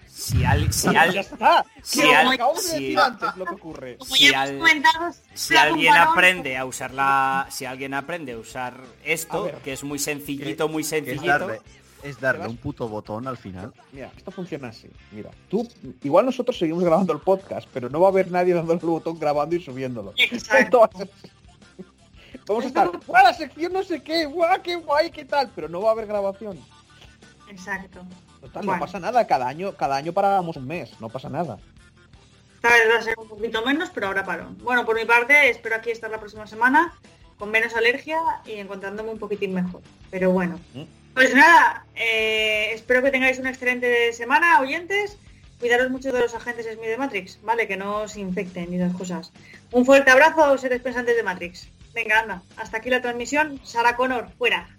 [0.06, 1.64] Si al, si ya al, está.
[1.82, 3.96] si al- si- antes lo que ocurre.
[4.34, 4.58] Al-
[5.56, 9.54] alguien aprende a usar la, si alguien aprende a usar esto, ver.
[9.64, 11.48] que es muy sencillito, muy Es sencillito.
[12.06, 13.72] Darle, es darle vas- un puto botón al final.
[13.92, 14.88] Mira, esto funciona así.
[15.12, 15.66] Mira, tú,
[16.02, 19.18] igual nosotros seguimos grabando el podcast, pero no va a haber nadie dándole el botón
[19.18, 20.12] grabando y subiéndolo.
[20.16, 20.88] Exacto.
[22.46, 24.24] Vamos a estar, ¡guau, la sección no sé qué!
[24.26, 25.50] ¡Guau, qué guay, qué tal!
[25.54, 26.58] Pero no va a haber grabación.
[27.50, 28.00] Exacto.
[28.40, 28.72] Total, Bueno.
[28.74, 29.26] no pasa nada.
[29.26, 30.92] Cada año, cada año parábamos un mes.
[31.00, 31.58] No pasa nada.
[32.56, 34.56] Esta vez va a ser un poquito menos, pero ahora parón.
[34.62, 36.94] Bueno, por mi parte, espero aquí estar la próxima semana
[37.38, 39.82] con menos alergia y encontrándome un poquitín mejor.
[40.10, 40.58] Pero bueno.
[41.16, 45.16] Pues nada, eh, espero que tengáis una excelente semana, oyentes.
[45.58, 47.66] Cuidaros mucho de los agentes Smith de Matrix, ¿vale?
[47.66, 49.32] Que no os infecten ni las cosas.
[49.72, 51.70] Un fuerte abrazo, seres pensantes de Matrix.
[51.94, 52.42] Venga, anda.
[52.58, 53.58] Hasta aquí la transmisión.
[53.64, 54.75] Sara Connor, fuera.